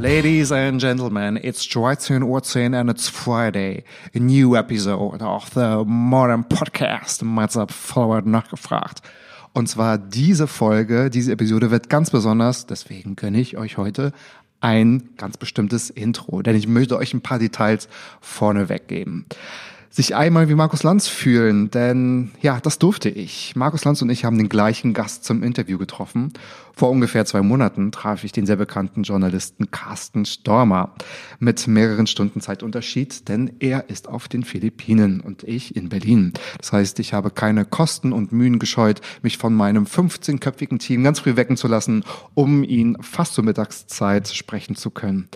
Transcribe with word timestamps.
Ladies 0.00 0.50
and 0.50 0.80
gentlemen, 0.80 1.38
it's 1.42 1.62
13 1.66 2.22
Uhr 2.22 2.40
10 2.40 2.72
and 2.72 2.88
it's 2.88 3.06
Friday. 3.06 3.84
A 4.14 4.18
new 4.18 4.56
episode 4.56 5.20
of 5.20 5.50
the 5.50 5.84
Modern 5.84 6.42
Podcast. 6.42 7.22
Mats 7.22 7.54
up 7.54 7.70
Forward 7.70 8.24
nachgefragt. 8.24 9.02
Und 9.52 9.68
zwar 9.68 9.98
diese 9.98 10.46
Folge, 10.46 11.10
diese 11.10 11.32
Episode 11.32 11.70
wird 11.70 11.90
ganz 11.90 12.08
besonders, 12.08 12.64
deswegen 12.64 13.14
gönne 13.14 13.40
ich 13.40 13.58
euch 13.58 13.76
heute 13.76 14.12
ein 14.62 15.10
ganz 15.18 15.36
bestimmtes 15.36 15.90
Intro, 15.90 16.40
denn 16.40 16.56
ich 16.56 16.66
möchte 16.66 16.96
euch 16.96 17.12
ein 17.12 17.20
paar 17.20 17.38
Details 17.38 17.86
vorneweg 18.22 18.88
geben 18.88 19.26
sich 19.92 20.14
einmal 20.14 20.48
wie 20.48 20.54
Markus 20.54 20.84
Lanz 20.84 21.08
fühlen, 21.08 21.68
denn 21.72 22.30
ja, 22.40 22.60
das 22.60 22.78
durfte 22.78 23.08
ich. 23.08 23.56
Markus 23.56 23.84
Lanz 23.84 24.00
und 24.00 24.08
ich 24.08 24.24
haben 24.24 24.38
den 24.38 24.48
gleichen 24.48 24.94
Gast 24.94 25.24
zum 25.24 25.42
Interview 25.42 25.78
getroffen. 25.78 26.32
Vor 26.72 26.90
ungefähr 26.90 27.26
zwei 27.26 27.42
Monaten 27.42 27.90
traf 27.90 28.22
ich 28.22 28.30
den 28.30 28.46
sehr 28.46 28.54
bekannten 28.54 29.02
Journalisten 29.02 29.72
Carsten 29.72 30.24
Stormer 30.24 30.94
mit 31.40 31.66
mehreren 31.66 32.06
Stunden 32.06 32.40
Zeitunterschied, 32.40 33.28
denn 33.28 33.56
er 33.58 33.90
ist 33.90 34.08
auf 34.08 34.28
den 34.28 34.44
Philippinen 34.44 35.20
und 35.20 35.42
ich 35.42 35.74
in 35.74 35.88
Berlin. 35.88 36.34
Das 36.58 36.72
heißt, 36.72 37.00
ich 37.00 37.12
habe 37.12 37.32
keine 37.32 37.64
Kosten 37.64 38.12
und 38.12 38.30
Mühen 38.30 38.60
gescheut, 38.60 39.00
mich 39.22 39.38
von 39.38 39.54
meinem 39.54 39.86
15-köpfigen 39.86 40.78
Team 40.78 41.02
ganz 41.02 41.18
früh 41.18 41.34
wecken 41.34 41.56
zu 41.56 41.66
lassen, 41.66 42.04
um 42.34 42.62
ihn 42.62 42.96
fast 43.00 43.34
zur 43.34 43.42
Mittagszeit 43.42 44.28
sprechen 44.28 44.76
zu 44.76 44.90
können. 44.90 45.28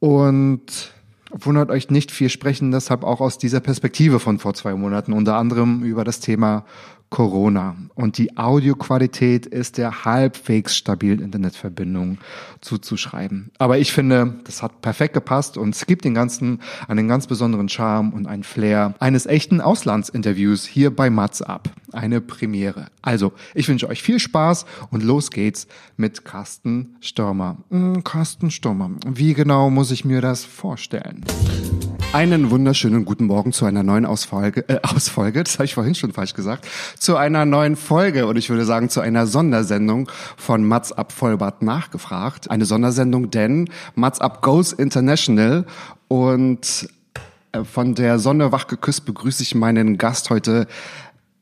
Und 0.00 0.94
wundert 1.30 1.70
euch 1.70 1.90
nicht, 1.90 2.18
wir 2.18 2.28
sprechen 2.28 2.70
deshalb 2.70 3.02
auch 3.04 3.20
aus 3.20 3.38
dieser 3.38 3.60
Perspektive 3.60 4.20
von 4.20 4.38
vor 4.38 4.54
zwei 4.54 4.74
Monaten, 4.74 5.12
unter 5.12 5.36
anderem 5.36 5.82
über 5.82 6.04
das 6.04 6.20
Thema 6.20 6.64
Corona. 7.10 7.76
Und 7.94 8.18
die 8.18 8.36
Audioqualität 8.36 9.46
ist 9.46 9.78
der 9.78 10.04
halbwegs 10.04 10.76
stabilen 10.76 11.20
Internetverbindung 11.20 12.18
zuzuschreiben. 12.60 13.50
Aber 13.58 13.78
ich 13.78 13.92
finde, 13.92 14.40
das 14.44 14.62
hat 14.62 14.80
perfekt 14.80 15.14
gepasst 15.14 15.56
und 15.56 15.74
es 15.74 15.86
gibt 15.86 16.04
den 16.04 16.14
Ganzen 16.14 16.60
einen 16.88 17.06
ganz 17.06 17.26
besonderen 17.26 17.68
Charme 17.68 18.12
und 18.12 18.26
einen 18.26 18.42
Flair 18.42 18.94
eines 18.98 19.26
echten 19.26 19.60
Auslandsinterviews 19.60 20.64
hier 20.64 20.94
bei 20.94 21.08
Mats 21.10 21.40
ab. 21.40 21.68
Eine 21.92 22.20
Premiere. 22.20 22.86
Also, 23.02 23.32
ich 23.54 23.68
wünsche 23.68 23.88
euch 23.88 24.02
viel 24.02 24.18
Spaß 24.18 24.66
und 24.90 25.04
los 25.04 25.30
geht's 25.30 25.68
mit 25.96 26.24
Carsten 26.24 26.96
Stürmer. 27.00 27.58
Hm, 27.70 28.02
Carsten 28.02 28.50
Stürmer. 28.50 28.90
Wie 29.06 29.34
genau 29.34 29.70
muss 29.70 29.92
ich 29.92 30.04
mir 30.04 30.20
das 30.20 30.44
vorstellen? 30.44 31.24
Einen 32.14 32.52
wunderschönen 32.52 33.04
guten 33.04 33.26
Morgen 33.26 33.52
zu 33.52 33.64
einer 33.64 33.82
neuen 33.82 34.06
Ausfolge, 34.06 34.64
äh, 34.68 34.78
Ausfolge, 34.82 35.42
das 35.42 35.54
habe 35.54 35.64
ich 35.64 35.74
vorhin 35.74 35.96
schon 35.96 36.12
falsch 36.12 36.34
gesagt, 36.34 36.64
zu 36.98 37.16
einer 37.16 37.44
neuen 37.44 37.76
Folge 37.76 38.26
und 38.26 38.36
ich 38.36 38.50
würde 38.50 38.64
sagen 38.64 38.88
zu 38.88 39.00
einer 39.00 39.26
Sondersendung 39.26 40.10
von 40.36 40.64
Mats 40.64 40.92
Up 40.92 41.12
Vollbart 41.12 41.62
nachgefragt. 41.62 42.50
Eine 42.50 42.64
Sondersendung, 42.64 43.30
denn 43.30 43.68
Mats 43.94 44.20
Up 44.20 44.42
Goes 44.42 44.72
International 44.72 45.66
und 46.08 46.88
äh, 47.52 47.64
von 47.64 47.94
der 47.94 48.18
Sonne 48.18 48.52
wach 48.52 48.66
geküsst 48.66 49.04
begrüße 49.04 49.42
ich 49.42 49.54
meinen 49.54 49.98
Gast 49.98 50.30
heute 50.30 50.66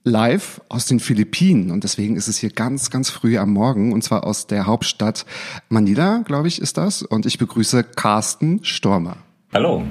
live 0.04 0.60
aus 0.68 0.86
den 0.86 1.00
Philippinen 1.00 1.70
und 1.70 1.84
deswegen 1.84 2.16
ist 2.16 2.28
es 2.28 2.38
hier 2.38 2.50
ganz, 2.50 2.90
ganz 2.90 3.08
früh 3.08 3.38
am 3.38 3.50
Morgen 3.50 3.92
und 3.92 4.02
zwar 4.02 4.24
aus 4.24 4.46
der 4.46 4.66
Hauptstadt 4.66 5.26
Manila, 5.68 6.22
glaube 6.24 6.48
ich, 6.48 6.60
ist 6.60 6.76
das 6.76 7.02
und 7.02 7.24
ich 7.26 7.38
begrüße 7.38 7.84
Carsten 7.84 8.64
Stormer. 8.64 9.18
Hallo. 9.52 9.84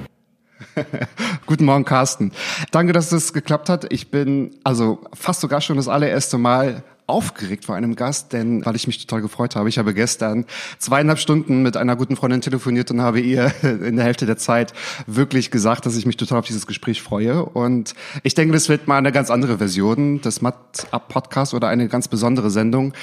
Guten 1.45 1.65
Morgen, 1.65 1.85
Carsten. 1.85 2.31
Danke, 2.71 2.93
dass 2.93 3.11
es 3.11 3.33
geklappt 3.33 3.69
hat. 3.69 3.91
Ich 3.91 4.11
bin 4.11 4.51
also 4.63 5.01
fast 5.13 5.41
sogar 5.41 5.61
schon 5.61 5.77
das 5.77 5.87
allererste 5.87 6.37
Mal 6.37 6.83
aufgeregt 7.07 7.65
vor 7.65 7.75
einem 7.75 7.95
Gast, 7.95 8.31
denn 8.31 8.65
weil 8.65 8.75
ich 8.75 8.87
mich 8.87 9.05
total 9.05 9.21
gefreut 9.21 9.55
habe. 9.55 9.67
Ich 9.67 9.77
habe 9.77 9.93
gestern 9.93 10.45
zweieinhalb 10.79 11.19
Stunden 11.19 11.61
mit 11.61 11.75
einer 11.75 11.97
guten 11.97 12.15
Freundin 12.15 12.39
telefoniert 12.39 12.89
und 12.89 13.01
habe 13.01 13.19
ihr 13.19 13.51
in 13.63 13.97
der 13.97 14.05
Hälfte 14.05 14.25
der 14.25 14.37
Zeit 14.37 14.73
wirklich 15.07 15.51
gesagt, 15.51 15.85
dass 15.85 15.97
ich 15.97 16.05
mich 16.05 16.17
total 16.17 16.39
auf 16.39 16.45
dieses 16.45 16.67
Gespräch 16.67 17.01
freue. 17.01 17.43
Und 17.43 17.93
ich 18.23 18.33
denke, 18.33 18.53
das 18.53 18.69
wird 18.69 18.87
mal 18.87 18.97
eine 18.97 19.11
ganz 19.11 19.29
andere 19.29 19.57
Version 19.57 20.21
des 20.21 20.41
Mat 20.41 20.87
Up 20.91 21.09
Podcast 21.09 21.53
oder 21.53 21.67
eine 21.67 21.89
ganz 21.89 22.07
besondere 22.07 22.49
Sendung, 22.49 22.93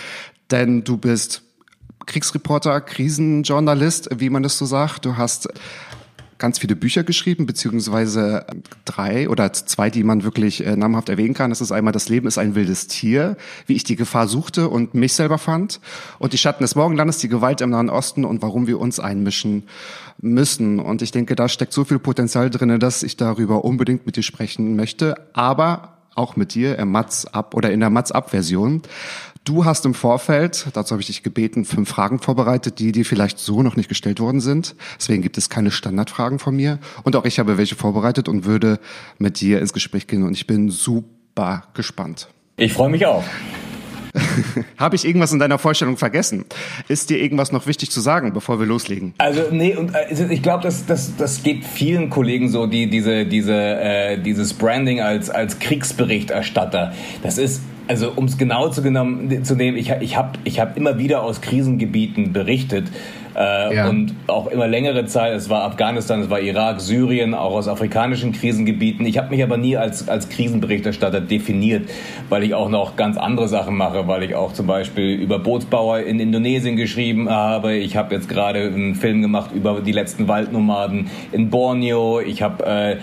denn 0.51 0.85
du 0.85 0.97
bist 0.97 1.43
Kriegsreporter, 2.07 2.81
Krisenjournalist, 2.81 4.09
wie 4.17 4.31
man 4.31 4.43
das 4.43 4.57
so 4.57 4.65
sagt. 4.65 5.05
Du 5.05 5.19
hast 5.19 5.49
ganz 6.39 6.59
viele 6.59 6.77
Bücher 6.77 7.03
geschrieben, 7.03 7.47
beziehungsweise 7.47 8.47
drei 8.85 9.29
oder 9.29 9.53
zwei, 9.53 9.91
die 9.91 10.05
man 10.05 10.23
wirklich 10.25 10.65
äh, 10.65 10.77
namhaft 10.77 11.09
erwähnen 11.09 11.35
kann. 11.35 11.51
Das 11.51 11.61
ist 11.61 11.73
einmal 11.73 11.93
Das 11.93 12.09
Leben 12.09 12.27
ist 12.27 12.39
ein 12.39 12.55
wildes 12.55 12.87
Tier, 12.87 13.37
wie 13.67 13.75
ich 13.75 13.85
die 13.85 13.97
Gefahr 13.97 14.29
suchte 14.29 14.69
und 14.69 14.95
mich 14.95 15.13
selber 15.13 15.39
fand. 15.39 15.81
Und 16.19 16.33
die 16.33 16.39
Schatten 16.39 16.63
des 16.63 16.75
Morgenlandes, 16.75 17.19
die 17.19 17.29
Gewalt 17.29 17.61
im 17.61 17.71
Nahen 17.71 17.91
Osten 17.91 18.25
und 18.25 18.43
warum 18.43 18.67
wir 18.67 18.79
uns 18.79 19.01
einmischen 19.01 19.65
müssen. 20.21 20.79
Und 20.79 21.03
ich 21.03 21.11
denke, 21.11 21.35
da 21.35 21.49
steckt 21.49 21.73
so 21.73 21.85
viel 21.85 21.99
Potenzial 21.99 22.51
drinne, 22.51 22.79
dass 22.79 23.03
ich 23.03 23.17
darüber 23.17 23.65
unbedingt 23.65 24.07
mit 24.07 24.17
dir 24.17 24.23
sprechen 24.23 24.77
möchte. 24.77 25.17
Aber 25.33 25.99
auch 26.19 26.37
mit 26.37 26.55
dir 26.55 26.79
im 26.79 26.91
Mats 26.91 27.27
Up 27.27 27.55
oder 27.55 27.71
in 27.71 27.81
der 27.81 27.91
Mats 27.91 28.13
Up 28.13 28.31
Version. 28.31 28.83
Du 29.49 29.65
hast 29.65 29.87
im 29.87 29.95
Vorfeld, 29.95 30.67
dazu 30.75 30.91
habe 30.93 31.01
ich 31.01 31.07
dich 31.07 31.23
gebeten, 31.23 31.65
fünf 31.65 31.89
Fragen 31.89 32.19
vorbereitet, 32.19 32.79
die 32.81 32.93
dir 32.93 33.07
vielleicht 33.07 33.39
so 33.39 33.63
noch 33.63 33.77
nicht 33.77 33.89
gestellt 33.89 34.21
worden 34.21 34.43
sind. 34.43 34.77
Deswegen 34.99 35.23
gibt 35.23 35.39
es 35.39 35.49
keine 35.49 35.71
Standardfragen 35.71 36.39
von 36.39 36.55
mir. 36.55 36.79
Und 37.03 37.17
auch 37.17 37.25
ich 37.25 37.39
habe 37.39 37.57
welche 37.57 37.75
vorbereitet 37.75 38.29
und 38.29 38.45
würde 38.45 38.79
mit 39.17 39.41
dir 39.41 39.61
ins 39.61 39.73
Gespräch 39.73 40.07
gehen. 40.07 40.23
Und 40.25 40.35
ich 40.35 40.47
bin 40.47 40.69
super 40.69 41.63
gespannt. 41.73 42.29
Ich 42.59 42.75
freue 42.75 42.91
mich 42.91 43.07
auch. 43.07 43.25
Habe 44.77 44.97
ich 44.97 45.07
irgendwas 45.07 45.33
in 45.33 45.39
deiner 45.39 45.57
Vorstellung 45.57 45.97
vergessen? 45.97 46.45
Ist 46.89 47.09
dir 47.09 47.19
irgendwas 47.19 47.51
noch 47.51 47.67
wichtig 47.67 47.91
zu 47.91 48.03
sagen, 48.03 48.35
bevor 48.35 48.61
wir 48.61 48.67
loslegen? 48.67 49.15
Also 49.17 49.45
nee, 49.51 49.75
und 49.75 49.95
also 49.95 50.27
ich 50.27 50.43
glaube, 50.43 50.63
das, 50.63 50.85
das, 50.85 51.17
das 51.17 51.43
geht 51.43 51.65
vielen 51.65 52.11
Kollegen 52.11 52.51
so, 52.51 52.67
die 52.67 52.91
diese, 52.91 53.25
diese, 53.25 53.55
äh, 53.55 54.19
dieses 54.21 54.53
Branding 54.53 55.01
als, 55.01 55.31
als 55.31 55.59
Kriegsberichterstatter. 55.59 56.93
Das 57.23 57.39
ist 57.39 57.63
also 57.89 58.13
um 58.15 58.27
es 58.27 58.39
genau 58.39 58.69
zu, 58.69 58.83
genommen, 58.83 59.45
zu 59.45 59.57
nehmen, 59.57 59.77
ich, 59.77 59.91
ich 60.01 60.17
habe 60.17 60.39
ich 60.45 60.61
hab 60.61 60.77
immer 60.77 60.99
wieder 60.99 61.23
aus 61.23 61.41
Krisengebieten 61.41 62.33
berichtet 62.33 62.87
äh, 63.39 63.75
ja. 63.75 63.89
und 63.89 64.15
auch 64.27 64.49
immer 64.49 64.67
längere 64.67 65.07
Zeit. 65.07 65.35
Es 65.35 65.49
war 65.49 65.63
Afghanistan, 65.63 66.21
es 66.21 66.31
war 66.31 66.41
Irak, 66.41 66.81
Syrien, 66.81 67.35
auch 67.35 67.55
aus 67.55 67.69
afrikanischen 67.69 68.33
Krisengebieten. 68.33 69.07
Ich 69.07 69.17
habe 69.17 69.31
mich 69.31 69.43
aber 69.43 69.57
nie 69.57 69.77
als, 69.77 70.09
als 70.09 70.29
Krisenberichterstatter 70.29 71.21
definiert, 71.21 71.89
weil 72.29 72.43
ich 72.43 72.55
auch 72.55 72.69
noch 72.69 72.97
ganz 72.97 73.17
andere 73.17 73.49
Sachen 73.49 73.77
mache, 73.77 74.09
weil 74.09 74.25
ich 74.25 74.35
auch 74.35 74.53
zum 74.53 74.67
Beispiel 74.67 75.15
über 75.15 75.39
Bootsbauer 75.39 76.01
in 76.01 76.19
Indonesien 76.19 76.77
geschrieben 76.77 77.31
habe. 77.31 77.77
Ich 77.77 77.97
habe 77.97 78.15
jetzt 78.15 78.29
gerade 78.29 78.61
einen 78.61 78.97
Film 78.97 79.23
gemacht 79.23 79.51
über 79.55 79.81
die 79.81 79.93
letzten 79.93 80.27
Waldnomaden 80.27 81.09
in 81.31 81.49
Borneo. 81.49 82.21
Ich 82.21 82.43
habe, 82.43 82.67
äh, 82.67 82.97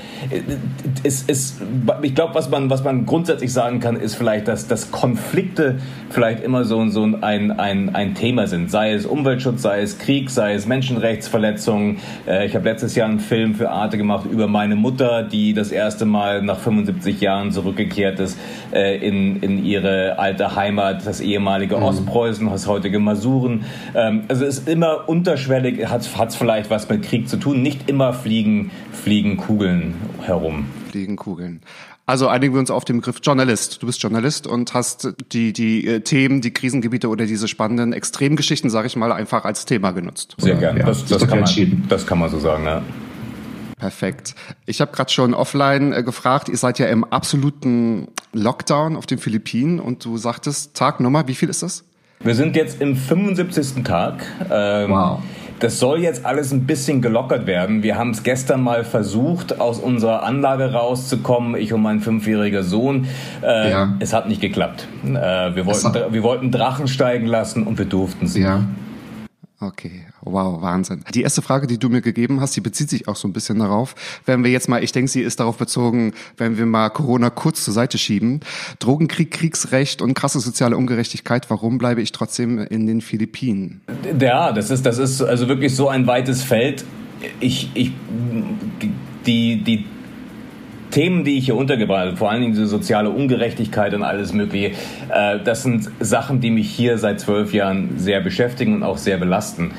es, 1.04 1.24
es, 1.28 1.62
ich 2.02 2.14
glaube, 2.14 2.36
was 2.36 2.50
man, 2.50 2.70
was 2.70 2.84
man 2.84 3.06
grundsätzlich 3.06 3.54
sagen 3.54 3.80
kann, 3.80 3.96
ist 3.96 4.16
vielleicht, 4.16 4.50
dass, 4.50 4.68
dass 4.68 4.92
Konflikte 4.92 5.78
vielleicht 6.10 6.44
immer 6.44 6.66
so, 6.66 6.86
so 6.90 7.04
ein, 7.04 7.52
ein, 7.58 7.96
ein 7.96 8.16
Thema 8.16 8.48
sind. 8.48 8.70
Sei 8.70 8.92
es 8.92 9.06
Umweltschutz, 9.06 9.62
sei 9.62 9.82
es 9.82 9.98
Krieg, 9.98 10.25
sei 10.30 10.54
es 10.54 10.66
Menschenrechtsverletzungen. 10.66 11.98
Äh, 12.28 12.46
ich 12.46 12.56
habe 12.56 12.70
letztes 12.70 12.96
Jahr 12.96 13.08
einen 13.08 13.20
Film 13.20 13.56
für 13.56 13.70
Arte 13.70 13.98
gemacht 13.98 14.26
über 14.30 14.48
meine 14.48 14.76
Mutter, 14.76 15.24
die 15.24 15.54
das 15.54 15.72
erste 15.72 16.06
Mal 16.06 16.42
nach 16.42 16.60
75 16.60 17.22
Jahren 17.22 17.52
zurückgekehrt 17.52 18.20
ist 18.20 18.38
äh, 18.74 18.98
in, 18.98 19.42
in 19.42 19.64
ihre 19.66 20.20
alte 20.20 20.56
Heimat, 20.56 21.06
das 21.06 21.22
ehemalige 21.22 21.78
mhm. 21.78 21.84
Ostpreußen, 21.84 22.50
das 22.50 22.68
heutige 22.68 23.00
Masuren. 23.00 23.66
Ähm, 23.94 24.24
also 24.28 24.46
es 24.46 24.60
ist 24.60 24.70
immer 24.70 25.08
unterschwellig, 25.08 25.88
hat 25.88 26.02
es 26.02 26.36
vielleicht 26.36 26.70
was 26.70 26.90
mit 26.90 27.04
Krieg 27.04 27.30
zu 27.30 27.38
tun. 27.38 27.62
Nicht 27.62 27.90
immer 27.90 28.14
fliegen, 28.14 28.72
fliegen 28.92 29.38
Kugeln 29.38 29.96
herum. 30.22 30.66
Fliegen 30.92 31.16
Kugeln. 31.16 31.62
Also 32.08 32.28
einigen 32.28 32.54
wir 32.54 32.60
uns 32.60 32.70
auf 32.70 32.86
den 32.86 32.98
Begriff 32.98 33.20
Journalist. 33.24 33.82
Du 33.82 33.88
bist 33.88 34.02
Journalist 34.02 34.46
und 34.46 34.76
hast 34.76 35.14
die, 35.32 35.54
die 35.54 35.88
äh, 35.88 36.02
Themen, 36.02 36.42
die 36.42 36.52
Krisengebiete 36.52 37.10
oder 37.10 37.26
diese 37.26 37.48
spannenden 37.48 37.94
Extremgeschichten, 37.94 38.70
sage 38.70 38.88
ich 38.88 38.96
mal, 38.96 39.12
einfach 39.12 39.44
als 39.44 39.66
Thema 39.66 39.92
genutzt. 39.92 40.36
Sehr 40.38 40.56
gerne. 40.56 40.82
Ja, 40.82 40.86
das, 40.86 41.06
das, 41.06 41.20
das, 41.20 41.28
kann 41.28 41.40
man, 41.40 41.84
das 41.90 42.06
kann 42.06 42.20
man 42.20 42.30
so 42.30 42.40
sagen, 42.40 42.66
ja. 42.66 42.84
Perfekt. 43.78 44.36
Ich 44.68 44.82
habe 44.82 44.92
gerade 44.92 45.12
schon 45.12 45.34
offline 45.34 45.94
äh, 45.94 46.04
gefragt, 46.04 46.48
ihr 46.48 46.58
seid 46.58 46.78
ja 46.78 46.86
im 46.88 47.04
absoluten 47.04 48.08
Lockdown 48.34 48.96
auf 48.98 49.08
den 49.08 49.18
Philippinen 49.18 49.80
und 49.80 50.06
du 50.06 50.18
sagtest, 50.18 50.76
Tagnummer, 50.76 51.28
wie 51.28 51.36
viel 51.36 51.50
ist 51.50 51.64
das? 51.64 51.86
Wir 52.20 52.36
sind 52.36 52.56
jetzt 52.56 52.82
im 52.82 52.96
75. 52.96 53.84
Tag. 53.84 54.24
Ähm, 54.50 54.92
wow. 54.92 55.20
Das 55.60 55.80
soll 55.80 56.02
jetzt 56.02 56.26
alles 56.26 56.52
ein 56.52 56.66
bisschen 56.66 57.02
gelockert 57.02 57.48
werden. 57.48 57.84
Wir 57.84 57.98
haben 57.98 58.12
es 58.12 58.24
gestern 58.24 58.62
mal 58.62 58.84
versucht, 58.84 59.60
aus 59.60 59.80
unserer 59.80 60.24
Anlage 60.24 60.74
rauszukommen, 60.74 61.56
ich 61.56 61.74
und 61.74 61.82
mein 61.82 62.02
fünfjähriger 62.02 62.64
Sohn. 62.64 63.08
Äh, 63.42 63.72
ja. 63.72 63.94
Es 64.00 64.14
hat 64.14 64.28
nicht 64.28 64.42
geklappt. 64.42 64.88
Äh, 65.06 65.12
wir, 65.56 65.66
wollten, 65.66 66.14
wir 66.14 66.24
wollten 66.24 66.52
Drachen 66.52 66.88
steigen 66.88 67.28
lassen 67.28 67.64
und 67.64 67.78
wir 67.78 67.86
durften 67.86 68.26
es. 68.26 68.38
Ja. 68.38 68.64
Okay, 69.68 70.06
wow, 70.22 70.62
Wahnsinn. 70.62 71.04
Die 71.14 71.24
erste 71.24 71.42
Frage, 71.42 71.66
die 71.66 71.80
du 71.80 71.90
mir 71.90 72.02
gegeben 72.02 72.40
hast, 72.40 72.56
die 72.56 72.62
bezieht 72.62 72.90
sich 72.90 73.08
auch 73.08 73.16
so 73.16 73.28
ein 73.28 73.34
bisschen 73.34 73.58
darauf. 73.58 73.96
Wenn 74.26 74.44
wir 74.44 74.52
jetzt 74.52 74.70
mal, 74.70 74.84
ich 74.84 74.92
denke, 74.92 75.10
sie 75.10 75.22
ist 75.22 75.40
darauf 75.40 75.58
bezogen, 75.58 76.14
wenn 76.38 76.58
wir 76.58 76.68
mal 76.68 76.90
Corona 76.90 77.32
kurz 77.32 77.64
zur 77.64 77.74
Seite 77.74 77.98
schieben. 77.98 78.42
Drogenkrieg, 78.78 79.32
Kriegsrecht 79.32 80.04
und 80.04 80.14
krasse 80.14 80.40
soziale 80.40 80.78
Ungerechtigkeit, 80.78 81.50
warum 81.50 81.80
bleibe 81.80 82.02
ich 82.02 82.12
trotzdem 82.12 82.60
in 82.60 82.86
den 82.86 83.02
Philippinen? 83.02 83.82
Ja, 84.20 84.52
das 84.52 84.70
ist, 84.70 84.86
das 84.86 85.00
ist 85.00 85.22
also 85.22 85.48
wirklich 85.48 85.76
so 85.76 85.90
ein 85.90 86.06
weites 86.06 86.44
Feld. 86.44 86.86
Ich, 87.40 87.72
ich, 87.74 87.92
die, 89.26 89.64
die 89.64 89.86
Themen, 90.96 91.26
die 91.26 91.38
ich 91.38 91.44
hier 91.44 91.58
untergebracht 91.58 92.06
habe, 92.06 92.16
vor 92.16 92.32
allen 92.32 92.40
Dingen 92.40 92.54
diese 92.54 92.68
soziale 92.68 93.10
Ungerechtigkeit 93.10 93.94
und 93.94 94.04
alles 94.04 94.32
Mögliche, 94.32 94.72
äh, 95.10 95.40
das 95.44 95.64
sind 95.64 95.90
Sachen, 96.00 96.40
die 96.40 96.52
mich 96.52 96.72
hier 96.72 96.98
seit 96.98 97.20
zwölf 97.20 97.54
Jahren 97.54 97.98
sehr 97.98 98.22
beschäftigen 98.22 98.76
und 98.76 98.84
auch 98.84 98.98
sehr 98.98 99.18
belasten. 99.18 99.72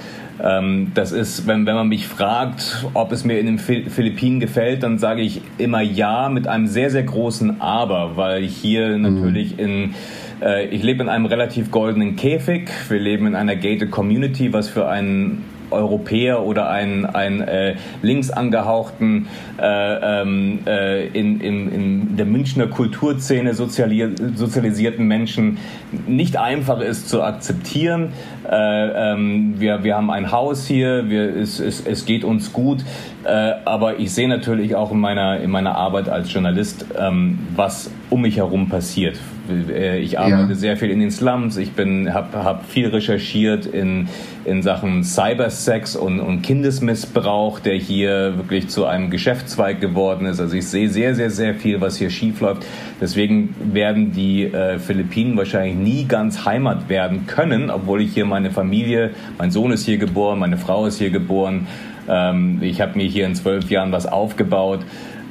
Ähm, 0.45 0.93
das 0.93 1.13
ist, 1.13 1.47
wenn, 1.47 1.65
wenn 1.65 1.75
man 1.75 1.89
mich 1.89 2.07
fragt, 2.07 2.85
ob 2.93 3.13
es 3.13 3.25
mir 3.25 3.39
in 3.39 3.47
den 3.47 3.59
Philippinen 3.59 4.41
gefällt, 4.41 4.83
dann 4.83 4.99
sage 4.99 5.23
ich 5.23 5.41
immer 5.57 5.81
ja 5.81 6.29
mit 6.29 6.49
einem 6.49 6.67
sehr, 6.67 6.91
sehr 6.91 7.05
großen 7.05 7.63
Aber, 7.63 8.19
weil 8.19 8.45
ich 8.45 8.55
hier 8.55 8.99
mhm. 8.99 9.03
natürlich 9.03 9.59
in 9.59 9.95
äh, 10.43 10.67
ich 10.67 10.83
lebe 10.83 11.03
in 11.03 11.09
einem 11.09 11.25
relativ 11.25 11.71
goldenen 11.71 12.17
Käfig. 12.17 12.69
Wir 12.91 13.01
leben 13.01 13.27
in 13.27 13.35
einer 13.35 13.57
gated 13.57 13.91
Community, 13.91 14.53
was 14.53 14.69
für 14.69 14.87
einen 14.87 15.45
Europäer 15.71 16.43
oder 16.43 16.71
einen, 16.71 17.07
einen 17.07 17.41
äh, 17.41 17.77
links 18.03 18.31
angehauchten, 18.31 19.29
äh, 19.59 20.23
ähm, 20.23 20.61
äh, 20.67 21.07
in, 21.09 21.41
in, 21.41 21.73
in 21.73 22.17
der 22.17 22.27
Münchner 22.27 22.67
Kulturszene 22.67 23.55
soziali 23.55 24.15
sozialisierten 24.35 25.07
Menschen 25.07 25.59
nicht 26.07 26.37
einfach 26.37 26.81
ist 26.81 27.09
zu 27.09 27.23
akzeptieren. 27.23 28.13
Äh, 28.49 29.13
ähm, 29.13 29.55
wir, 29.59 29.83
wir 29.83 29.97
haben 29.97 30.11
ein 30.11 30.31
Haus 30.33 30.67
hier, 30.67 31.09
wir, 31.09 31.37
es, 31.37 31.59
es, 31.61 31.85
es 31.85 32.07
geht 32.07 32.25
uns 32.25 32.53
gut, 32.53 32.85
äh, 33.27 33.55
aber 33.65 33.99
ich 33.99 34.13
sehe 34.13 34.29
natürlich 34.29 34.75
auch 34.75 34.93
in 34.93 35.01
meiner, 35.01 35.41
in 35.41 35.51
meiner 35.51 35.75
Arbeit 35.75 36.09
als 36.09 36.33
Journalist, 36.33 36.87
ähm, 36.99 37.39
was 37.55 37.91
um 38.11 38.23
mich 38.23 38.37
herum 38.37 38.69
passiert 38.69 39.19
äh, 39.49 39.99
ich 39.99 40.19
arbeite 40.19 40.51
ja. 40.51 40.55
sehr 40.55 40.77
viel 40.77 40.91
in 40.91 41.01
den 41.01 41.11
Slums. 41.11 41.57
Ich 41.57 41.71
habe 41.79 42.45
hab 42.45 42.67
viel 42.67 42.89
recherchiert 42.89 43.67
in, 43.67 44.09
in 44.45 44.63
Sachen 44.63 45.05
Cybersex 45.05 45.97
und, 45.97 46.21
und 46.21 46.43
Kindesmissbrauch, 46.43 47.61
der 47.61 47.75
hier 47.75 48.37
wirklich 48.37 48.69
zu 48.69 48.87
einem 48.87 49.11
Geschäftszweig 49.11 49.81
geworden 49.81 50.27
ist. 50.27 50.41
Also 50.41 50.57
ich 50.57 50.67
sehe 50.67 50.89
sehr, 50.89 51.15
sehr, 51.15 51.31
sehr 51.31 51.55
viel, 51.55 51.81
was 51.81 51.97
hier 51.97 52.11
schief 52.11 52.41
läuft. 52.41 52.65
Deswegen 53.01 53.55
werden 53.73 54.13
die 54.13 54.45
äh, 54.45 54.79
Philippinen 54.79 55.37
wahrscheinlich 55.37 55.77
nie 55.77 56.05
ganz 56.05 56.45
Heimat 56.45 56.89
werden 56.89 57.27
können, 57.27 57.71
obwohl 57.71 58.03
ich 58.03 58.15
hier 58.15 58.25
meine 58.25 58.51
Familie, 58.51 59.11
mein 59.39 59.51
Sohn 59.51 59.73
ist 59.73 59.85
hier 59.85 59.99
geboren, 59.99 60.39
meine 60.39 60.57
Frau 60.57 60.87
ist 60.87 60.99
hier 60.99 61.11
geboren. 61.11 61.67
Ähm, 62.09 62.59
ich 62.63 62.81
habe 62.81 62.97
mir 62.97 63.07
hier 63.07 63.27
in 63.27 63.35
zwölf 63.35 63.71
Jahren 63.71 63.93
was 63.93 64.07
aufgebaut. 64.07 64.81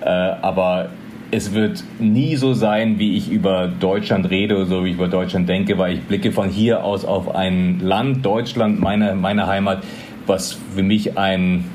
Äh, 0.02 0.10
aber 0.10 0.90
es 1.32 1.54
wird 1.54 1.84
nie 2.00 2.36
so 2.36 2.54
sein, 2.54 3.00
wie 3.00 3.18
ich 3.18 3.32
über 3.32 3.68
Deutschland 3.68 4.30
rede 4.30 4.56
oder 4.56 4.66
so 4.66 4.86
wie 4.86 4.90
ich 4.90 4.96
über 4.96 5.08
Deutschland 5.08 5.50
denke, 5.50 5.78
weil 5.78 5.96
ich 5.96 6.02
blicke 6.04 6.32
von 6.32 6.50
hier 6.50 6.84
aus 6.84 7.04
auf 7.04 7.34
ein 7.36 7.80
Land, 7.80 8.26
Deutschland, 8.26 8.80
meine, 8.80 9.16
meine 9.16 9.48
Heimat, 9.48 9.84
was 10.28 10.58
für 10.76 10.84
mich 10.84 11.18
ein, 11.18 11.66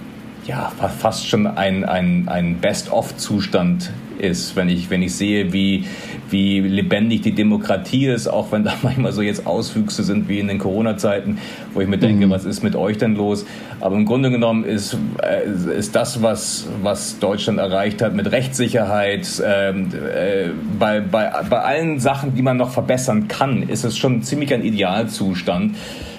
ja, 0.46 0.72
fast 0.98 1.28
schon 1.28 1.46
ein, 1.46 1.84
ein, 1.84 2.28
ein 2.28 2.56
Best-of-Zustand 2.56 3.90
ist, 4.20 4.56
wenn 4.56 4.68
ich, 4.68 4.90
wenn 4.90 5.02
ich 5.02 5.14
sehe, 5.14 5.52
wie, 5.52 5.84
wie 6.30 6.60
lebendig 6.60 7.22
die 7.22 7.32
Demokratie 7.32 8.06
ist, 8.06 8.28
auch 8.28 8.52
wenn 8.52 8.64
da 8.64 8.74
manchmal 8.82 9.12
so 9.12 9.22
jetzt 9.22 9.46
Auswüchse 9.46 10.02
sind 10.02 10.28
wie 10.28 10.38
in 10.38 10.48
den 10.48 10.58
Corona-Zeiten, 10.58 11.38
wo 11.74 11.80
ich 11.80 11.88
mir 11.88 11.98
denke, 11.98 12.26
mhm. 12.26 12.30
was 12.30 12.44
ist 12.44 12.62
mit 12.62 12.76
euch 12.76 12.98
denn 12.98 13.14
los? 13.14 13.46
Aber 13.80 13.96
im 13.96 14.04
Grunde 14.04 14.30
genommen 14.30 14.64
ist, 14.64 14.96
äh, 15.22 15.76
ist 15.76 15.96
das, 15.96 16.22
was, 16.22 16.68
was 16.82 17.18
Deutschland 17.18 17.58
erreicht 17.58 18.02
hat 18.02 18.14
mit 18.14 18.30
Rechtssicherheit, 18.30 19.42
ähm, 19.44 19.88
äh, 19.92 20.50
bei, 20.78 21.00
bei, 21.00 21.30
bei 21.48 21.58
allen 21.60 21.98
Sachen, 21.98 22.34
die 22.34 22.42
man 22.42 22.56
noch 22.56 22.70
verbessern 22.70 23.28
kann, 23.28 23.62
ist 23.62 23.84
es 23.84 23.96
schon 23.96 24.22
ziemlich 24.22 24.52
ein 24.52 24.62
Idealzustand, 24.62 25.76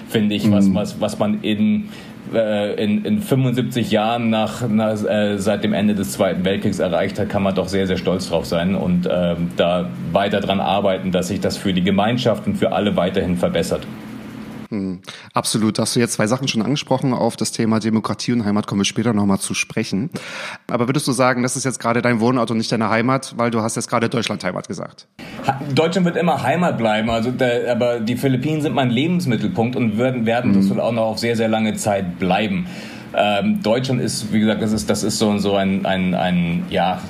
finde 0.08 0.34
ich, 0.34 0.46
mhm. 0.46 0.52
was, 0.52 0.74
was, 0.74 1.00
was 1.00 1.18
man 1.18 1.42
in 1.42 1.88
äh, 2.34 2.74
in, 2.82 3.04
in 3.04 3.20
75 3.20 3.90
Jahren 3.90 4.30
nach, 4.30 4.66
nach 4.68 5.04
äh, 5.04 5.38
seit 5.38 5.64
dem 5.64 5.72
Ende 5.72 5.94
des 5.94 6.12
Zweiten 6.12 6.44
Weltkriegs 6.44 6.78
erreicht 6.78 7.18
hat, 7.18 7.28
kann 7.28 7.42
man 7.42 7.54
doch 7.54 7.68
sehr, 7.68 7.86
sehr 7.86 7.96
stolz 7.96 8.28
drauf 8.28 8.46
sein 8.46 8.74
und 8.74 9.06
äh, 9.06 9.36
da 9.56 9.90
weiter 10.12 10.40
dran 10.40 10.60
arbeiten, 10.60 11.12
dass 11.12 11.28
sich 11.28 11.40
das 11.40 11.56
für 11.56 11.72
die 11.72 11.82
Gemeinschaft 11.82 12.46
und 12.46 12.56
für 12.56 12.72
alle 12.72 12.96
weiterhin 12.96 13.36
verbessert. 13.36 13.86
Hm, 14.72 15.00
absolut. 15.34 15.78
Hast 15.78 15.96
du 15.96 16.00
jetzt 16.00 16.14
zwei 16.14 16.26
Sachen 16.26 16.48
schon 16.48 16.62
angesprochen. 16.62 17.12
Auf 17.12 17.36
das 17.36 17.52
Thema 17.52 17.78
Demokratie 17.78 18.32
und 18.32 18.46
Heimat 18.46 18.66
kommen 18.66 18.80
wir 18.80 18.86
später 18.86 19.12
nochmal 19.12 19.38
zu 19.38 19.52
sprechen. 19.52 20.08
Aber 20.66 20.88
würdest 20.88 21.06
du 21.06 21.12
sagen, 21.12 21.42
das 21.42 21.56
ist 21.56 21.64
jetzt 21.64 21.78
gerade 21.78 22.00
dein 22.00 22.20
Wohnort 22.20 22.50
und 22.50 22.56
nicht 22.56 22.72
deine 22.72 22.88
Heimat, 22.88 23.34
weil 23.36 23.50
du 23.50 23.60
hast 23.60 23.76
jetzt 23.76 23.88
gerade 23.88 24.08
Deutschland 24.08 24.42
Heimat 24.44 24.68
gesagt? 24.68 25.08
Deutschland 25.74 26.06
wird 26.06 26.16
immer 26.16 26.42
Heimat 26.42 26.78
bleiben. 26.78 27.10
Also 27.10 27.30
der, 27.30 27.70
aber 27.70 28.00
die 28.00 28.16
Philippinen 28.16 28.62
sind 28.62 28.74
mein 28.74 28.88
Lebensmittelpunkt 28.88 29.76
und 29.76 29.98
werden, 29.98 30.24
werden 30.24 30.52
mhm. 30.52 30.56
das 30.56 30.70
wohl 30.70 30.80
auch 30.80 30.92
noch 30.92 31.02
auf 31.02 31.18
sehr, 31.18 31.36
sehr 31.36 31.48
lange 31.48 31.74
Zeit 31.74 32.18
bleiben. 32.18 32.66
Ähm, 33.14 33.62
Deutschland 33.62 34.00
ist, 34.00 34.32
wie 34.32 34.40
gesagt, 34.40 34.62
das 34.62 34.72
ist, 34.72 34.88
das 34.88 35.02
ist 35.02 35.18
so, 35.18 35.36
so 35.38 35.54
ein, 35.54 35.84
ein, 35.84 36.14
ein, 36.14 36.64
ja, 36.70 37.00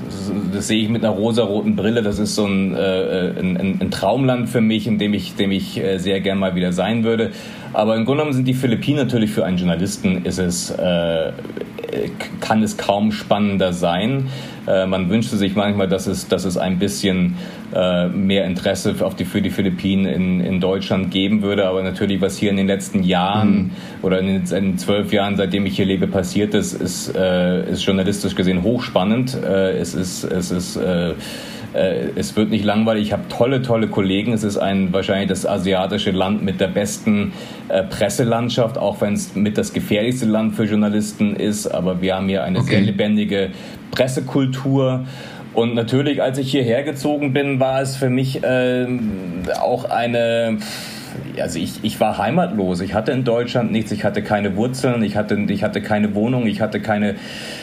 das 0.53 0.67
sehe 0.67 0.83
ich 0.83 0.89
mit 0.89 1.05
einer 1.05 1.15
rosaroten 1.15 1.77
Brille. 1.77 2.03
Das 2.03 2.19
ist 2.19 2.35
so 2.35 2.47
ein, 2.47 2.75
äh, 2.75 3.33
ein, 3.39 3.79
ein 3.81 3.91
Traumland 3.91 4.49
für 4.49 4.61
mich, 4.61 4.87
in 4.87 4.99
dem 4.99 5.15
ich, 5.15 5.37
dem 5.37 5.53
ich 5.53 5.79
äh, 5.79 5.99
sehr 5.99 6.21
gern 6.21 6.39
mal 6.39 6.55
wieder 6.55 6.73
sein 6.73 7.05
würde. 7.05 7.31
Aber 7.73 7.97
im 7.97 8.05
Grunde 8.05 8.23
genommen 8.23 8.35
sind 8.35 8.49
die 8.49 8.55
Philippinen 8.55 8.99
natürlich 8.99 9.31
für 9.31 9.45
einen 9.45 9.59
Journalisten 9.59 10.25
ist 10.25 10.39
es, 10.39 10.71
äh, 10.71 11.33
kann 12.41 12.63
es 12.63 12.77
kaum 12.77 13.13
spannender 13.13 13.73
sein. 13.73 14.29
Äh, 14.67 14.87
man 14.87 15.09
wünschte 15.09 15.37
sich 15.37 15.55
manchmal, 15.55 15.89
dass 15.89 16.07
es, 16.07 16.29
dass 16.29 16.45
es 16.45 16.57
ein 16.57 16.79
bisschen 16.79 17.37
äh, 17.75 18.09
mehr 18.09 18.45
Interesse 18.45 18.95
auf 19.01 19.17
die, 19.17 19.25
für 19.25 19.43
die 19.43 19.51
Philippinen 19.51 20.07
in, 20.07 20.41
in 20.41 20.61
Deutschland 20.61 21.11
geben 21.11 21.43
würde. 21.43 21.67
Aber 21.67 21.83
natürlich, 21.83 22.21
was 22.21 22.37
hier 22.37 22.51
in 22.51 22.57
den 22.57 22.67
letzten 22.67 23.03
Jahren 23.03 23.55
mhm. 23.55 23.71
oder 24.03 24.21
in 24.21 24.45
den, 24.45 24.79
zwölf 24.79 25.13
Jahren, 25.13 25.37
seitdem 25.37 25.67
ich 25.67 25.77
hier 25.77 25.87
lebe, 25.87 26.07
passiert 26.07 26.55
ist, 26.55 26.75
ist, 26.75 27.15
äh, 27.15 27.71
ist 27.71 27.85
journalistisch 27.85 28.35
gesehen 28.35 28.63
hochspannend. 28.63 29.37
Äh, 29.43 29.79
es 29.79 29.95
ist, 29.95 30.25
es 30.25 30.51
ist 30.51 30.77
äh, 30.77 31.15
äh, 31.75 32.11
es 32.17 32.37
wird 32.37 32.51
nicht 32.51 32.65
langweilig. 32.65 33.07
Ich 33.07 33.13
habe 33.13 33.29
tolle, 33.29 33.63
tolle 33.63 33.89
Kollegen. 33.89 34.33
Es 34.33 34.45
ist 34.45 34.59
ein 34.59 34.93
wahrscheinlich 34.93 35.29
das 35.29 35.47
asiatische 35.47 36.11
Land 36.11 36.43
mit 36.43 36.61
der 36.61 36.69
besten 36.69 37.33
äh, 37.69 37.83
Presselandschaft, 37.83 38.79
auch 38.79 39.01
wenn 39.01 39.15
es 39.15 39.35
mit 39.35 39.59
das 39.59 39.73
gefährlichste 39.73 40.27
Land 40.27 40.55
für 40.55 40.65
Journalisten 40.65 41.37
ist. 41.37 41.67
Aber 41.67 42.03
wir 42.03 42.17
haben 42.17 42.29
hier 42.29 42.45
eine 42.45 42.59
okay. 42.59 42.71
sehr 42.71 42.81
lebendige 42.81 43.51
Pressekultur. 43.91 45.05
Und 45.55 45.75
natürlich, 45.75 46.23
als 46.23 46.39
ich 46.39 46.51
hierher 46.51 46.83
gezogen 46.83 47.33
bin, 47.33 47.61
war 47.61 47.83
es 47.83 47.97
für 47.97 48.09
mich 48.09 48.43
äh, 48.43 48.87
auch 49.61 49.85
eine 49.85 50.59
also 51.41 51.59
ich, 51.59 51.83
ich 51.83 52.01
war 52.01 52.19
heimatlos. 52.19 52.81
Ich 52.81 52.95
hatte 52.95 53.13
in 53.13 53.25
Deutschland 53.25 53.73
nichts. 53.73 53.93
Ich 53.93 54.05
hatte 54.05 54.23
keine 54.23 54.57
Wurzeln. 54.57 55.03
Ich 55.03 55.17
hatte, 55.17 55.39
ich 55.49 55.63
hatte 55.63 55.81
keine 55.81 56.15
Wohnung. 56.15 56.47
Ich 56.47 56.61
hatte 56.61 56.81
keine 56.81 57.17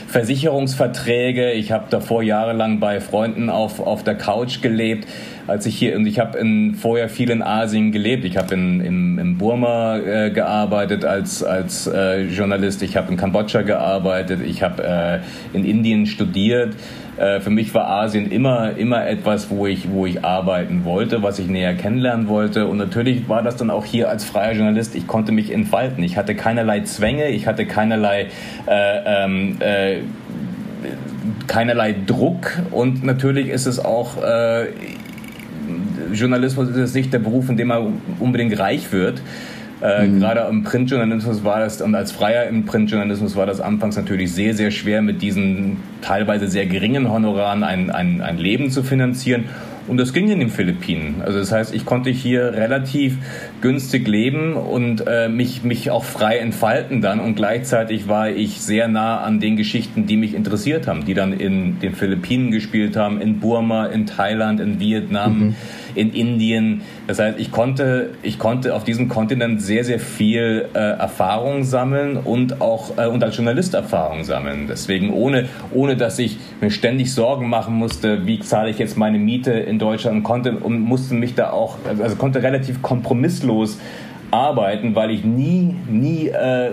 Versicherungsverträge. 0.08 1.52
Ich 1.52 1.72
habe 1.72 1.86
davor 1.90 2.24
jahrelang 2.24 2.80
bei 2.80 3.00
Freunden 3.02 3.50
auf, 3.50 3.80
auf 3.80 4.04
der 4.04 4.16
Couch 4.16 4.62
gelebt. 4.62 5.08
Als 5.48 5.66
ich 5.66 5.78
hier, 5.78 5.96
und 5.96 6.06
ich 6.06 6.20
habe 6.20 6.40
vorher 6.80 7.10
viel 7.10 7.30
in 7.30 7.42
Asien 7.42 7.92
gelebt. 7.92 8.26
Ich 8.26 8.38
habe 8.38 8.54
in, 8.54 8.82
in, 8.82 9.18
in 9.18 9.38
Burma 9.38 9.98
äh, 9.98 10.32
gearbeitet 10.32 11.06
als, 11.06 11.44
als 11.44 11.88
äh, 11.88 12.24
Journalist. 12.24 12.82
Ich 12.84 12.98
habe 12.98 13.12
in 13.12 13.18
Kambodscha 13.18 13.64
gearbeitet. 13.64 14.42
Ich 14.46 14.64
habe 14.64 14.84
äh, 14.84 15.58
in 15.58 15.66
Indien 15.66 16.06
studiert. 16.06 16.76
Äh, 17.20 17.42
für 17.42 17.50
mich 17.50 17.74
war 17.74 17.90
Asien 17.90 18.32
immer, 18.32 18.78
immer 18.78 19.06
etwas, 19.06 19.50
wo 19.50 19.68
ich, 19.68 19.92
wo 19.92 20.06
ich 20.06 20.24
arbeiten 20.24 20.86
wollte, 20.86 21.22
was 21.22 21.38
ich 21.38 21.48
näher 21.48 21.74
kennenlernen 21.74 22.30
wollte. 22.30 22.68
Und 22.68 22.78
natürlich 22.78 23.28
war 23.28 23.44
das 23.44 23.58
dann 23.58 23.70
auch 23.70 23.84
hier 23.84 24.10
als 24.10 24.24
freier 24.24 24.54
Journalist, 24.54 24.96
ich 24.96 25.06
konnte 25.06 25.34
mich 25.34 25.52
entfalten. 25.52 26.02
Ich 26.04 26.16
hatte 26.16 26.34
keinerlei 26.34 26.82
Zwänge, 26.82 27.28
ich 27.28 27.46
hatte 27.46 27.66
keinerlei, 27.66 28.28
äh, 28.68 29.26
ähm, 29.26 29.58
äh, 29.60 29.98
keinerlei 31.48 31.94
Druck. 32.06 32.58
Und 32.72 33.04
natürlich 33.04 33.50
ist 33.50 33.66
es 33.66 33.84
auch, 33.84 34.24
äh, 34.24 34.68
Journalismus 36.14 36.70
ist 36.70 36.96
nicht 36.96 37.12
der 37.12 37.20
Beruf, 37.20 37.50
in 37.50 37.58
dem 37.58 37.68
man 37.68 38.02
unbedingt 38.20 38.58
reich 38.58 38.94
wird. 38.94 39.22
Äh, 39.82 40.08
mhm. 40.08 40.20
Gerade 40.20 40.42
im 40.50 40.64
Printjournalismus 40.64 41.44
war 41.44 41.60
das, 41.60 41.82
und 41.82 41.96
als 41.96 42.12
Freier 42.12 42.48
im 42.48 42.66
Printjournalismus 42.66 43.36
war 43.36 43.46
das 43.46 43.62
anfangs 43.62 43.96
natürlich 43.96 44.34
sehr, 44.34 44.54
sehr 44.54 44.72
schwer, 44.72 45.02
mit 45.02 45.22
diesen 45.22 45.78
teilweise 46.02 46.48
sehr 46.48 46.66
geringen 46.66 47.10
Honoraren 47.10 47.64
ein, 47.64 47.90
ein, 47.90 48.22
ein 48.22 48.38
Leben 48.38 48.72
zu 48.72 48.84
finanzieren. 48.84 49.46
Und 49.88 49.98
das 49.98 50.14
ging 50.14 50.30
in 50.30 50.40
den 50.40 50.50
Philippinen. 50.50 51.24
Also 51.26 51.40
das 51.40 51.52
heißt, 51.52 51.74
ich 51.74 51.84
konnte 51.84 52.12
hier 52.12 52.54
relativ 52.54 53.18
günstig 53.62 54.08
leben 54.08 54.54
und 54.54 55.06
äh, 55.08 55.30
mich, 55.30 55.64
mich 55.64 55.90
auch 55.90 56.04
frei 56.04 56.38
entfalten 56.38 57.02
dann. 57.02 57.20
Und 57.20 57.36
gleichzeitig 57.36 58.08
war 58.08 58.30
ich 58.30 58.62
sehr 58.62 58.88
nah 58.88 59.22
an 59.22 59.40
den 59.40 59.56
Geschichten, 59.56 60.06
die 60.06 60.16
mich 60.16 60.36
interessiert 60.36 60.86
haben, 60.86 61.06
die 61.06 61.16
dann 61.16 61.34
in 61.34 61.80
den 61.80 61.96
Philippinen 61.96 62.52
gespielt 62.52 62.98
haben, 62.98 63.20
in 63.20 63.40
Burma, 63.40 63.88
in 63.88 64.06
Thailand, 64.06 64.60
in 64.60 64.80
Vietnam. 64.80 65.40
Mhm 65.40 65.56
in 65.96 66.14
Indien. 66.14 66.82
Das 67.08 67.20
heißt, 67.20 67.40
ich 67.40 67.52
konnte, 67.52 68.12
ich 68.22 68.40
konnte 68.40 68.76
auf 68.76 68.84
diesem 68.84 69.08
Kontinent 69.10 69.62
sehr, 69.62 69.84
sehr 69.84 70.00
viel 70.00 70.68
äh, 70.74 70.78
Erfahrung 70.78 71.64
sammeln 71.64 72.18
und 72.18 72.62
auch 72.62 72.98
äh, 72.98 73.08
und 73.08 73.24
als 73.24 73.36
Journalist 73.36 73.74
Erfahrung 73.74 74.24
sammeln. 74.24 74.66
Deswegen 74.68 75.12
ohne, 75.12 75.48
ohne 75.72 75.98
dass 75.98 76.20
ich 76.20 76.38
mir 76.62 76.72
ständig 76.72 77.14
Sorgen 77.14 77.50
machen 77.50 77.76
musste, 77.76 78.26
wie 78.26 78.40
zahle 78.40 78.70
ich 78.70 78.80
jetzt 78.80 78.98
meine 78.98 79.18
Miete 79.18 79.52
in 79.52 79.80
Deutschland 79.80 80.24
konnte 80.24 80.52
und 80.54 80.80
musste 80.80 81.14
mich 81.14 81.36
da 81.36 81.52
auch, 81.52 81.78
also 82.02 82.16
konnte 82.16 82.44
relativ 82.44 82.82
kompromisslos 82.82 83.80
arbeiten, 84.32 84.96
weil 84.96 85.12
ich 85.12 85.24
nie, 85.24 85.76
nie 85.90 86.28
äh, 86.28 86.72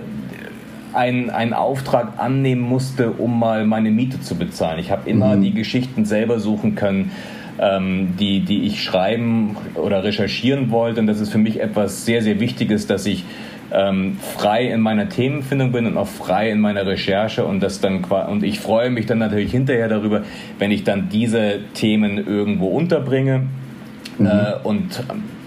einen, 0.93 1.31
einen 1.31 1.53
Auftrag 1.53 2.15
annehmen 2.19 2.63
musste, 2.63 3.11
um 3.13 3.39
mal 3.39 3.67
meine 3.67 3.91
Miete 3.91 4.21
zu 4.21 4.35
bezahlen. 4.35 4.79
Ich 4.79 4.91
habe 4.91 5.09
immer 5.09 5.37
mhm. 5.37 5.43
die 5.43 5.53
Geschichten 5.53 6.05
selber 6.05 6.41
suchen 6.41 6.75
können 6.75 7.13
ähm, 7.61 8.15
die, 8.19 8.41
die 8.41 8.67
ich 8.67 8.83
schreiben 8.83 9.57
oder 9.75 10.05
recherchieren 10.05 10.71
wollte. 10.71 11.01
Und 11.01 11.07
das 11.07 11.21
ist 11.21 11.31
für 11.31 11.39
mich 11.39 11.61
etwas 11.61 12.05
sehr, 12.05 12.23
sehr 12.23 12.41
Wichtiges, 12.41 12.87
dass 12.87 13.07
ich 13.07 13.25
ähm, 13.73 14.19
frei 14.37 14.67
in 14.67 14.81
meiner 14.81 15.09
Themenfindung 15.09 15.73
bin 15.73 15.87
und 15.87 15.97
auch 15.97 16.07
frei 16.07 16.51
in 16.51 16.61
meiner 16.61 16.87
Recherche 16.87 17.45
und 17.45 17.61
das 17.61 17.81
dann 17.81 18.05
und 18.05 18.45
ich 18.45 18.61
freue 18.61 18.91
mich 18.91 19.07
dann 19.07 19.19
natürlich 19.19 19.51
hinterher 19.51 19.89
darüber, 19.89 20.23
wenn 20.59 20.71
ich 20.71 20.85
dann 20.85 21.09
diese 21.09 21.61
Themen 21.75 22.27
irgendwo 22.27 22.69
unterbringe. 22.69 23.43
Mhm. 24.19 24.27
Äh, 24.27 24.53
und 24.63 25.03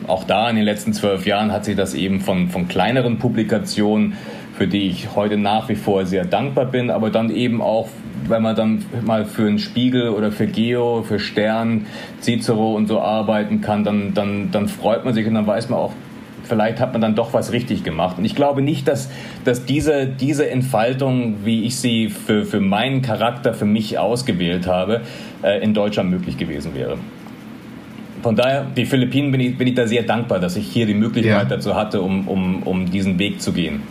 auch 0.08 0.24
da 0.24 0.50
in 0.50 0.56
den 0.56 0.66
letzten 0.66 0.94
zwölf 0.94 1.26
Jahren 1.26 1.52
hat 1.52 1.66
sich 1.66 1.76
das 1.76 1.94
eben 1.94 2.20
von, 2.20 2.50
von 2.50 2.68
kleineren 2.68 3.20
Publikationen, 3.20 4.14
für 4.58 4.68
die 4.68 4.90
ich 4.90 5.16
heute 5.16 5.38
nach 5.38 5.70
wie 5.70 5.76
vor 5.76 6.06
sehr 6.06 6.26
dankbar 6.26 6.66
bin, 6.66 6.90
aber 6.90 7.12
dann 7.12 7.30
eben 7.30 7.62
auch 7.62 7.88
wenn 8.30 8.42
man 8.42 8.56
dann 8.56 8.86
mal 9.06 9.26
für 9.26 9.48
einen 9.48 9.60
Spiegel 9.60 10.10
oder 10.10 10.32
für 10.32 10.48
Geo, 10.48 11.04
für 11.04 11.20
Stern, 11.20 11.86
Cicero 12.22 12.76
und 12.76 12.88
so 12.88 13.02
arbeiten 13.02 13.62
kann, 13.62 13.84
dann, 13.84 14.14
dann, 14.14 14.52
dann 14.52 14.68
freut 14.68 15.06
man 15.06 15.14
sich 15.14 15.26
und 15.28 15.34
dann 15.34 15.48
weiß 15.48 15.70
man 15.70 15.80
auch, 15.80 15.94
vielleicht 16.44 16.80
hat 16.80 16.92
man 16.92 17.02
dann 17.02 17.16
doch 17.16 17.34
was 17.34 17.52
richtig 17.52 17.84
gemacht. 17.84 18.18
Und 18.18 18.26
ich 18.26 18.36
glaube 18.36 18.62
nicht, 18.62 18.88
dass, 18.88 19.10
dass 19.46 19.66
diese, 19.66 20.08
diese 20.08 20.50
Entfaltung, 20.50 21.46
wie 21.46 21.64
ich 21.64 21.78
sie 21.78 22.10
für, 22.10 22.46
für 22.46 22.60
meinen 22.60 23.02
Charakter, 23.02 23.54
für 23.54 23.66
mich 23.66 23.98
ausgewählt 23.98 24.68
habe, 24.68 25.02
äh, 25.44 25.64
in 25.64 25.74
Deutschland 25.74 26.10
möglich 26.10 26.38
gewesen 26.38 26.76
wäre. 26.76 26.98
Von 28.22 28.36
daher, 28.36 28.66
die 28.76 28.86
Philippinen 28.86 29.32
bin 29.32 29.40
ich, 29.40 29.58
bin 29.58 29.68
ich 29.68 29.76
da 29.76 29.88
sehr 29.88 30.04
dankbar, 30.04 30.40
dass 30.40 30.58
ich 30.58 30.68
hier 30.68 30.86
die 30.86 30.94
Möglichkeit 30.94 31.50
ja. 31.50 31.56
dazu 31.56 31.76
hatte, 31.76 32.02
um, 32.02 32.28
um, 32.28 32.64
um 32.64 32.92
diesen 32.92 33.18
Weg 33.18 33.42
zu 33.42 33.54
gehen. 33.54 33.82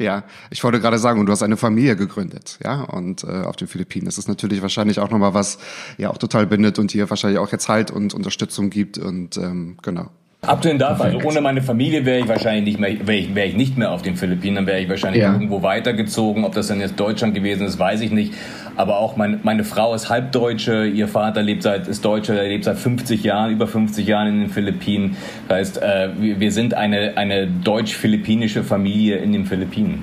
Ja, 0.00 0.24
ich 0.48 0.64
wollte 0.64 0.80
gerade 0.80 0.98
sagen, 0.98 1.26
du 1.26 1.30
hast 1.30 1.42
eine 1.42 1.58
Familie 1.58 1.94
gegründet, 1.94 2.58
ja, 2.64 2.84
und 2.84 3.22
äh, 3.22 3.42
auf 3.42 3.56
den 3.56 3.68
Philippinen. 3.68 4.06
Das 4.06 4.16
ist 4.16 4.28
natürlich 4.28 4.62
wahrscheinlich 4.62 4.98
auch 4.98 5.10
nochmal 5.10 5.34
was, 5.34 5.58
ja, 5.98 6.08
auch 6.08 6.16
total 6.16 6.46
bindet 6.46 6.78
und 6.78 6.94
dir 6.94 7.10
wahrscheinlich 7.10 7.38
auch 7.38 7.52
jetzt 7.52 7.68
Halt 7.68 7.90
und 7.90 8.14
Unterstützung 8.14 8.70
gibt 8.70 8.96
und 8.96 9.36
ähm, 9.36 9.76
genau. 9.82 10.08
Abgesehen 10.42 10.78
davon, 10.78 11.06
also 11.06 11.28
ohne 11.28 11.42
meine 11.42 11.60
Familie 11.60 12.06
wäre 12.06 12.20
ich 12.20 12.28
wahrscheinlich 12.28 12.64
nicht 12.64 12.80
mehr, 12.80 13.06
wäre 13.06 13.18
ich, 13.18 13.34
wär 13.34 13.44
ich 13.44 13.56
nicht 13.56 13.76
mehr 13.76 13.92
auf 13.92 14.00
den 14.00 14.16
Philippinen, 14.16 14.56
dann 14.56 14.66
wäre 14.66 14.80
ich 14.80 14.88
wahrscheinlich 14.88 15.22
ja. 15.22 15.32
irgendwo 15.32 15.62
weitergezogen. 15.62 16.44
Ob 16.44 16.54
das 16.54 16.68
dann 16.68 16.80
jetzt 16.80 16.98
Deutschland 16.98 17.34
gewesen 17.34 17.66
ist, 17.66 17.78
weiß 17.78 18.00
ich 18.00 18.10
nicht. 18.10 18.32
Aber 18.74 18.98
auch 18.98 19.16
mein, 19.16 19.40
meine 19.42 19.64
Frau 19.64 19.94
ist 19.94 20.08
Halbdeutsche, 20.08 20.86
ihr 20.86 21.08
Vater 21.08 21.42
lebt 21.42 21.62
seit, 21.62 21.88
ist 21.88 22.02
Deutscher, 22.06 22.40
er 22.40 22.48
lebt 22.48 22.64
seit 22.64 22.78
50 22.78 23.22
Jahren, 23.22 23.50
über 23.50 23.66
50 23.66 24.06
Jahren 24.06 24.28
in 24.28 24.40
den 24.40 24.50
Philippinen. 24.50 25.18
Das 25.48 25.58
heißt, 25.58 25.82
äh, 25.82 26.08
wir 26.18 26.52
sind 26.52 26.72
eine, 26.72 27.18
eine 27.18 27.46
deutsch-philippinische 27.46 28.64
Familie 28.64 29.18
in 29.18 29.32
den 29.32 29.44
Philippinen. 29.44 30.02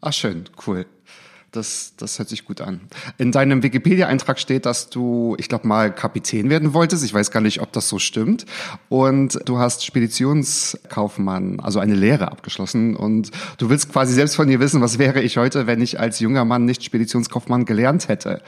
Ach 0.00 0.12
schön, 0.12 0.44
cool. 0.66 0.84
Das, 1.58 1.94
das 1.96 2.20
hört 2.20 2.28
sich 2.28 2.44
gut 2.44 2.60
an. 2.60 2.80
In 3.18 3.32
deinem 3.32 3.64
Wikipedia-Eintrag 3.64 4.38
steht, 4.38 4.64
dass 4.64 4.90
du, 4.90 5.34
ich 5.40 5.48
glaube 5.48 5.66
mal, 5.66 5.92
Kapitän 5.92 6.50
werden 6.50 6.72
wolltest. 6.72 7.04
Ich 7.04 7.12
weiß 7.12 7.32
gar 7.32 7.40
nicht, 7.40 7.60
ob 7.60 7.72
das 7.72 7.88
so 7.88 7.98
stimmt. 7.98 8.46
Und 8.88 9.40
du 9.44 9.58
hast 9.58 9.84
Speditionskaufmann, 9.84 11.58
also 11.58 11.80
eine 11.80 11.96
Lehre 11.96 12.30
abgeschlossen. 12.30 12.94
Und 12.94 13.32
du 13.58 13.70
willst 13.70 13.92
quasi 13.92 14.12
selbst 14.14 14.36
von 14.36 14.46
dir 14.46 14.60
wissen, 14.60 14.80
was 14.80 15.00
wäre 15.00 15.20
ich 15.20 15.36
heute, 15.36 15.66
wenn 15.66 15.80
ich 15.80 15.98
als 15.98 16.20
junger 16.20 16.44
Mann 16.44 16.64
nicht 16.64 16.84
Speditionskaufmann 16.84 17.64
gelernt 17.64 18.06
hätte. 18.06 18.40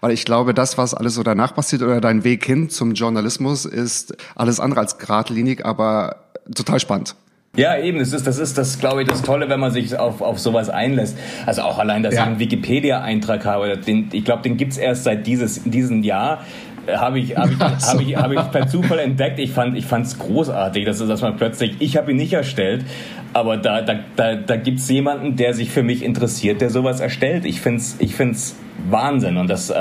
Weil 0.00 0.10
ich 0.10 0.24
glaube, 0.24 0.52
das, 0.52 0.76
was 0.78 0.94
alles 0.94 1.14
so 1.14 1.22
danach 1.22 1.54
passiert 1.54 1.82
oder 1.82 2.00
dein 2.00 2.24
Weg 2.24 2.44
hin 2.44 2.70
zum 2.70 2.94
Journalismus, 2.94 3.66
ist 3.66 4.16
alles 4.34 4.58
andere 4.58 4.80
als 4.80 4.98
geradlinig, 4.98 5.64
aber 5.64 6.24
total 6.52 6.80
spannend. 6.80 7.14
Ja, 7.58 7.76
eben, 7.76 7.98
das 7.98 8.12
ist, 8.12 8.24
das 8.24 8.38
ist 8.38 8.56
das, 8.56 8.78
glaube 8.78 9.02
ich, 9.02 9.08
das 9.08 9.22
Tolle, 9.22 9.48
wenn 9.48 9.58
man 9.58 9.72
sich 9.72 9.98
auf, 9.98 10.20
auf 10.20 10.38
sowas 10.38 10.70
einlässt. 10.70 11.18
Also 11.44 11.62
auch 11.62 11.80
allein, 11.80 12.04
dass 12.04 12.14
ja. 12.14 12.20
ich 12.20 12.26
einen 12.28 12.38
Wikipedia-Eintrag 12.38 13.44
habe, 13.44 13.76
den, 13.76 14.10
ich 14.12 14.24
glaube, 14.24 14.42
den 14.42 14.56
gibt's 14.56 14.78
erst 14.78 15.02
seit 15.02 15.26
dieses, 15.26 15.64
diesem 15.64 16.04
Jahr 16.04 16.44
habe 16.86 17.18
ich, 17.18 17.36
hab 17.36 17.50
ich, 17.50 17.58
hab 17.58 18.00
ich, 18.00 18.16
hab 18.16 18.30
ich 18.30 18.52
per 18.52 18.68
Zufall 18.68 19.00
entdeckt. 19.00 19.40
Ich 19.40 19.50
fand 19.50 19.76
ich 19.76 19.88
großartig, 19.88 20.84
dass, 20.84 20.98
dass 20.98 21.20
man 21.20 21.36
plötzlich, 21.36 21.74
ich 21.80 21.96
habe 21.96 22.12
ihn 22.12 22.16
nicht 22.16 22.32
erstellt, 22.32 22.84
aber 23.32 23.56
da, 23.56 23.82
da, 23.82 23.96
da, 24.14 24.36
da 24.36 24.56
gibt 24.56 24.78
es 24.78 24.88
jemanden, 24.88 25.34
der 25.34 25.52
sich 25.52 25.70
für 25.70 25.82
mich 25.82 26.04
interessiert, 26.04 26.60
der 26.60 26.70
sowas 26.70 27.00
erstellt. 27.00 27.44
Ich 27.44 27.60
finde 27.60 27.80
es 27.80 27.96
ich 27.98 28.14
find's 28.14 28.56
Wahnsinn 28.88 29.36
und 29.36 29.50
das 29.50 29.70
äh, 29.70 29.74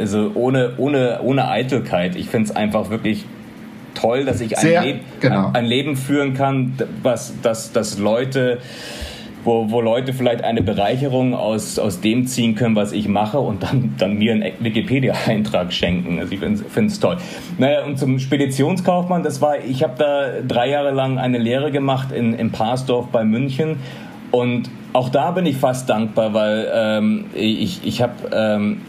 also 0.00 0.32
ohne, 0.34 0.72
ohne, 0.78 1.20
ohne 1.22 1.48
Eitelkeit. 1.48 2.16
Ich 2.16 2.30
finde 2.30 2.50
es 2.50 2.56
einfach 2.56 2.88
wirklich 2.88 3.26
toll, 3.94 4.24
dass 4.24 4.40
ich 4.40 4.56
ein, 4.56 4.62
Sehr, 4.62 4.82
Leb 4.82 5.00
genau. 5.20 5.48
ein, 5.48 5.56
ein, 5.56 5.64
Leben 5.64 5.96
führen 5.96 6.34
kann, 6.34 6.74
was, 7.02 7.34
dass, 7.42 7.72
dass 7.72 7.98
Leute, 7.98 8.58
wo, 9.44 9.70
wo 9.70 9.80
Leute 9.80 10.12
vielleicht 10.12 10.44
eine 10.44 10.62
Bereicherung 10.62 11.34
aus, 11.34 11.78
aus 11.78 12.00
dem 12.00 12.26
ziehen 12.26 12.54
können, 12.54 12.76
was 12.76 12.92
ich 12.92 13.08
mache 13.08 13.38
und 13.38 13.62
dann, 13.62 13.94
dann 13.98 14.18
mir 14.18 14.32
einen 14.32 14.52
Wikipedia-Eintrag 14.60 15.72
schenken. 15.72 16.18
Also 16.18 16.32
ich 16.32 16.40
finde 16.40 16.86
es 16.86 17.00
toll. 17.00 17.16
Naja, 17.58 17.84
und 17.84 17.98
zum 17.98 18.18
Speditionskaufmann, 18.18 19.22
das 19.22 19.40
war, 19.40 19.58
ich 19.64 19.82
habe 19.82 19.94
da 19.98 20.28
drei 20.46 20.68
Jahre 20.70 20.90
lang 20.90 21.18
eine 21.18 21.38
Lehre 21.38 21.70
gemacht 21.70 22.12
in, 22.12 22.34
in 22.34 22.50
Parsdorf 22.50 23.08
bei 23.08 23.24
München 23.24 23.76
und 24.30 24.70
auch 24.92 25.08
da 25.08 25.30
bin 25.30 25.46
ich 25.46 25.56
fast 25.56 25.88
dankbar, 25.88 26.34
weil 26.34 26.68
ähm, 26.72 27.26
ich, 27.34 27.86
ich 27.86 28.02
habe 28.02 28.14
ähm, 28.32 28.80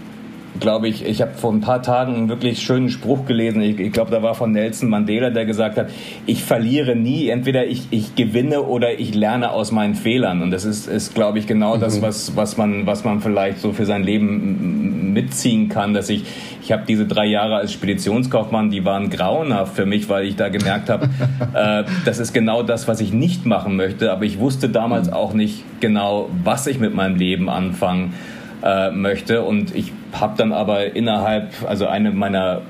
glaube 0.60 0.88
ich, 0.88 1.06
ich 1.06 1.22
habe 1.22 1.34
vor 1.34 1.52
ein 1.52 1.62
paar 1.62 1.82
Tagen 1.82 2.16
einen 2.16 2.30
wirklich 2.30 2.62
schönen 2.62 2.90
Spruch 2.90 3.26
gelesen. 3.26 3.62
Ich, 3.62 3.80
ich 3.80 3.92
glaube, 3.92 4.12
da 4.12 4.22
war 4.22 4.36
von 4.36 4.52
Nelson 4.52 4.90
Mandela, 4.90 5.30
der 5.30 5.46
gesagt 5.46 5.78
hat, 5.78 5.90
ich 6.26 6.44
verliere 6.44 6.96
nie, 6.96 7.30
entweder 7.30 7.66
ich, 7.66 7.88
ich 7.92 8.16
gewinne 8.16 8.64
oder 8.64 9.00
ich 9.00 9.16
lerne 9.16 9.52
aus 9.52 9.72
meinen 9.72 9.96
Fehlern. 9.96 10.42
Und 10.42 10.52
das 10.52 10.66
ist, 10.66 10.88
ist 10.88 11.16
glaube 11.16 11.40
ich, 11.40 11.48
genau 11.48 11.78
mhm. 11.78 11.80
das, 11.80 12.02
was, 12.02 12.36
was, 12.36 12.58
man, 12.58 12.86
was 12.86 13.04
man 13.04 13.22
vielleicht 13.22 13.60
so 13.60 13.72
für 13.72 13.86
sein 13.86 14.04
Leben 14.04 15.14
mitziehen 15.14 15.70
kann, 15.70 15.94
dass 15.94 16.10
ich, 16.10 16.24
ich 16.62 16.72
habe 16.72 16.84
diese 16.88 17.06
drei 17.06 17.26
Jahre 17.26 17.56
als 17.56 17.72
Speditionskaufmann, 17.74 18.70
die 18.70 18.86
waren 18.86 19.10
grauenhaft 19.10 19.76
für 19.76 19.86
mich, 19.86 20.10
weil 20.10 20.26
ich 20.26 20.36
da 20.36 20.50
gemerkt 20.50 20.90
habe, 20.90 21.10
äh, 21.54 21.84
das 22.06 22.20
ist 22.20 22.34
genau 22.34 22.64
das, 22.64 22.88
was 22.88 23.02
ich 23.02 23.14
nicht 23.14 23.46
machen 23.46 23.76
möchte. 23.76 24.12
Aber 24.12 24.26
ich 24.26 24.40
wusste 24.40 24.70
damals 24.70 25.08
mhm. 25.08 25.14
auch 25.14 25.34
nicht 25.34 25.64
genau, 25.80 26.30
was 26.44 26.68
ich 26.68 26.80
mit 26.80 26.94
meinem 26.94 27.16
Leben 27.16 27.50
anfangen 27.50 28.14
äh, 28.64 28.92
möchte. 28.92 29.44
Und 29.44 29.76
ich 29.76 29.92
habe 30.14 30.38
dann 30.38 30.52
aber 30.52 30.96
innerhalb, 30.96 31.52
also 31.68 31.88
eine 31.88 32.12
meiner 32.12 32.62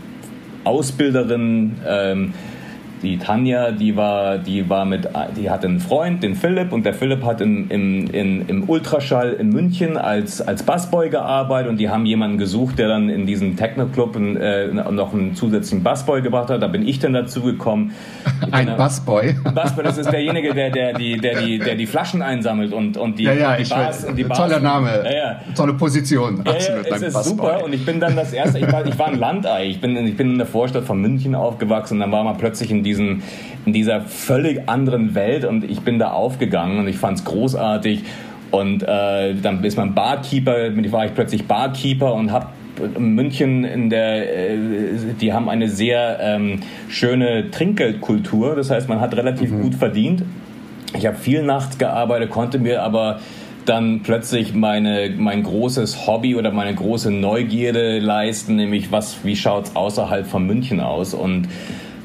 Ausbilderinnen, 0.64 1.82
ähm, 1.88 2.34
die 3.02 3.18
Tanja, 3.18 3.72
die 3.72 3.96
war, 3.96 4.38
die 4.38 4.70
war 4.70 4.86
mit, 4.86 5.08
die 5.36 5.50
hatte 5.50 5.68
einen 5.68 5.80
Freund, 5.80 6.24
den 6.24 6.36
Philipp, 6.36 6.72
und 6.72 6.86
der 6.86 6.94
Philipp 6.94 7.24
hat 7.24 7.42
im, 7.42 7.70
im, 7.70 8.08
in, 8.12 8.48
im 8.48 8.70
Ultraschall 8.70 9.34
in 9.34 9.50
München 9.50 9.98
als, 9.98 10.42
als 10.42 10.64
Bassboy 10.64 11.10
gearbeitet 11.10 11.70
und 11.70 11.78
die 11.78 11.90
haben 11.90 12.06
jemanden 12.06 12.38
gesucht, 12.38 12.80
der 12.80 12.88
dann 12.88 13.10
in 13.10 13.26
diesen 13.26 13.56
Techno-Club 13.58 14.16
äh, 14.16 14.68
noch 14.68 15.14
einen 15.14 15.36
zusätzlichen 15.36 15.84
Bassboy 15.84 16.22
gebracht 16.22 16.50
hat. 16.50 16.62
Da 16.62 16.68
bin 16.68 16.88
ich 16.88 17.00
dann 17.00 17.14
dazu 17.14 17.42
gekommen. 17.42 17.94
Ein 18.52 18.78
Bassboy? 18.78 19.36
Bassboy, 19.56 19.84
das 19.84 19.98
ist 19.98 20.12
derjenige, 20.12 20.54
der, 20.54 20.70
der, 20.70 20.94
die, 20.94 21.18
der, 21.18 21.42
die, 21.42 21.60
der 21.60 21.76
die 21.76 21.88
Flaschen 21.88 22.22
einsammelt 22.22 22.74
und, 22.74 22.98
und 22.98 23.18
die, 23.18 23.24
ja, 23.24 23.34
ja, 23.34 23.58
die 23.58 23.70
Bars. 23.70 24.06
Und 24.06 24.16
die 24.16 24.24
Bars 24.24 24.40
Toller 24.40 24.60
Name, 24.60 24.90
ja, 25.06 25.12
ja. 25.12 25.40
tolle 25.56 25.74
Position. 25.74 26.42
Ja, 26.46 26.52
Absolut, 26.52 26.88
ja, 26.88 26.96
es 26.96 27.02
ist 27.02 27.14
Bassboy. 27.14 27.38
super 27.38 27.64
und 27.64 27.74
ich 27.74 27.86
bin 27.86 28.00
dann 28.00 28.16
das 28.16 28.34
erste, 28.34 28.60
ich 28.60 28.72
war, 28.72 28.86
ich 28.86 28.98
war 28.98 29.08
ein 29.08 29.20
Landei, 29.20 29.68
ich 29.68 29.82
bin, 29.82 29.96
ich 30.06 30.18
bin 30.18 30.32
in 30.32 30.38
der 30.38 30.48
Vorstadt 30.48 30.84
von 30.84 31.00
München 31.00 31.36
aufgewachsen 31.36 31.96
und 31.96 32.00
dann 32.02 32.12
war 32.12 32.24
man 32.24 32.38
plötzlich 32.38 32.72
in 32.72 32.84
die 32.84 32.91
diesem, 32.92 33.22
in 33.66 33.74
dieser 33.74 34.02
völlig 34.02 34.68
anderen 34.68 35.16
Welt 35.16 35.46
und 35.46 35.64
ich 35.64 35.82
bin 35.82 36.00
da 36.00 36.12
aufgegangen 36.12 36.80
und 36.80 36.88
ich 36.88 36.98
fand 36.98 37.20
es 37.20 37.26
großartig. 37.26 38.04
Und 38.52 38.84
äh, 38.84 39.34
dann 39.36 39.64
ist 39.64 39.78
man 39.78 39.96
Barkeeper, 39.96 40.76
war 40.92 41.06
ich 41.06 41.14
plötzlich 41.14 41.46
Barkeeper 41.46 42.14
und 42.14 42.32
habe 42.32 42.48
München 43.00 43.64
in 43.64 43.90
der, 43.90 44.52
äh, 44.52 44.58
die 45.20 45.32
haben 45.32 45.50
eine 45.50 45.70
sehr 45.70 46.20
ähm, 46.22 46.60
schöne 46.90 47.50
Trinkgeldkultur. 47.52 48.56
Das 48.56 48.70
heißt, 48.70 48.90
man 48.90 49.00
hat 49.00 49.16
relativ 49.16 49.52
mhm. 49.52 49.62
gut 49.62 49.76
verdient. 49.76 50.24
Ich 50.98 51.06
habe 51.06 51.18
viel 51.18 51.44
nachts 51.44 51.78
gearbeitet, 51.78 52.30
konnte 52.30 52.60
mir 52.60 52.84
aber 52.84 53.20
dann 53.66 54.02
plötzlich 54.02 54.54
meine, 54.54 55.14
mein 55.18 55.44
großes 55.44 56.08
Hobby 56.08 56.36
oder 56.36 56.52
meine 56.52 56.74
große 56.74 57.12
Neugierde 57.12 58.00
leisten, 58.00 58.56
nämlich 58.56 58.92
was, 58.92 59.24
wie 59.24 59.36
schaut's 59.36 59.76
außerhalb 59.76 60.28
von 60.28 60.46
München 60.46 60.80
aus 60.80 61.14
und 61.14 61.48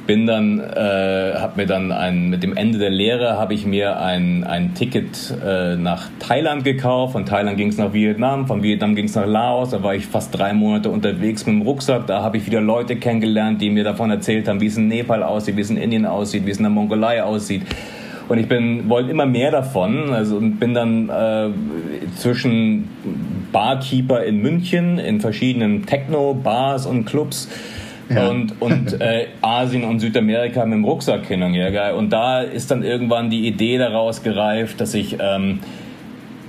bin 0.06 0.26
dann, 0.26 0.60
äh, 0.60 1.34
habe 1.34 1.52
mir 1.56 1.66
dann 1.66 1.92
ein, 1.92 2.30
mit 2.30 2.42
dem 2.42 2.56
Ende 2.56 2.78
der 2.78 2.90
Lehre 2.90 3.36
habe 3.36 3.54
ich 3.54 3.66
mir 3.66 4.00
ein, 4.00 4.44
ein 4.44 4.75
Ticket 4.75 5.34
äh, 5.44 5.76
nach 5.76 6.08
Thailand 6.18 6.64
gekauft. 6.64 7.12
Von 7.12 7.26
Thailand 7.26 7.56
ging 7.56 7.68
es 7.68 7.76
nach 7.76 7.92
Vietnam, 7.92 8.46
von 8.46 8.62
Vietnam 8.62 8.94
ging 8.94 9.06
es 9.06 9.14
nach 9.14 9.26
Laos. 9.26 9.70
Da 9.70 9.82
war 9.82 9.94
ich 9.94 10.06
fast 10.06 10.36
drei 10.36 10.52
Monate 10.52 10.90
unterwegs 10.90 11.46
mit 11.46 11.56
dem 11.56 11.62
Rucksack. 11.62 12.06
Da 12.06 12.22
habe 12.22 12.36
ich 12.36 12.46
wieder 12.46 12.60
Leute 12.60 12.96
kennengelernt, 12.96 13.60
die 13.60 13.70
mir 13.70 13.84
davon 13.84 14.10
erzählt 14.10 14.48
haben, 14.48 14.60
wie 14.60 14.66
es 14.66 14.76
in 14.76 14.88
Nepal 14.88 15.22
aussieht, 15.22 15.56
wie 15.56 15.62
es 15.62 15.70
in 15.70 15.76
Indien 15.76 16.06
aussieht, 16.06 16.46
wie 16.46 16.50
es 16.50 16.58
in 16.58 16.64
der 16.64 16.70
Mongolei 16.70 17.22
aussieht. 17.22 17.62
Und 18.28 18.38
ich 18.38 18.48
bin 18.48 18.88
wollte 18.88 19.10
immer 19.10 19.26
mehr 19.26 19.52
davon, 19.52 20.12
also 20.12 20.36
und 20.36 20.58
bin 20.58 20.75
dann 20.75 21.08
äh, 21.08 21.48
zwischen 22.16 22.88
Barkeeper 23.52 24.25
in 24.25 24.42
München 24.42 24.98
in 24.98 25.20
verschiedenen 25.20 25.86
Techno-Bars 25.86 26.86
und 26.86 27.04
Clubs 27.04 27.48
und, 28.08 28.60
und 28.60 29.00
äh, 29.00 29.26
Asien 29.42 29.84
und 29.84 30.00
Südamerika 30.00 30.64
mit 30.64 30.75
dem 30.75 30.84
Rucksack 30.84 31.26
hin 31.26 31.42
und 31.42 31.54
her. 31.54 31.96
Und 31.96 32.10
da 32.10 32.40
ist 32.40 32.70
dann 32.70 32.82
irgendwann 32.82 33.30
die 33.30 33.46
Idee 33.46 33.78
daraus 33.78 34.22
gereift, 34.22 34.80
dass 34.80 34.94
ich 34.94 35.16
ähm, 35.20 35.60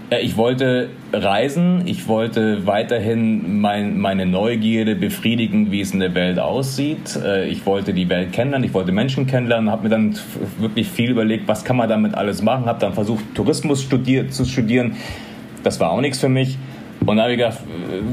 ich 0.10 0.38
wollte 0.38 0.90
reisen, 1.12 1.82
ich 1.86 2.08
wollte 2.08 2.66
weiterhin 2.66 3.60
mein, 3.60 3.98
meine 3.98 4.26
Neugierde 4.26 4.96
befriedigen, 4.96 5.70
wie 5.70 5.82
es 5.82 5.92
in 5.92 6.00
der 6.00 6.16
Welt 6.16 6.40
aussieht. 6.40 7.20
Äh, 7.22 7.50
ich 7.50 7.66
wollte 7.66 7.94
die 7.94 8.08
Welt 8.08 8.32
kennenlernen, 8.32 8.66
ich 8.66 8.74
wollte 8.74 8.94
Menschen 8.94 9.28
kennenlernen, 9.28 9.70
habe 9.70 9.84
mir 9.84 9.90
dann 9.90 10.16
wirklich 10.60 10.88
viel 10.88 11.12
überlegt, 11.12 11.50
was 11.50 11.66
kann 11.66 11.76
man 11.76 11.90
damit 11.90 12.16
alles 12.16 12.42
machen, 12.42 12.68
habe 12.68 12.80
dann 12.80 12.94
versucht, 12.94 13.24
Tourismus 13.36 13.84
studier 13.84 14.30
zu 14.30 14.46
studieren. 14.46 14.96
Das 15.64 15.80
war 15.82 15.92
auch 15.92 16.00
nichts 16.00 16.20
für 16.20 16.30
mich. 16.30 16.58
Und 17.06 17.18
da 17.18 17.24
habe 17.24 17.34
ich 17.34 17.38
gedacht, 17.40 17.60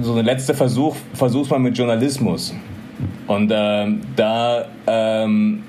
so 0.03 0.17
ein 0.17 0.25
letzter 0.25 0.55
Versuch, 0.55 0.97
versuch's 1.15 1.49
mal 1.51 1.61
mit 1.61 1.79
Journalismus. 1.79 2.55
Und 3.27 3.51
äh, 3.51 3.87
da 4.17 4.65
ähm, 4.87 5.63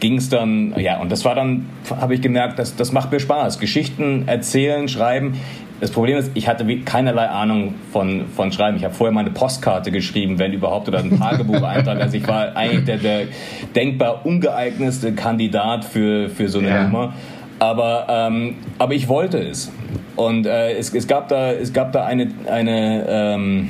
ging 0.00 0.16
es 0.16 0.28
dann, 0.28 0.74
ja, 0.78 0.98
und 1.00 1.10
das 1.10 1.24
war 1.24 1.34
dann, 1.34 1.66
habe 2.00 2.14
ich 2.14 2.20
gemerkt, 2.20 2.58
das, 2.58 2.76
das 2.76 2.92
macht 2.92 3.12
mir 3.12 3.20
Spaß. 3.20 3.58
Geschichten 3.58 4.24
erzählen, 4.26 4.88
schreiben. 4.88 5.34
Das 5.80 5.90
Problem 5.90 6.16
ist, 6.16 6.30
ich 6.32 6.48
hatte 6.48 6.64
keinerlei 6.80 7.28
Ahnung 7.28 7.74
von, 7.92 8.28
von 8.34 8.50
Schreiben. 8.50 8.78
Ich 8.78 8.84
habe 8.84 8.94
vorher 8.94 9.12
mal 9.12 9.20
eine 9.20 9.30
Postkarte 9.30 9.90
geschrieben, 9.90 10.38
wenn 10.38 10.54
überhaupt, 10.54 10.88
oder 10.88 11.00
ein 11.00 11.18
Tagebucheintrag. 11.18 12.00
Also 12.00 12.16
ich 12.16 12.26
war 12.26 12.56
eigentlich 12.56 12.84
der, 12.84 12.96
der 12.96 13.26
denkbar 13.74 14.24
ungeeignetste 14.24 15.12
Kandidat 15.12 15.84
für, 15.84 16.30
für 16.30 16.48
so 16.48 16.60
eine 16.60 16.68
ja. 16.68 16.82
Nummer. 16.84 17.12
Aber, 17.58 18.06
ähm, 18.08 18.54
aber 18.78 18.94
ich 18.94 19.08
wollte 19.08 19.38
es. 19.38 19.70
Und 20.16 20.46
äh, 20.46 20.72
es, 20.72 20.94
es, 20.94 21.06
gab 21.06 21.28
da, 21.28 21.52
es 21.52 21.74
gab 21.74 21.92
da 21.92 22.06
eine, 22.06 22.28
eine 22.50 23.06
ähm, 23.08 23.68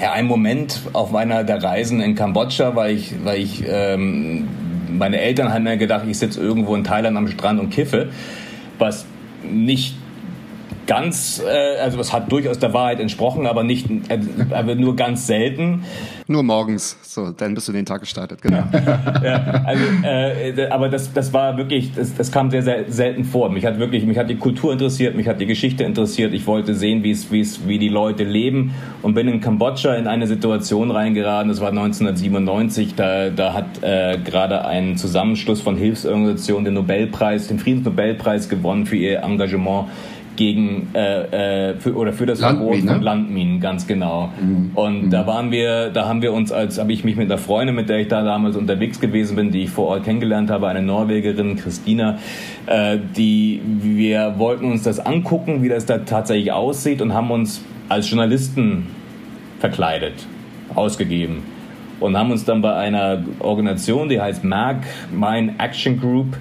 ja, 0.00 0.12
einen 0.12 0.28
Moment 0.28 0.80
auf 0.92 1.10
meiner 1.10 1.44
der 1.44 1.62
Reisen 1.62 2.00
in 2.00 2.14
Kambodscha, 2.14 2.74
weil 2.74 2.94
ich, 2.94 3.14
weil 3.24 3.40
ich 3.40 3.64
ähm, 3.66 4.48
meine 4.90 5.20
Eltern 5.20 5.52
haben 5.52 5.64
mir 5.64 5.76
gedacht, 5.76 6.04
ich 6.08 6.18
sitze 6.18 6.40
irgendwo 6.40 6.74
in 6.74 6.84
Thailand 6.84 7.16
am 7.16 7.28
Strand 7.28 7.60
und 7.60 7.70
kiffe, 7.70 8.10
was 8.78 9.06
nicht 9.42 9.96
ganz, 10.86 11.42
äh, 11.44 11.80
also 11.80 12.00
es 12.00 12.12
hat 12.12 12.30
durchaus 12.30 12.58
der 12.58 12.72
Wahrheit 12.72 13.00
entsprochen, 13.00 13.46
aber 13.46 13.64
nicht, 13.64 13.88
äh, 14.08 14.18
aber 14.50 14.74
nur 14.74 14.96
ganz 14.96 15.26
selten. 15.26 15.84
Nur 16.26 16.42
morgens, 16.42 16.96
so, 17.02 17.30
dann 17.30 17.54
bist 17.54 17.68
du 17.68 17.72
den 17.72 17.84
Tag 17.84 18.00
gestartet, 18.00 18.40
genau. 18.40 18.64
ja, 19.22 19.62
also, 19.66 19.84
äh, 20.04 20.68
aber 20.70 20.88
das, 20.88 21.12
das 21.12 21.32
war 21.32 21.56
wirklich, 21.56 21.92
das, 21.94 22.14
das 22.14 22.32
kam 22.32 22.50
sehr, 22.50 22.62
sehr 22.62 22.90
selten 22.90 23.24
vor. 23.24 23.50
Mich 23.50 23.66
hat 23.66 23.78
wirklich, 23.78 24.04
mich 24.06 24.16
hat 24.16 24.30
die 24.30 24.36
Kultur 24.36 24.72
interessiert, 24.72 25.14
mich 25.16 25.28
hat 25.28 25.40
die 25.40 25.46
Geschichte 25.46 25.84
interessiert. 25.84 26.32
Ich 26.32 26.46
wollte 26.46 26.74
sehen, 26.74 27.02
wie 27.02 27.10
es, 27.10 27.30
wie 27.30 27.40
es, 27.40 27.66
wie 27.68 27.78
die 27.78 27.88
Leute 27.88 28.24
leben 28.24 28.74
und 29.02 29.14
bin 29.14 29.28
in 29.28 29.40
Kambodscha 29.40 29.94
in 29.94 30.06
eine 30.06 30.26
Situation 30.26 30.90
reingeraten. 30.90 31.48
Das 31.48 31.60
war 31.60 31.68
1997. 31.68 32.94
Da, 32.94 33.30
da 33.30 33.52
hat 33.52 33.82
äh, 33.82 34.18
gerade 34.24 34.64
ein 34.64 34.96
Zusammenschluss 34.96 35.60
von 35.60 35.76
Hilfsorganisationen 35.76 36.64
den 36.64 36.74
Nobelpreis, 36.74 37.48
den 37.48 37.58
Friedensnobelpreis 37.58 38.48
gewonnen 38.48 38.86
für 38.86 38.96
ihr 38.96 39.22
Engagement 39.22 39.88
gegen 40.36 40.88
äh, 40.94 41.70
äh, 41.70 41.76
für, 41.76 41.94
oder 41.94 42.12
für 42.12 42.26
das 42.26 42.40
Verbot 42.40 42.76
von 42.78 43.02
Landminen, 43.02 43.60
ganz 43.60 43.86
genau. 43.86 44.30
Mhm. 44.40 44.70
Und 44.74 45.06
mhm. 45.06 45.10
da 45.10 45.26
waren 45.26 45.50
wir, 45.50 45.90
da 45.90 46.06
haben 46.08 46.22
wir 46.22 46.32
uns 46.32 46.52
als, 46.52 46.78
habe 46.78 46.92
ich 46.92 47.04
mich 47.04 47.16
mit 47.16 47.30
einer 47.30 47.38
Freundin, 47.38 47.74
mit 47.74 47.88
der 47.88 47.98
ich 47.98 48.08
da 48.08 48.22
damals 48.22 48.56
unterwegs 48.56 49.00
gewesen 49.00 49.36
bin, 49.36 49.50
die 49.50 49.64
ich 49.64 49.70
vor 49.70 49.88
Ort 49.88 50.04
kennengelernt 50.04 50.50
habe, 50.50 50.68
eine 50.68 50.82
Norwegerin, 50.82 51.56
Christina, 51.56 52.18
äh, 52.66 52.98
die 53.16 53.60
wir 53.64 54.34
wollten 54.38 54.70
uns 54.70 54.82
das 54.82 55.04
angucken, 55.04 55.62
wie 55.62 55.68
das 55.68 55.86
da 55.86 55.98
tatsächlich 55.98 56.52
aussieht 56.52 57.00
und 57.02 57.14
haben 57.14 57.30
uns 57.30 57.62
als 57.88 58.10
Journalisten 58.10 58.86
verkleidet, 59.60 60.14
ausgegeben 60.74 61.42
und 62.00 62.16
haben 62.16 62.30
uns 62.30 62.44
dann 62.44 62.60
bei 62.60 62.74
einer 62.74 63.22
Organisation, 63.40 64.08
die 64.08 64.20
heißt 64.20 64.44
MAG, 64.44 64.84
Mine 65.12 65.54
Action 65.58 65.98
Group, 65.98 66.36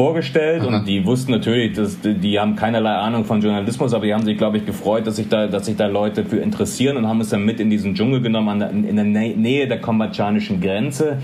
vorgestellt 0.00 0.62
Aha. 0.62 0.78
und 0.78 0.88
die 0.88 1.04
wussten 1.04 1.30
natürlich, 1.30 1.74
dass 1.74 1.98
die 2.00 2.40
haben 2.40 2.56
keinerlei 2.56 2.94
Ahnung 2.94 3.26
von 3.26 3.42
Journalismus, 3.42 3.92
aber 3.92 4.06
die 4.06 4.14
haben 4.14 4.24
sich, 4.24 4.38
glaube 4.38 4.56
ich, 4.56 4.64
gefreut, 4.64 5.06
dass 5.06 5.16
sich 5.16 5.28
da, 5.28 5.46
dass 5.46 5.66
sich 5.66 5.76
da 5.76 5.88
Leute 5.88 6.24
für 6.24 6.38
interessieren 6.38 6.96
und 6.96 7.06
haben 7.06 7.20
es 7.20 7.28
dann 7.28 7.44
mit 7.44 7.60
in 7.60 7.68
diesen 7.68 7.94
Dschungel 7.94 8.22
genommen, 8.22 8.60
der, 8.60 8.70
in 8.70 8.96
der 8.96 9.04
Nähe 9.04 9.68
der 9.68 9.78
kambodschanischen 9.78 10.58
Grenze 10.62 11.18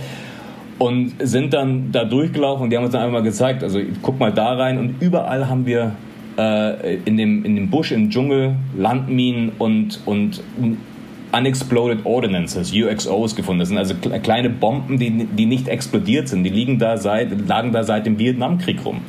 und 0.78 1.14
sind 1.20 1.54
dann 1.54 1.90
da 1.90 2.04
durchgelaufen 2.04 2.64
und 2.64 2.70
die 2.70 2.76
haben 2.76 2.84
uns 2.84 2.92
dann 2.92 3.00
einfach 3.00 3.14
mal 3.14 3.22
gezeigt, 3.22 3.62
also 3.62 3.80
guck 4.02 4.20
mal 4.20 4.30
da 4.30 4.52
rein 4.52 4.76
und 4.76 4.96
überall 5.00 5.48
haben 5.48 5.64
wir 5.64 5.92
äh, 6.36 6.96
in, 7.06 7.16
dem, 7.16 7.46
in 7.46 7.56
dem 7.56 7.70
Busch, 7.70 7.92
im 7.92 8.10
Dschungel 8.10 8.56
Landminen 8.76 9.52
und, 9.58 10.02
und 10.04 10.42
Unexploded 11.36 12.04
Ordinances, 12.04 12.72
UXOs 12.72 13.36
gefunden. 13.36 13.60
Das 13.60 13.68
sind 13.68 13.78
also 13.78 13.94
kleine 14.22 14.50
Bomben, 14.50 14.98
die, 14.98 15.10
die 15.10 15.46
nicht 15.46 15.68
explodiert 15.68 16.28
sind. 16.28 16.44
Die 16.44 16.50
liegen 16.50 16.78
da 16.78 16.96
seit, 16.96 17.48
lagen 17.48 17.72
da 17.72 17.84
seit 17.84 18.06
dem 18.06 18.18
Vietnamkrieg 18.18 18.84
rum. 18.84 19.00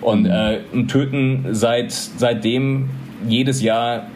Und, 0.00 0.26
äh, 0.26 0.60
und 0.72 0.88
töten 0.88 1.46
seit, 1.50 1.92
seitdem 1.92 2.88
jedes 3.28 3.62
Jahr 3.62 4.06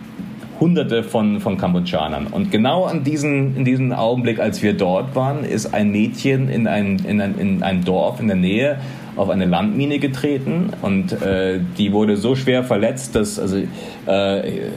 Hunderte 0.61 1.03
von, 1.03 1.41
von 1.41 1.59
Kambodschanern. 1.59 2.29
Und 2.29 2.51
genau 2.51 2.85
an 2.85 3.03
diesen, 3.05 3.57
in 3.57 3.65
diesem 3.65 3.93
Augenblick, 3.93 4.39
als 4.39 4.63
wir 4.63 4.73
dort 4.73 5.15
waren, 5.17 5.45
ist 5.45 5.75
ein 5.75 5.91
Mädchen 5.91 6.49
in 6.49 6.67
ein, 6.67 7.01
in 7.07 7.21
ein, 7.21 7.39
in 7.39 7.63
ein 7.63 7.85
Dorf 7.85 8.21
in 8.21 8.29
der 8.29 8.37
Nähe 8.37 8.79
auf 9.17 9.29
eine 9.31 9.45
Landmine 9.45 9.99
getreten 9.99 10.71
und 10.83 11.13
äh, 11.13 11.61
die 11.79 11.93
wurde 11.93 12.17
so 12.17 12.35
schwer 12.35 12.65
verletzt, 12.65 13.15
dass 13.15 13.39
also 13.39 13.59
äh, 14.07 14.71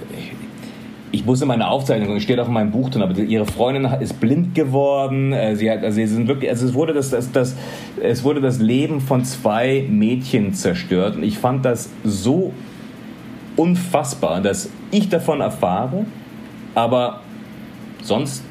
ich 1.12 1.26
musste 1.26 1.46
meine 1.46 1.68
Aufzeichnung, 1.70 2.20
steht 2.20 2.40
auch 2.40 2.48
in 2.48 2.54
meinem 2.54 2.72
Buch 2.72 2.90
drin, 2.90 3.02
aber 3.02 3.18
ihre 3.18 3.46
Freundin 3.46 3.86
ist 4.02 4.20
blind 4.20 4.56
geworden. 4.56 5.34
Äh, 5.34 5.56
sie 5.56 5.72
hat, 5.72 5.84
also 5.84 5.96
sie 5.96 6.08
sind 6.08 6.28
wirklich, 6.28 6.50
also 6.50 6.66
es 6.66 6.74
wurde 6.74 6.94
das, 6.94 7.12
das, 7.12 7.32
das, 7.32 7.56
es 8.02 8.24
wurde 8.24 8.42
das 8.42 8.60
Leben 8.60 9.00
von 9.00 9.24
zwei 9.24 9.86
Mädchen 9.90 10.54
zerstört 10.54 11.16
und 11.16 11.24
ich 11.24 11.38
fand 11.38 11.66
das 11.66 11.90
so 12.04 12.54
unfassbar, 13.56 14.42
dass 14.42 14.70
ich 14.92 15.10
davon 15.10 15.42
erfahre, 15.42 16.06
aber 16.76 17.22
sonst 18.02 18.44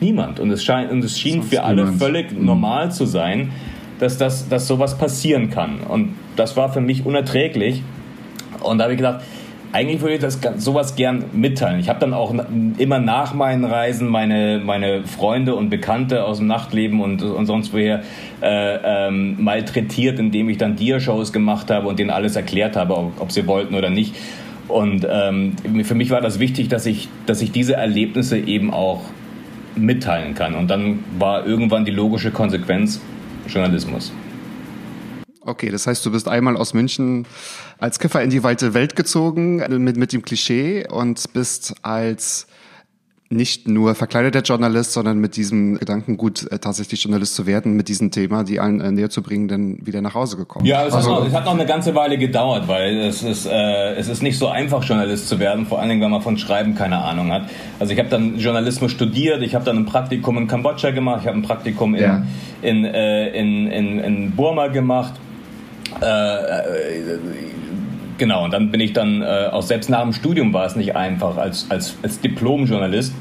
niemand. 0.00 0.40
Und 0.40 0.50
es 0.50 0.64
scheint, 0.64 0.90
und 0.90 1.04
es 1.04 1.18
schien 1.18 1.40
sonst 1.40 1.50
für 1.50 1.62
alle 1.62 1.82
niemand. 1.82 1.98
völlig 1.98 2.32
mhm. 2.32 2.44
normal 2.44 2.92
zu 2.92 3.06
sein, 3.06 3.52
dass 3.98 4.18
das, 4.18 4.48
dass 4.48 4.66
sowas 4.66 4.96
passieren 4.96 5.50
kann. 5.50 5.80
Und 5.80 6.14
das 6.36 6.56
war 6.56 6.72
für 6.72 6.80
mich 6.80 7.04
unerträglich. 7.04 7.82
Und 8.60 8.78
da 8.78 8.84
habe 8.84 8.94
ich 8.94 8.98
gedacht, 8.98 9.22
eigentlich 9.72 10.00
würde 10.00 10.14
ich 10.14 10.20
das 10.20 10.40
sowas 10.56 10.96
gern 10.96 11.24
mitteilen. 11.32 11.78
Ich 11.80 11.88
habe 11.88 12.00
dann 12.00 12.14
auch 12.14 12.34
immer 12.78 12.98
nach 13.00 13.34
meinen 13.34 13.64
Reisen 13.64 14.08
meine, 14.08 14.60
meine 14.64 15.04
Freunde 15.04 15.54
und 15.54 15.68
Bekannte 15.68 16.24
aus 16.24 16.38
dem 16.38 16.46
Nachtleben 16.46 17.00
und, 17.00 17.22
und 17.22 17.46
sonst 17.46 17.72
woher 17.72 18.02
äh, 18.40 19.08
ähm, 19.08 19.36
malträtiert, 19.42 20.18
indem 20.18 20.48
ich 20.48 20.56
dann 20.56 20.76
Dia-Shows 20.76 21.32
gemacht 21.32 21.70
habe 21.70 21.88
und 21.88 21.98
denen 21.98 22.10
alles 22.10 22.34
erklärt 22.36 22.76
habe, 22.76 22.96
ob, 22.96 23.20
ob 23.20 23.32
sie 23.32 23.46
wollten 23.46 23.74
oder 23.74 23.90
nicht. 23.90 24.14
Und 24.68 25.06
ähm, 25.10 25.54
für 25.84 25.94
mich 25.94 26.10
war 26.10 26.20
das 26.20 26.38
wichtig, 26.38 26.68
dass 26.68 26.86
ich, 26.86 27.08
dass 27.26 27.42
ich 27.42 27.52
diese 27.52 27.74
Erlebnisse 27.74 28.38
eben 28.38 28.72
auch 28.72 29.02
mitteilen 29.76 30.34
kann. 30.34 30.54
Und 30.54 30.68
dann 30.68 31.00
war 31.18 31.46
irgendwann 31.46 31.84
die 31.84 31.90
logische 31.90 32.30
Konsequenz 32.30 33.00
Journalismus. 33.48 34.12
Okay, 35.48 35.70
das 35.70 35.86
heißt, 35.86 36.04
du 36.04 36.12
bist 36.12 36.28
einmal 36.28 36.56
aus 36.56 36.74
München 36.74 37.26
als 37.78 37.98
Kiffer 37.98 38.22
in 38.22 38.28
die 38.28 38.42
weite 38.42 38.74
Welt 38.74 38.96
gezogen 38.96 39.56
mit, 39.82 39.96
mit 39.96 40.12
dem 40.12 40.22
Klischee 40.22 40.86
und 40.86 41.32
bist 41.32 41.74
als 41.82 42.46
nicht 43.30 43.68
nur 43.68 43.94
verkleideter 43.94 44.40
Journalist, 44.40 44.92
sondern 44.92 45.18
mit 45.18 45.36
diesem 45.36 45.78
Gedankengut 45.78 46.50
äh, 46.50 46.58
tatsächlich 46.58 47.02
Journalist 47.02 47.34
zu 47.34 47.46
werden, 47.46 47.74
mit 47.74 47.88
diesem 47.88 48.10
Thema, 48.10 48.42
die 48.42 48.58
allen 48.58 48.80
äh, 48.80 48.90
näher 48.90 49.10
zu 49.10 49.22
bringen, 49.22 49.48
dann 49.48 49.86
wieder 49.86 50.00
nach 50.00 50.14
Hause 50.14 50.38
gekommen. 50.38 50.64
Ja, 50.64 50.86
es, 50.86 50.94
also, 50.94 51.14
hat, 51.14 51.20
noch, 51.20 51.28
es 51.28 51.34
hat 51.34 51.44
noch 51.44 51.54
eine 51.54 51.66
ganze 51.66 51.94
Weile 51.94 52.16
gedauert, 52.16 52.68
weil 52.68 52.98
es 53.00 53.22
ist, 53.22 53.44
äh, 53.44 53.94
es 53.96 54.08
ist 54.08 54.22
nicht 54.22 54.38
so 54.38 54.48
einfach, 54.48 54.82
Journalist 54.82 55.28
zu 55.28 55.38
werden, 55.38 55.66
vor 55.66 55.78
allen 55.78 55.90
Dingen, 55.90 56.00
wenn 56.00 56.10
man 56.10 56.22
von 56.22 56.38
Schreiben 56.38 56.74
keine 56.74 56.98
Ahnung 56.98 57.30
hat. 57.30 57.50
Also 57.78 57.92
ich 57.92 57.98
habe 57.98 58.08
dann 58.08 58.38
Journalismus 58.38 58.92
studiert, 58.92 59.42
ich 59.42 59.54
habe 59.54 59.64
dann 59.64 59.76
ein 59.76 59.86
Praktikum 59.86 60.38
in 60.38 60.46
Kambodscha 60.46 60.90
gemacht, 60.90 61.20
ich 61.22 61.26
habe 61.26 61.38
ein 61.38 61.42
Praktikum 61.42 61.94
in, 61.94 62.02
ja. 62.02 62.22
in, 62.62 62.86
äh, 62.86 63.28
in, 63.38 63.66
in, 63.66 63.98
in 63.98 64.30
Burma 64.30 64.68
gemacht 64.68 65.14
äh, 66.00 67.18
genau, 68.18 68.44
und 68.44 68.52
dann 68.52 68.70
bin 68.70 68.80
ich 68.80 68.92
dann, 68.92 69.22
äh, 69.22 69.48
auch 69.50 69.62
selbst 69.62 69.90
nach 69.90 70.02
dem 70.02 70.12
Studium 70.12 70.52
war 70.52 70.66
es 70.66 70.76
nicht 70.76 70.96
einfach 70.96 71.36
als, 71.36 71.66
als, 71.70 71.96
als 72.02 72.20
Diplom-Journalist. 72.20 73.14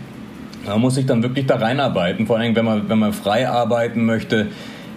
Da 0.66 0.78
muss 0.78 0.98
ich 0.98 1.06
dann 1.06 1.24
wirklich 1.24 1.46
da 1.46 1.56
reinarbeiten, 1.56 2.28
vor 2.28 2.38
allem 2.38 2.56
wenn 2.56 2.66
man, 2.66 2.90
wenn 2.90 3.00
man 3.00 3.14
frei 3.14 3.48
arbeiten 3.48 4.06
möchte. 4.06 4.48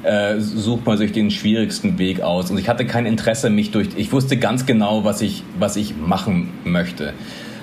Äh, 0.03 0.41
sucht 0.41 0.87
man 0.87 0.97
sich 0.97 1.13
den 1.13 1.31
schwierigsten 1.31 1.99
Weg 1.99 2.23
aus. 2.23 2.51
Und 2.51 2.57
ich 2.57 2.71
hatte 2.71 2.87
kein 2.87 3.05
Interesse, 3.05 3.51
mich 3.51 3.71
durch. 3.71 3.89
Ich 3.97 4.11
wusste 4.13 4.39
ganz 4.39 4.65
genau, 4.65 5.05
was 5.05 5.21
ich, 5.21 5.43
was 5.59 5.77
ich 5.77 5.95
machen 5.95 6.49
möchte. 6.65 7.13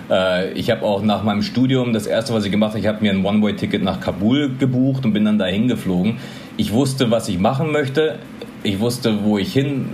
Äh, 0.09 0.51
ich 0.53 0.69
habe 0.69 0.83
auch 0.83 1.01
nach 1.01 1.23
meinem 1.23 1.41
Studium 1.41 1.93
das 1.93 2.05
erste, 2.05 2.33
was 2.33 2.45
ich 2.45 2.51
gemacht 2.51 2.71
habe, 2.71 2.79
ich 2.79 2.87
habe 2.87 3.01
mir 3.01 3.11
ein 3.11 3.25
One-Way-Ticket 3.25 3.83
nach 3.83 3.99
Kabul 3.99 4.51
gebucht 4.57 5.05
und 5.05 5.13
bin 5.13 5.25
dann 5.25 5.37
dahin 5.37 5.67
geflogen. 5.67 6.17
Ich 6.57 6.73
wusste, 6.73 7.11
was 7.11 7.27
ich 7.27 7.39
machen 7.39 7.71
möchte. 7.71 8.19
Ich 8.67 8.81
wusste, 8.81 9.23
wo 9.23 9.37
ich 9.37 9.53
hin 9.53 9.85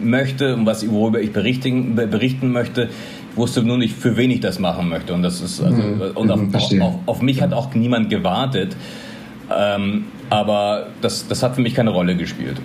möchte 0.00 0.54
und 0.54 0.66
was, 0.66 0.88
worüber 0.88 1.20
ich 1.20 1.32
berichten, 1.32 1.96
berichten 1.96 2.52
möchte. 2.52 2.90
Ich 3.32 3.36
wusste 3.36 3.64
nur 3.64 3.76
nicht, 3.76 3.96
für 3.96 4.16
wen 4.16 4.30
ich 4.30 4.38
das 4.38 4.60
machen 4.60 4.88
möchte. 4.88 5.12
Und 5.12 5.22
das 5.22 5.40
ist 5.40 5.60
also, 5.60 5.82
mhm. 5.82 6.00
und 6.14 6.30
auf, 6.30 6.40
mhm, 6.70 6.82
auf, 6.82 6.94
auf, 7.06 7.22
mich 7.22 7.42
hat 7.42 7.52
auch 7.52 7.74
niemand 7.74 8.08
gewartet. 8.08 8.76
Ähm, 9.52 10.04
aber 10.30 10.90
das, 11.00 11.26
das 11.26 11.42
hat 11.42 11.56
für 11.56 11.60
mich 11.60 11.74
keine 11.74 11.90
Rolle 11.90 12.16
gespielt. 12.16 12.60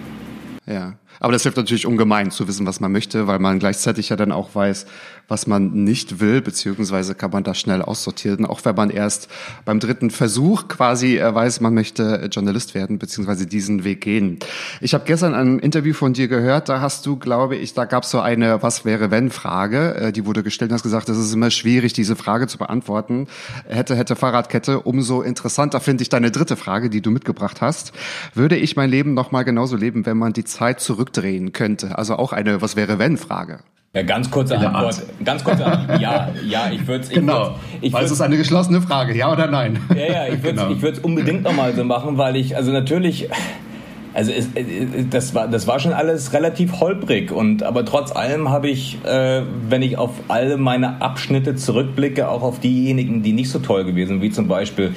Ja. 0.68 0.94
Aber 1.20 1.34
das 1.34 1.42
hilft 1.42 1.58
natürlich 1.58 1.88
ungemein 1.88 2.30
zu 2.30 2.48
wissen, 2.48 2.68
was 2.68 2.80
man 2.80 2.92
möchte, 2.92 3.26
weil 3.26 3.40
man 3.40 3.58
gleichzeitig 3.58 4.10
ja 4.10 4.16
dann 4.16 4.32
auch 4.32 4.54
weiß, 4.54 4.86
was 5.28 5.46
man 5.46 5.84
nicht 5.84 6.20
will, 6.20 6.42
beziehungsweise 6.42 7.14
kann 7.16 7.32
man 7.32 7.44
das 7.44 7.60
schnell 7.60 7.82
aussortieren, 7.82 8.46
auch 8.46 8.64
wenn 8.64 8.76
man 8.76 8.90
erst 8.90 9.28
beim 9.66 9.80
dritten 9.80 10.10
Versuch 10.10 10.68
quasi 10.68 11.18
äh, 11.18 11.34
weiß, 11.34 11.62
man 11.62 11.74
möchte 11.74 12.30
Journalist 12.32 12.76
werden, 12.76 12.98
beziehungsweise 12.98 13.46
diesen 13.46 13.84
Weg 13.84 14.02
gehen. 14.02 14.40
Ich 14.80 14.94
habe 14.94 15.04
gestern 15.06 15.34
ein 15.34 15.60
Interview 15.60 15.94
von 15.94 16.14
dir 16.14 16.28
gehört, 16.28 16.70
da 16.70 16.82
hast 16.82 17.06
du, 17.06 17.18
glaube 17.18 17.56
ich, 17.56 17.74
da 17.74 17.86
gab 17.86 18.04
es 18.04 18.12
so 18.12 18.22
eine 18.22 18.64
Was 18.64 18.86
wäre 18.86 19.12
wenn 19.12 19.30
Frage, 19.30 19.96
äh, 19.96 20.12
die 20.12 20.26
wurde 20.26 20.44
gestellt 20.44 20.72
und 20.72 20.76
hast 20.76 20.84
gesagt, 20.84 21.10
es 21.10 21.18
ist 21.18 21.34
immer 21.34 21.52
schwierig, 21.52 21.94
diese 21.94 22.16
Frage 22.16 22.48
zu 22.48 22.58
beantworten. 22.58 23.28
Hätte, 23.68 23.96
hätte 23.96 24.16
Fahrradkette, 24.16 24.82
umso 24.82 25.22
interessanter 25.22 25.80
finde 25.80 26.04
ich 26.04 26.10
deine 26.10 26.32
dritte 26.32 26.56
Frage, 26.56 26.90
die 26.90 27.02
du 27.02 27.12
mitgebracht 27.12 27.62
hast. 27.62 27.92
Würde 28.34 28.56
ich 28.56 28.76
mein 28.76 28.90
Leben 28.90 29.14
nochmal 29.14 29.44
genauso 29.44 29.76
leben, 29.76 30.06
wenn 30.06 30.18
man 30.18 30.34
die 30.34 30.46
Zeit 30.46 30.80
zurückdrehen 30.80 31.52
könnte? 31.52 31.98
Also 31.98 32.16
auch 32.16 32.32
eine 32.32 32.62
Was 32.62 32.76
wäre 32.76 33.00
wenn 33.00 33.18
Frage. 33.18 33.60
Ja, 33.98 34.04
ganz 34.04 34.30
kurze 34.30 34.60
Antwort. 34.60 35.02
Ganz 35.26 35.44
kurze 35.44 35.66
Antwort. 35.66 36.00
Ja, 36.02 36.30
ja, 36.48 36.70
ich 36.72 36.86
würde 36.86 37.04
es. 37.04 37.10
Genau. 37.10 37.56
Ich 37.82 37.92
weil 37.92 38.06
es 38.06 38.12
ist 38.12 38.22
eine 38.22 38.38
geschlossene 38.38 38.80
Frage, 38.80 39.18
ja 39.18 39.32
oder 39.32 39.48
nein? 39.48 39.80
Ja, 39.90 39.96
ja, 39.96 40.28
ich 40.28 40.44
würde 40.44 40.60
es 40.60 40.82
genau. 40.82 41.08
unbedingt 41.08 41.42
nochmal 41.42 41.74
so 41.74 41.84
machen, 41.84 42.18
weil 42.20 42.36
ich, 42.36 42.56
also 42.56 42.72
natürlich. 42.72 43.28
Also 44.14 44.32
es, 44.32 44.50
das 45.12 45.36
war 45.36 45.48
das 45.48 45.68
war 45.68 45.80
schon 45.80 45.94
alles 45.94 46.34
relativ 46.34 46.80
holprig 46.80 47.32
und 47.32 47.62
aber 47.62 47.86
trotz 47.86 48.12
allem 48.12 48.50
habe 48.50 48.68
ich, 48.68 48.98
äh, 49.06 49.44
wenn 49.70 49.84
ich 49.84 49.98
auf 49.98 50.12
alle 50.28 50.58
meine 50.58 51.02
Abschnitte 51.02 51.56
zurückblicke, 51.56 52.28
auch 52.28 52.42
auf 52.42 52.60
diejenigen, 52.60 53.22
die 53.22 53.34
nicht 53.34 53.52
so 53.52 53.60
toll 53.60 53.84
gewesen, 53.84 54.08
sind, 54.10 54.22
wie 54.22 54.32
zum 54.32 54.48
Beispiel 54.48 54.94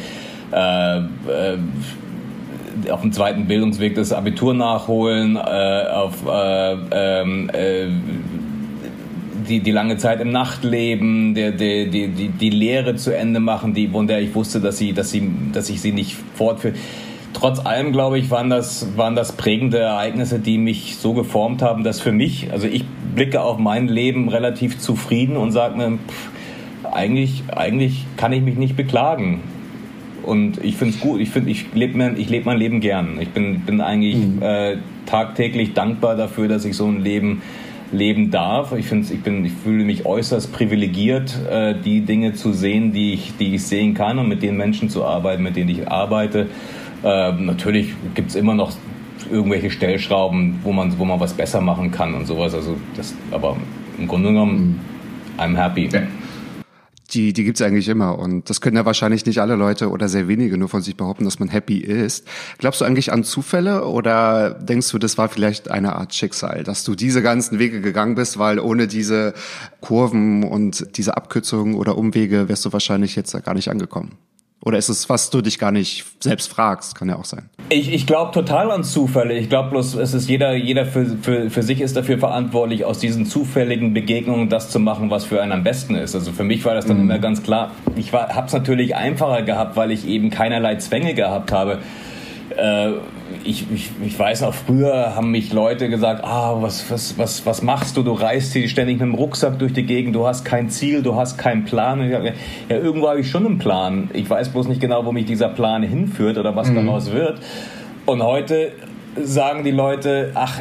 äh, 0.53 0.99
äh, 0.99 1.03
auf 2.91 3.03
dem 3.03 3.13
zweiten 3.13 3.47
Bildungsweg 3.47 3.95
das 3.95 4.13
Abitur 4.13 4.55
nachholen, 4.55 5.37
äh, 5.37 5.85
auf 5.93 6.15
äh, 6.27 6.77
ähm, 6.91 7.51
äh, 7.53 7.89
die, 9.49 9.61
die 9.61 9.71
lange 9.71 9.97
Zeit 9.97 10.21
im 10.21 10.31
Nachtleben, 10.31 11.35
der, 11.35 11.53
der, 11.53 11.87
die, 11.87 12.09
die, 12.09 12.29
die 12.29 12.51
Lehre 12.51 12.97
zu 12.97 13.17
Ende 13.17 13.41
machen, 13.41 13.75
die, 13.75 13.89
von 13.89 14.07
der 14.07 14.21
ich 14.21 14.35
wusste, 14.35 14.61
dass, 14.61 14.79
sie, 14.79 14.93
dass, 14.93 15.11
sie, 15.11 15.31
dass 15.53 15.71
ich 15.71 15.81
sie 15.81 15.93
nicht 15.93 16.17
fortführe. 16.35 16.75
Trotz 17.33 17.65
allem, 17.65 17.93
glaube 17.93 18.19
ich, 18.19 18.31
waren 18.31 18.51
das, 18.51 18.97
waren 18.97 19.15
das 19.15 19.33
prägende 19.33 19.79
Ereignisse, 19.79 20.41
die 20.41 20.59
mich 20.59 20.97
so 20.97 21.15
geformt 21.15 21.63
haben, 21.63 21.85
dass 21.85 22.01
für 22.01 22.13
mich, 22.13 22.53
also 22.53 22.67
ich 22.67 22.85
blicke 23.15 23.41
auf 23.41 23.59
mein 23.59 23.89
Leben 23.89 24.29
relativ 24.29 24.79
zufrieden 24.79 25.37
und 25.37 25.53
sage 25.53 25.77
mir, 25.77 25.99
pff, 26.09 26.31
eigentlich, 26.93 27.45
eigentlich 27.55 28.07
kann 28.17 28.33
ich 28.33 28.43
mich 28.43 28.57
nicht 28.57 28.77
beklagen. 28.77 29.41
Und 30.23 30.63
ich 30.63 30.77
finde 30.77 30.95
es 30.95 31.01
gut, 31.01 31.21
ich, 31.21 31.31
find, 31.31 31.49
ich 31.49 31.73
lebe 31.73 31.97
mein, 31.97 32.17
leb 32.17 32.45
mein 32.45 32.59
Leben 32.59 32.81
gern. 32.81 33.19
Ich 33.21 33.31
bin, 33.31 33.61
bin 33.61 33.81
eigentlich 33.81 34.17
mhm. 34.17 34.43
äh, 34.43 34.77
tagtäglich 35.07 35.73
dankbar 35.73 36.17
dafür, 36.17 36.49
dass 36.49 36.65
ich 36.65 36.77
so 36.77 36.87
ein 36.87 37.01
Leben 37.01 37.43
leben 37.93 38.31
darf. 38.31 38.73
Ich, 38.73 38.87
finde, 38.87 39.13
ich, 39.13 39.23
bin, 39.23 39.45
ich 39.45 39.53
fühle 39.53 39.85
mich 39.85 40.07
äußerst 40.07 40.53
privilegiert, 40.53 41.37
äh, 41.51 41.75
die 41.75 42.03
Dinge 42.03 42.35
zu 42.35 42.53
sehen, 42.53 42.93
die 42.93 43.15
ich, 43.15 43.37
die 43.39 43.55
ich 43.55 43.65
sehen 43.65 43.95
kann 43.95 44.19
und 44.19 44.29
mit 44.29 44.43
den 44.43 44.57
Menschen 44.57 44.89
zu 44.89 45.05
arbeiten, 45.05 45.43
mit 45.43 45.57
denen 45.57 45.71
ich 45.71 45.89
arbeite. 45.91 46.47
Äh, 47.03 47.33
natürlich 47.33 47.95
gibt 48.15 48.31
es 48.31 48.37
immer 48.37 48.55
noch 48.55 48.73
irgendwelche 49.31 49.71
Stellschrauben, 49.71 50.61
wo 50.63 50.73
man, 50.73 50.99
wo 50.99 51.05
man 51.05 51.21
was 51.21 51.35
besser 51.35 51.61
machen 51.61 51.91
kann 51.91 52.15
und 52.15 52.27
sowas. 52.27 52.55
Also 52.55 52.77
das, 52.97 53.15
aber 53.31 53.57
im 53.99 54.07
Grunde 54.07 54.29
genommen, 54.29 54.81
mhm. 55.37 55.41
I'm 55.41 55.57
happy. 55.57 55.89
Ja 55.93 56.03
die, 57.15 57.33
die 57.33 57.45
gibt's 57.45 57.63
eigentlich 57.63 57.89
immer. 57.89 58.19
Und 58.19 58.49
das 58.51 58.61
können 58.61 58.77
ja 58.77 58.85
wahrscheinlich 58.85 59.27
nicht 59.27 59.41
alle 59.41 59.57
Leute 59.57 59.91
oder 59.91 60.09
sehr 60.09 60.29
wenige 60.29 60.57
nur 60.57 60.69
von 60.69 60.83
sich 60.83 60.97
behaupten, 60.97 61.25
dass 61.25 61.39
man 61.39 61.49
happy 61.49 61.79
ist. 61.79 62.27
Glaubst 62.59 62.81
du 62.81 62.85
eigentlich 62.85 63.13
an 63.13 63.25
Zufälle 63.25 63.87
oder 63.87 64.51
denkst 64.51 64.91
du, 64.91 64.99
das 64.99 65.19
war 65.19 65.29
vielleicht 65.29 65.71
eine 65.71 65.97
Art 65.97 66.15
Schicksal, 66.15 66.65
dass 66.65 66.85
du 66.85 66.95
diese 66.95 67.23
ganzen 67.23 67.59
Wege 67.59 67.81
gegangen 67.81 68.15
bist, 68.15 68.39
weil 68.39 68.59
ohne 68.59 68.87
diese 68.87 69.35
Kurven 69.81 70.45
und 70.45 70.97
diese 70.97 71.17
Abkürzungen 71.17 71.75
oder 71.75 71.99
Umwege 71.99 72.49
wärst 72.49 72.65
du 72.65 72.73
wahrscheinlich 72.73 73.17
jetzt 73.17 73.33
gar 73.45 73.55
nicht 73.55 73.69
angekommen? 73.69 74.19
Oder 74.63 74.77
ist 74.77 74.91
es, 74.91 75.09
was 75.09 75.31
du 75.31 75.41
dich 75.41 75.59
gar 75.59 75.73
nicht 75.73 76.05
selbst 76.21 76.51
fragst? 76.51 76.95
Kann 76.95 77.09
ja 77.09 77.17
auch 77.17 77.25
sein. 77.25 77.49
Ich, 77.71 77.91
ich 77.93 78.07
glaube 78.07 78.33
total 78.33 78.71
an 78.71 78.85
Zufälle. 78.85 79.35
Ich 79.39 79.49
glaube 79.49 79.71
bloß, 79.71 79.95
es 79.95 80.13
ist 80.13 80.29
jeder, 80.29 80.55
jeder 80.55 80.85
für, 80.85 81.07
für, 81.23 81.49
für 81.49 81.63
sich 81.63 81.81
ist 81.81 81.97
dafür 81.97 82.19
verantwortlich, 82.19 82.85
aus 82.85 82.99
diesen 82.99 83.25
zufälligen 83.25 83.95
Begegnungen 83.95 84.51
das 84.51 84.69
zu 84.69 84.79
machen, 84.79 85.09
was 85.09 85.25
für 85.25 85.41
einen 85.41 85.53
am 85.53 85.65
besten 85.65 85.95
ist. 85.95 86.15
Also 86.15 86.33
für 86.33 86.45
mich 86.45 86.65
war 86.67 86.75
das 86.75 86.85
dann 86.85 86.99
mhm. 86.99 87.05
immer 87.05 87.19
ganz 87.19 87.43
klar. 87.43 87.71
Ich 87.97 88.13
habe 88.13 88.47
es 88.47 88.53
natürlich 88.53 88.97
einfacher 88.97 89.43
gehabt, 89.43 89.77
weil 89.77 89.93
ich 89.93 90.07
eben 90.07 90.29
keinerlei 90.29 90.77
Zwänge 90.77 91.15
gehabt 91.15 91.53
habe. 91.53 91.79
Äh, 92.57 92.93
ich, 93.45 93.65
ich, 93.73 93.91
ich 94.05 94.19
weiß 94.19 94.43
auch, 94.43 94.55
früher 94.55 95.15
haben 95.15 95.31
mich 95.31 95.53
Leute 95.53 95.89
gesagt, 95.89 96.25
ah, 96.25 96.61
was, 96.61 96.91
was, 96.91 97.17
was, 97.17 97.47
was 97.47 97.63
machst 97.63 97.97
du? 97.97 98.03
Du 98.03 98.13
reist 98.13 98.53
hier 98.53 98.69
ständig 98.69 98.99
mit 98.99 99.03
dem 99.03 99.15
Rucksack 99.15 99.59
durch 99.59 99.73
die 99.73 99.85
Gegend, 99.85 100.15
du 100.15 100.27
hast 100.27 100.45
kein 100.45 100.69
Ziel, 100.69 101.03
du 101.03 101.15
hast 101.17 101.39
keinen 101.39 101.65
Plan. 101.65 102.03
Ich, 102.03 102.11
ja, 102.11 102.77
irgendwo 102.77 103.09
habe 103.09 103.21
ich 103.21 103.31
schon 103.31 103.47
einen 103.47 103.59
Plan. 103.59 104.11
Ich 104.13 104.29
weiß 104.29 104.51
bloß 104.51 104.69
nicht 104.69 104.81
genau, 104.81 105.05
wo 105.07 105.13
mich 105.13 105.27
dieser 105.27 105.49
Plan 105.49 105.83
hinführt 105.83 106.39
oder 106.39 106.55
was 106.57 106.71
mhm. 106.71 106.87
daraus 106.87 107.13
wird. 107.13 107.41
Und 108.07 108.23
heute 108.23 108.73
sagen 109.23 109.65
die 109.65 109.71
Leute, 109.71 110.33
ach, 110.35 110.61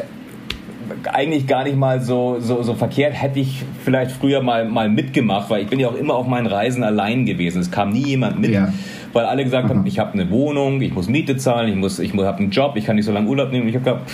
eigentlich 1.11 1.47
gar 1.47 1.63
nicht 1.63 1.75
mal 1.75 2.01
so, 2.01 2.37
so, 2.39 2.63
so 2.63 2.73
verkehrt. 2.73 3.13
Hätte 3.13 3.39
ich 3.39 3.63
vielleicht 3.83 4.11
früher 4.11 4.41
mal, 4.41 4.65
mal 4.65 4.89
mitgemacht, 4.89 5.49
weil 5.49 5.63
ich 5.63 5.69
bin 5.69 5.79
ja 5.79 5.87
auch 5.87 5.95
immer 5.95 6.15
auf 6.15 6.27
meinen 6.27 6.47
Reisen 6.47 6.83
allein 6.83 7.25
gewesen. 7.25 7.61
Es 7.61 7.71
kam 7.71 7.89
nie 7.89 8.05
jemand 8.05 8.39
mit. 8.39 8.51
Ja 8.51 8.73
weil 9.13 9.25
alle 9.25 9.43
gesagt 9.43 9.65
mhm. 9.65 9.69
haben, 9.69 9.85
ich 9.85 9.99
habe 9.99 10.13
eine 10.13 10.29
Wohnung, 10.29 10.81
ich 10.81 10.93
muss 10.93 11.07
Miete 11.07 11.37
zahlen, 11.37 11.69
ich, 11.69 11.75
muss, 11.75 11.99
ich 11.99 12.13
habe 12.13 12.37
einen 12.37 12.51
Job, 12.51 12.75
ich 12.75 12.85
kann 12.85 12.95
nicht 12.95 13.05
so 13.05 13.11
lange 13.11 13.27
Urlaub 13.27 13.51
nehmen. 13.51 13.63
Und 13.63 13.69
ich 13.69 13.75
habe 13.75 13.85
gesagt, 13.85 14.11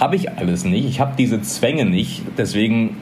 habe 0.00 0.16
ich 0.16 0.30
alles 0.30 0.64
nicht, 0.64 0.86
ich 0.86 1.00
habe 1.00 1.12
diese 1.18 1.42
Zwänge 1.42 1.84
nicht, 1.84 2.22
deswegen 2.38 2.96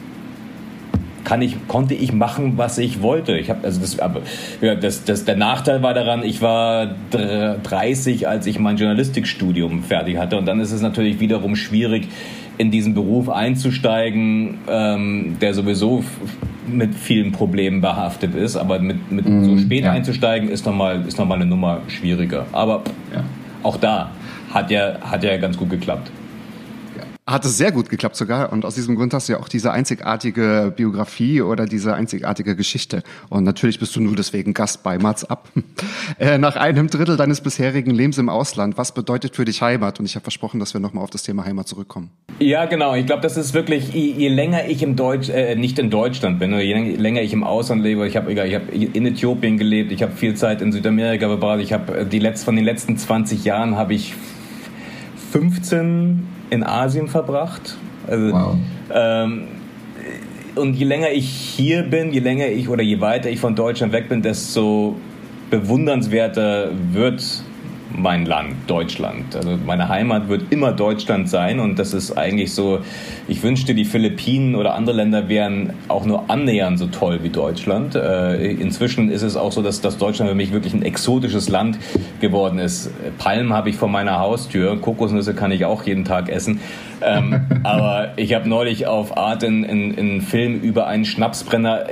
kann 1.24 1.42
ich, 1.42 1.68
konnte 1.68 1.94
ich 1.94 2.12
machen, 2.12 2.54
was 2.56 2.78
ich 2.78 3.02
wollte. 3.02 3.36
Ich 3.38 3.50
habe 3.50 3.64
also 3.64 3.80
das, 3.80 3.98
aber, 4.00 4.22
ja, 4.60 4.74
das, 4.74 5.04
das, 5.04 5.24
der 5.24 5.36
Nachteil 5.36 5.82
war 5.82 5.94
daran, 5.94 6.24
ich 6.24 6.42
war 6.42 6.94
30, 7.12 8.26
als 8.26 8.46
ich 8.46 8.58
mein 8.58 8.76
Journalistikstudium 8.76 9.84
fertig 9.84 10.18
hatte 10.18 10.38
und 10.38 10.46
dann 10.46 10.60
ist 10.60 10.72
es 10.72 10.80
natürlich 10.80 11.20
wiederum 11.20 11.56
schwierig, 11.56 12.08
in 12.58 12.70
diesen 12.70 12.94
Beruf 12.94 13.28
einzusteigen, 13.28 14.58
ähm, 14.68 15.36
der 15.40 15.54
sowieso 15.54 16.04
mit 16.66 16.94
vielen 16.94 17.32
Problemen 17.32 17.80
behaftet 17.80 18.34
ist, 18.34 18.56
aber 18.56 18.78
mit, 18.78 19.10
mit 19.10 19.28
mm, 19.28 19.44
so 19.44 19.58
spät 19.58 19.84
ja. 19.84 19.92
einzusteigen 19.92 20.48
ist 20.48 20.66
nochmal 20.66 21.04
ist 21.06 21.18
noch 21.18 21.26
mal 21.26 21.36
eine 21.36 21.46
Nummer 21.46 21.80
schwieriger. 21.88 22.46
Aber 22.52 22.82
ja. 23.14 23.24
auch 23.62 23.76
da 23.76 24.10
hat 24.52 24.70
ja, 24.70 24.98
hat 25.00 25.24
ja 25.24 25.36
ganz 25.36 25.56
gut 25.56 25.70
geklappt 25.70 26.10
hat 27.30 27.44
es 27.44 27.56
sehr 27.56 27.72
gut 27.72 27.88
geklappt 27.88 28.16
sogar. 28.16 28.52
Und 28.52 28.64
aus 28.64 28.74
diesem 28.74 28.96
Grund 28.96 29.14
hast 29.14 29.28
du 29.28 29.34
ja 29.34 29.40
auch 29.40 29.48
diese 29.48 29.72
einzigartige 29.72 30.72
Biografie 30.76 31.42
oder 31.42 31.66
diese 31.66 31.94
einzigartige 31.94 32.56
Geschichte. 32.56 33.02
Und 33.28 33.44
natürlich 33.44 33.78
bist 33.78 33.94
du 33.96 34.00
nur 34.00 34.16
deswegen 34.16 34.52
Gast 34.52 34.82
bei 34.82 34.98
Mats 34.98 35.24
ab. 35.24 35.48
Äh, 36.18 36.38
nach 36.38 36.56
einem 36.56 36.88
Drittel 36.88 37.16
deines 37.16 37.40
bisherigen 37.40 37.92
Lebens 37.92 38.18
im 38.18 38.28
Ausland, 38.28 38.76
was 38.76 38.92
bedeutet 38.92 39.36
für 39.36 39.44
dich 39.44 39.62
Heimat? 39.62 40.00
Und 40.00 40.06
ich 40.06 40.16
habe 40.16 40.24
versprochen, 40.24 40.58
dass 40.58 40.74
wir 40.74 40.80
nochmal 40.80 41.04
auf 41.04 41.10
das 41.10 41.22
Thema 41.22 41.44
Heimat 41.44 41.68
zurückkommen. 41.68 42.10
Ja, 42.40 42.66
genau. 42.66 42.94
Ich 42.94 43.06
glaube, 43.06 43.22
das 43.22 43.36
ist 43.36 43.54
wirklich, 43.54 43.92
je, 43.92 44.12
je, 44.12 44.28
länger 44.28 44.66
ich 44.66 44.82
im 44.82 44.96
Deutsch, 44.96 45.28
äh, 45.28 45.54
nicht 45.54 45.78
in 45.78 45.88
Deutschland 45.88 46.38
bin, 46.38 46.52
je 46.58 46.96
länger 46.96 47.22
ich 47.22 47.32
im 47.32 47.44
Ausland 47.44 47.82
lebe, 47.82 48.06
ich 48.06 48.16
habe 48.16 48.34
hab 48.34 48.72
in 48.72 49.06
Äthiopien 49.06 49.56
gelebt, 49.56 49.92
ich 49.92 50.02
habe 50.02 50.12
viel 50.12 50.34
Zeit 50.34 50.60
in 50.62 50.72
Südamerika 50.72 51.28
verbracht, 51.28 51.60
ich 51.60 51.72
habe 51.72 52.00
äh, 52.00 52.06
die 52.06 52.18
letzt, 52.18 52.44
von 52.44 52.56
den 52.56 52.64
letzten 52.64 52.96
20 52.96 53.44
Jahren 53.44 53.76
habe 53.76 53.94
ich 53.94 54.14
15 55.32 56.26
in 56.50 56.64
Asien 56.64 57.08
verbracht. 57.08 57.76
Also, 58.06 58.32
wow. 58.32 58.56
ähm, 58.92 59.44
und 60.56 60.74
je 60.74 60.84
länger 60.84 61.10
ich 61.10 61.28
hier 61.28 61.82
bin, 61.84 62.12
je 62.12 62.20
länger 62.20 62.48
ich 62.48 62.68
oder 62.68 62.82
je 62.82 63.00
weiter 63.00 63.30
ich 63.30 63.40
von 63.40 63.54
Deutschland 63.54 63.92
weg 63.92 64.08
bin, 64.08 64.20
desto 64.20 64.96
bewundernswerter 65.50 66.70
wird 66.92 67.22
mein 67.92 68.26
Land, 68.26 68.54
Deutschland. 68.66 69.36
Also 69.36 69.58
meine 69.64 69.88
Heimat 69.88 70.28
wird 70.28 70.52
immer 70.52 70.72
Deutschland 70.72 71.28
sein 71.28 71.60
und 71.60 71.78
das 71.78 71.94
ist 71.94 72.16
eigentlich 72.16 72.52
so, 72.52 72.80
ich 73.28 73.42
wünschte, 73.42 73.74
die 73.74 73.84
Philippinen 73.84 74.54
oder 74.54 74.74
andere 74.74 74.96
Länder 74.96 75.28
wären 75.28 75.72
auch 75.88 76.04
nur 76.04 76.30
annähernd 76.30 76.78
so 76.78 76.86
toll 76.86 77.20
wie 77.22 77.28
Deutschland. 77.28 77.94
Äh, 77.94 78.52
inzwischen 78.52 79.10
ist 79.10 79.22
es 79.22 79.36
auch 79.36 79.52
so, 79.52 79.62
dass, 79.62 79.80
dass 79.80 79.98
Deutschland 79.98 80.30
für 80.30 80.36
mich 80.36 80.52
wirklich 80.52 80.74
ein 80.74 80.82
exotisches 80.82 81.48
Land 81.48 81.78
geworden 82.20 82.58
ist. 82.58 82.90
Palmen 83.18 83.52
habe 83.52 83.70
ich 83.70 83.76
vor 83.76 83.88
meiner 83.88 84.18
Haustür, 84.18 84.80
Kokosnüsse 84.80 85.34
kann 85.34 85.52
ich 85.52 85.64
auch 85.64 85.82
jeden 85.84 86.04
Tag 86.04 86.28
essen. 86.28 86.60
Ähm, 87.02 87.46
aber 87.62 88.12
ich 88.16 88.34
habe 88.34 88.48
neulich 88.48 88.86
auf 88.86 89.16
Art 89.16 89.42
in, 89.42 89.64
in, 89.64 89.94
in 89.94 90.20
Film 90.22 90.60
über 90.60 90.86
einen 90.86 91.04
Schnapsbrenner 91.04 91.86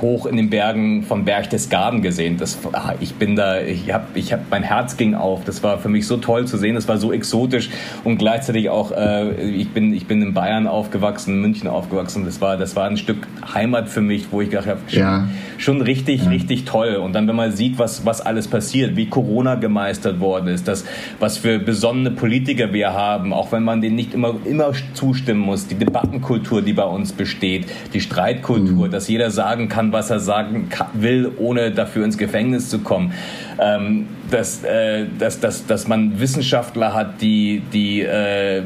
hoch 0.00 0.26
in 0.26 0.36
den 0.36 0.50
Bergen 0.50 1.02
von 1.02 1.24
Berchtesgaden 1.24 2.02
gesehen. 2.02 2.36
Das, 2.36 2.58
ah, 2.72 2.94
ich 3.00 3.14
bin 3.14 3.36
da, 3.36 3.60
ich 3.60 3.92
habe, 3.92 4.06
ich 4.14 4.32
hab, 4.32 4.50
mein 4.50 4.62
Herz 4.62 4.96
ging 4.96 5.14
auf. 5.14 5.44
Das 5.44 5.62
war 5.62 5.78
für 5.78 5.88
mich 5.88 6.06
so 6.06 6.18
toll 6.18 6.46
zu 6.46 6.58
sehen. 6.58 6.74
Das 6.74 6.88
war 6.88 6.98
so 6.98 7.12
exotisch 7.12 7.70
und 8.04 8.18
gleichzeitig 8.18 8.68
auch, 8.70 8.92
äh, 8.92 9.50
ich 9.50 9.70
bin, 9.70 9.94
ich 9.94 10.06
bin 10.06 10.22
in 10.22 10.34
Bayern 10.34 10.66
aufgewachsen, 10.66 11.34
in 11.34 11.40
München 11.40 11.68
aufgewachsen. 11.68 12.24
Das 12.24 12.40
war, 12.40 12.56
das 12.56 12.76
war 12.76 12.86
ein 12.88 12.96
Stück 12.96 13.26
Heimat 13.54 13.88
für 13.88 14.00
mich, 14.00 14.30
wo 14.30 14.40
ich 14.40 14.50
gedacht 14.50 14.68
habe, 14.68 14.80
schon, 14.88 15.00
ja. 15.00 15.28
schon 15.56 15.80
richtig, 15.80 16.24
ja. 16.24 16.30
richtig 16.30 16.64
toll. 16.64 16.96
Und 16.96 17.14
dann, 17.14 17.26
wenn 17.26 17.36
man 17.36 17.52
sieht, 17.52 17.78
was, 17.78 18.04
was 18.04 18.20
alles 18.20 18.48
passiert, 18.48 18.96
wie 18.96 19.06
Corona 19.06 19.54
gemeistert 19.54 20.20
worden 20.20 20.48
ist, 20.48 20.68
das, 20.68 20.84
was 21.18 21.38
für 21.38 21.58
besonnene 21.58 22.10
Politiker 22.10 22.72
wir 22.72 22.92
haben, 22.92 23.32
auch 23.32 23.52
wenn 23.52 23.64
man 23.64 23.80
denen 23.80 23.96
nicht 23.96 24.14
immer, 24.14 24.34
immer 24.44 24.72
zustimmen 24.94 25.40
muss, 25.40 25.66
die 25.66 25.74
Debattenkultur, 25.74 26.62
die 26.62 26.72
bei 26.72 26.84
uns 26.84 27.12
besteht, 27.12 27.66
die 27.94 28.00
Streitkultur, 28.00 28.86
mhm. 28.86 28.90
dass 28.90 29.08
jeder 29.08 29.30
sagen 29.30 29.68
kann, 29.68 29.77
kann, 29.78 29.92
was 29.92 30.10
er 30.10 30.18
sagen 30.18 30.68
will, 30.94 31.30
ohne 31.38 31.70
dafür 31.70 32.04
ins 32.04 32.18
Gefängnis 32.18 32.68
zu 32.68 32.80
kommen. 32.80 33.12
Ähm, 33.60 34.08
dass, 34.28 34.64
äh, 34.64 35.06
dass, 35.20 35.38
dass, 35.38 35.66
dass 35.66 35.86
man 35.86 36.18
Wissenschaftler 36.18 36.94
hat, 36.94 37.22
die, 37.22 37.62
die 37.72 38.02
äh, 38.02 38.62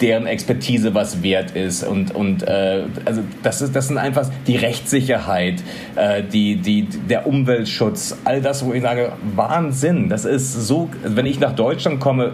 deren 0.00 0.26
Expertise 0.26 0.94
was 0.94 1.22
wert 1.22 1.52
ist 1.52 1.84
und 1.84 2.12
und 2.12 2.42
äh, 2.42 2.82
also 3.04 3.22
das 3.44 3.62
ist 3.62 3.76
das 3.76 3.86
sind 3.86 3.98
einfach 3.98 4.28
die 4.48 4.56
Rechtssicherheit, 4.56 5.62
äh, 5.94 6.24
die 6.24 6.56
die 6.56 6.88
der 7.08 7.24
Umweltschutz, 7.28 8.16
all 8.24 8.40
das, 8.40 8.64
wo 8.64 8.72
ich 8.72 8.82
sage 8.82 9.12
Wahnsinn. 9.36 10.08
Das 10.08 10.24
ist 10.24 10.54
so, 10.54 10.90
wenn 11.04 11.24
ich 11.26 11.38
nach 11.38 11.54
Deutschland 11.54 12.00
komme, 12.00 12.32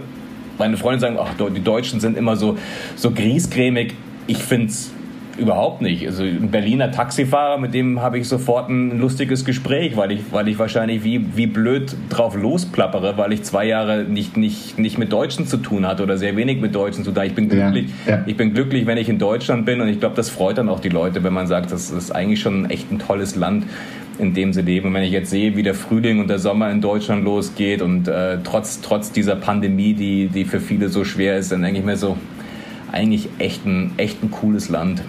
meine 0.56 0.78
Freunde 0.78 1.00
sagen, 1.00 1.18
ach, 1.20 1.34
die 1.54 1.62
Deutschen 1.62 2.00
sind 2.00 2.16
immer 2.16 2.36
so 2.36 2.56
so 2.96 3.10
griesgrämig. 3.10 3.92
Ich 4.26 4.38
finde 4.38 4.68
es 4.68 4.90
Überhaupt 5.38 5.82
nicht. 5.82 6.04
Also 6.06 6.24
ein 6.24 6.50
Berliner 6.50 6.90
Taxifahrer, 6.90 7.58
mit 7.58 7.72
dem 7.72 8.02
habe 8.02 8.18
ich 8.18 8.28
sofort 8.28 8.68
ein 8.68 8.98
lustiges 8.98 9.44
Gespräch, 9.44 9.96
weil 9.96 10.10
ich, 10.10 10.20
weil 10.32 10.48
ich 10.48 10.58
wahrscheinlich 10.58 11.04
wie, 11.04 11.36
wie 11.36 11.46
blöd 11.46 11.94
drauf 12.10 12.36
losplappere, 12.36 13.16
weil 13.16 13.32
ich 13.32 13.44
zwei 13.44 13.64
Jahre 13.64 14.02
nicht, 14.02 14.36
nicht, 14.36 14.78
nicht 14.78 14.98
mit 14.98 15.12
Deutschen 15.12 15.46
zu 15.46 15.58
tun 15.58 15.86
hatte 15.86 16.02
oder 16.02 16.18
sehr 16.18 16.36
wenig 16.36 16.60
mit 16.60 16.74
Deutschen 16.74 17.04
zu 17.04 17.12
tun. 17.12 17.22
Ich 17.24 17.34
bin 17.34 17.48
glücklich, 17.48 17.86
ja, 18.06 18.16
ja. 18.16 18.22
ich 18.26 18.36
bin 18.36 18.52
glücklich, 18.52 18.86
wenn 18.86 18.98
ich 18.98 19.08
in 19.08 19.18
Deutschland 19.18 19.64
bin 19.64 19.80
und 19.80 19.88
ich 19.88 20.00
glaube, 20.00 20.16
das 20.16 20.28
freut 20.28 20.58
dann 20.58 20.68
auch 20.68 20.80
die 20.80 20.88
Leute, 20.88 21.22
wenn 21.22 21.32
man 21.32 21.46
sagt, 21.46 21.70
das 21.70 21.90
ist 21.90 22.10
eigentlich 22.10 22.40
schon 22.40 22.68
echt 22.68 22.90
ein 22.90 22.98
tolles 22.98 23.36
Land 23.36 23.64
in 24.18 24.34
dem 24.34 24.52
sie 24.52 24.62
leben. 24.62 24.88
Und 24.88 24.94
wenn 24.94 25.04
ich 25.04 25.12
jetzt 25.12 25.30
sehe, 25.30 25.54
wie 25.54 25.62
der 25.62 25.74
Frühling 25.74 26.18
und 26.18 26.28
der 26.28 26.40
Sommer 26.40 26.72
in 26.72 26.80
Deutschland 26.80 27.24
losgeht 27.24 27.80
und 27.82 28.08
äh, 28.08 28.38
trotz, 28.42 28.80
trotz 28.80 29.12
dieser 29.12 29.36
Pandemie, 29.36 29.94
die, 29.94 30.26
die 30.26 30.44
für 30.44 30.58
viele 30.58 30.88
so 30.88 31.04
schwer 31.04 31.38
ist, 31.38 31.52
dann 31.52 31.62
denke 31.62 31.78
ich 31.78 31.84
mir 31.84 31.96
so, 31.96 32.16
eigentlich 32.90 33.28
echt 33.38 33.64
ein, 33.64 33.92
echt 33.96 34.22
ein 34.22 34.32
cooles 34.32 34.68
Land. 34.68 35.02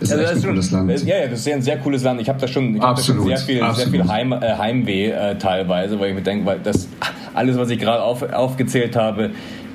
Ist 0.00 0.12
also 0.12 0.24
echt 0.24 0.36
ein 0.36 0.42
cooles 0.42 0.70
Land. 0.70 1.04
Ja, 1.04 1.18
ja, 1.18 1.26
das 1.26 1.40
ist 1.40 1.52
ein 1.52 1.62
sehr 1.62 1.78
cooles 1.78 2.02
Land. 2.04 2.20
Ich 2.20 2.28
habe 2.28 2.40
da 2.40 2.46
schon, 2.46 2.76
ich 2.76 2.82
hab 2.82 2.96
da 2.96 3.02
schon 3.02 3.22
sehr 3.24 3.38
viel, 3.38 3.74
sehr 3.74 3.88
viel 3.88 4.06
Heim, 4.06 4.32
äh, 4.32 4.56
Heimweh 4.56 5.10
äh, 5.10 5.38
teilweise, 5.38 5.98
weil 5.98 6.10
ich 6.10 6.14
mir 6.14 6.22
denke, 6.22 6.46
weil 6.46 6.60
das 6.60 6.88
alles, 7.34 7.58
was 7.58 7.70
ich 7.70 7.78
gerade 7.78 8.02
auf, 8.02 8.22
aufgezählt 8.22 8.96
habe, 8.96 9.30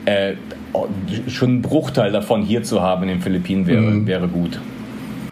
äh, 0.06 0.34
schon 1.28 1.56
ein 1.56 1.62
Bruchteil 1.62 2.12
davon 2.12 2.42
hier 2.44 2.64
zu 2.64 2.82
haben 2.82 3.04
in 3.04 3.10
den 3.10 3.22
Philippinen 3.22 3.68
wäre, 3.68 3.82
mhm. 3.82 4.08
wäre 4.08 4.28
gut. 4.28 4.60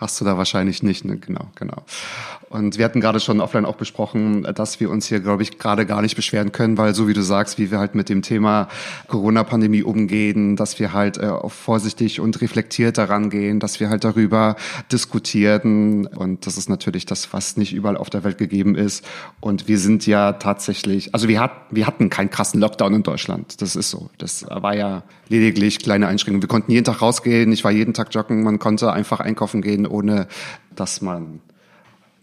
Hast 0.01 0.19
du 0.19 0.25
da 0.25 0.35
wahrscheinlich 0.35 0.81
nicht, 0.81 1.05
ne? 1.05 1.17
Genau, 1.17 1.45
genau. 1.53 1.83
Und 2.49 2.79
wir 2.79 2.83
hatten 2.83 2.99
gerade 2.99 3.19
schon 3.19 3.39
offline 3.39 3.65
auch 3.65 3.75
besprochen, 3.75 4.43
dass 4.55 4.79
wir 4.79 4.89
uns 4.89 5.05
hier, 5.05 5.19
glaube 5.19 5.43
ich, 5.43 5.59
gerade 5.59 5.85
gar 5.85 6.01
nicht 6.01 6.15
beschweren 6.15 6.51
können, 6.51 6.77
weil 6.77 6.95
so 6.95 7.07
wie 7.07 7.13
du 7.13 7.21
sagst, 7.21 7.59
wie 7.59 7.69
wir 7.69 7.77
halt 7.77 7.93
mit 7.93 8.09
dem 8.09 8.23
Thema 8.23 8.67
Corona-Pandemie 9.07 9.83
umgehen, 9.83 10.55
dass 10.55 10.79
wir 10.79 10.91
halt 10.91 11.17
äh, 11.17 11.31
vorsichtig 11.47 12.19
und 12.19 12.41
reflektiert 12.41 12.97
daran 12.97 13.29
gehen, 13.29 13.59
dass 13.59 13.79
wir 13.79 13.89
halt 13.89 14.03
darüber 14.03 14.55
diskutieren. 14.91 16.07
Und 16.07 16.47
das 16.47 16.57
ist 16.57 16.67
natürlich 16.67 17.05
das, 17.05 17.31
was 17.31 17.55
nicht 17.55 17.71
überall 17.71 17.95
auf 17.95 18.09
der 18.09 18.23
Welt 18.23 18.39
gegeben 18.39 18.73
ist. 18.73 19.05
Und 19.39 19.67
wir 19.67 19.77
sind 19.77 20.07
ja 20.07 20.33
tatsächlich, 20.33 21.13
also 21.13 21.27
wir, 21.27 21.39
hat, 21.39 21.51
wir 21.69 21.85
hatten 21.85 22.09
keinen 22.09 22.31
krassen 22.31 22.59
Lockdown 22.59 22.95
in 22.95 23.03
Deutschland. 23.03 23.61
Das 23.61 23.75
ist 23.75 23.91
so. 23.91 24.09
Das 24.17 24.45
war 24.49 24.75
ja 24.75 25.03
lediglich 25.29 25.79
kleine 25.79 26.07
Einschränkungen. 26.07 26.41
Wir 26.41 26.49
konnten 26.49 26.71
jeden 26.71 26.85
Tag 26.85 27.01
rausgehen. 27.01 27.51
Ich 27.53 27.63
war 27.63 27.71
jeden 27.71 27.93
Tag 27.93 28.13
joggen. 28.13 28.43
Man 28.43 28.59
konnte 28.59 28.91
einfach 28.91 29.21
einkaufen 29.21 29.61
gehen, 29.61 29.85
ohne 29.91 30.27
dass 30.75 31.01
man 31.01 31.41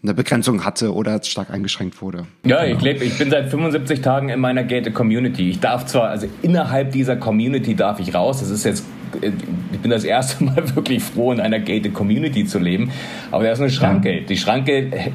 eine 0.01 0.13
Begrenzung 0.13 0.63
hatte 0.63 0.93
oder 0.93 1.21
stark 1.23 1.51
eingeschränkt 1.51 2.01
wurde. 2.01 2.25
Ja, 2.45 2.63
ich 2.63 2.79
lebe, 2.79 3.03
ich 3.03 3.17
bin 3.17 3.29
seit 3.29 3.49
75 3.49 4.01
Tagen 4.01 4.29
in 4.29 4.39
meiner 4.39 4.63
gated 4.63 4.93
Community. 4.93 5.49
Ich 5.49 5.59
darf 5.59 5.85
zwar, 5.85 6.09
also 6.09 6.27
innerhalb 6.41 6.91
dieser 6.91 7.17
Community 7.17 7.75
darf 7.75 7.99
ich 7.99 8.15
raus. 8.15 8.39
Das 8.39 8.49
ist 8.49 8.63
jetzt, 8.63 8.85
ich 9.21 9.79
bin 9.79 9.91
das 9.91 10.05
erste 10.05 10.43
Mal 10.45 10.75
wirklich 10.75 11.03
froh, 11.03 11.33
in 11.33 11.41
einer 11.41 11.59
gated 11.59 11.93
Community 11.93 12.45
zu 12.45 12.59
leben. 12.59 12.91
Aber 13.31 13.43
da 13.43 13.51
ist 13.51 13.59
eine 13.59 13.69
Schranke. 13.69 14.19
Ja. 14.19 14.25
Die 14.25 14.37
Schranke 14.37 15.11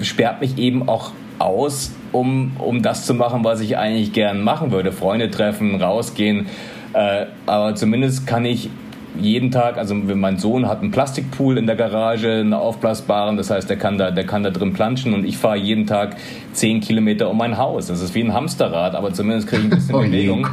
sperrt 0.00 0.40
mich 0.40 0.56
eben 0.56 0.88
auch 0.88 1.12
aus, 1.38 1.92
um, 2.12 2.52
um 2.58 2.82
das 2.82 3.04
zu 3.04 3.12
machen, 3.12 3.44
was 3.44 3.60
ich 3.60 3.76
eigentlich 3.76 4.14
gern 4.14 4.42
machen 4.42 4.70
würde. 4.70 4.92
Freunde 4.92 5.30
treffen, 5.30 5.80
rausgehen. 5.80 6.46
Äh, 6.94 7.26
aber 7.44 7.74
zumindest 7.74 8.26
kann 8.26 8.46
ich 8.46 8.70
jeden 9.20 9.50
Tag, 9.50 9.78
also 9.78 9.94
mein 9.94 10.38
Sohn 10.38 10.68
hat 10.68 10.80
einen 10.80 10.90
Plastikpool 10.90 11.58
in 11.58 11.66
der 11.66 11.76
Garage, 11.76 12.30
einen 12.30 12.54
aufblasbaren, 12.54 13.36
das 13.36 13.50
heißt, 13.50 13.68
der 13.68 13.76
kann 13.76 13.98
da, 13.98 14.10
der 14.10 14.24
kann 14.24 14.42
da 14.42 14.50
drin 14.50 14.72
planschen 14.72 15.14
und 15.14 15.24
ich 15.24 15.36
fahre 15.36 15.56
jeden 15.56 15.86
Tag 15.86 16.16
zehn 16.52 16.80
Kilometer 16.80 17.30
um 17.30 17.38
mein 17.38 17.58
Haus. 17.58 17.86
Das 17.86 18.00
ist 18.00 18.14
wie 18.14 18.22
ein 18.22 18.32
Hamsterrad, 18.32 18.94
aber 18.94 19.12
zumindest 19.12 19.48
kriege 19.48 19.62
ich 19.62 19.72
ein 19.72 19.76
bisschen 19.76 19.94
oh 19.94 20.00
Bewegung. 20.00 20.48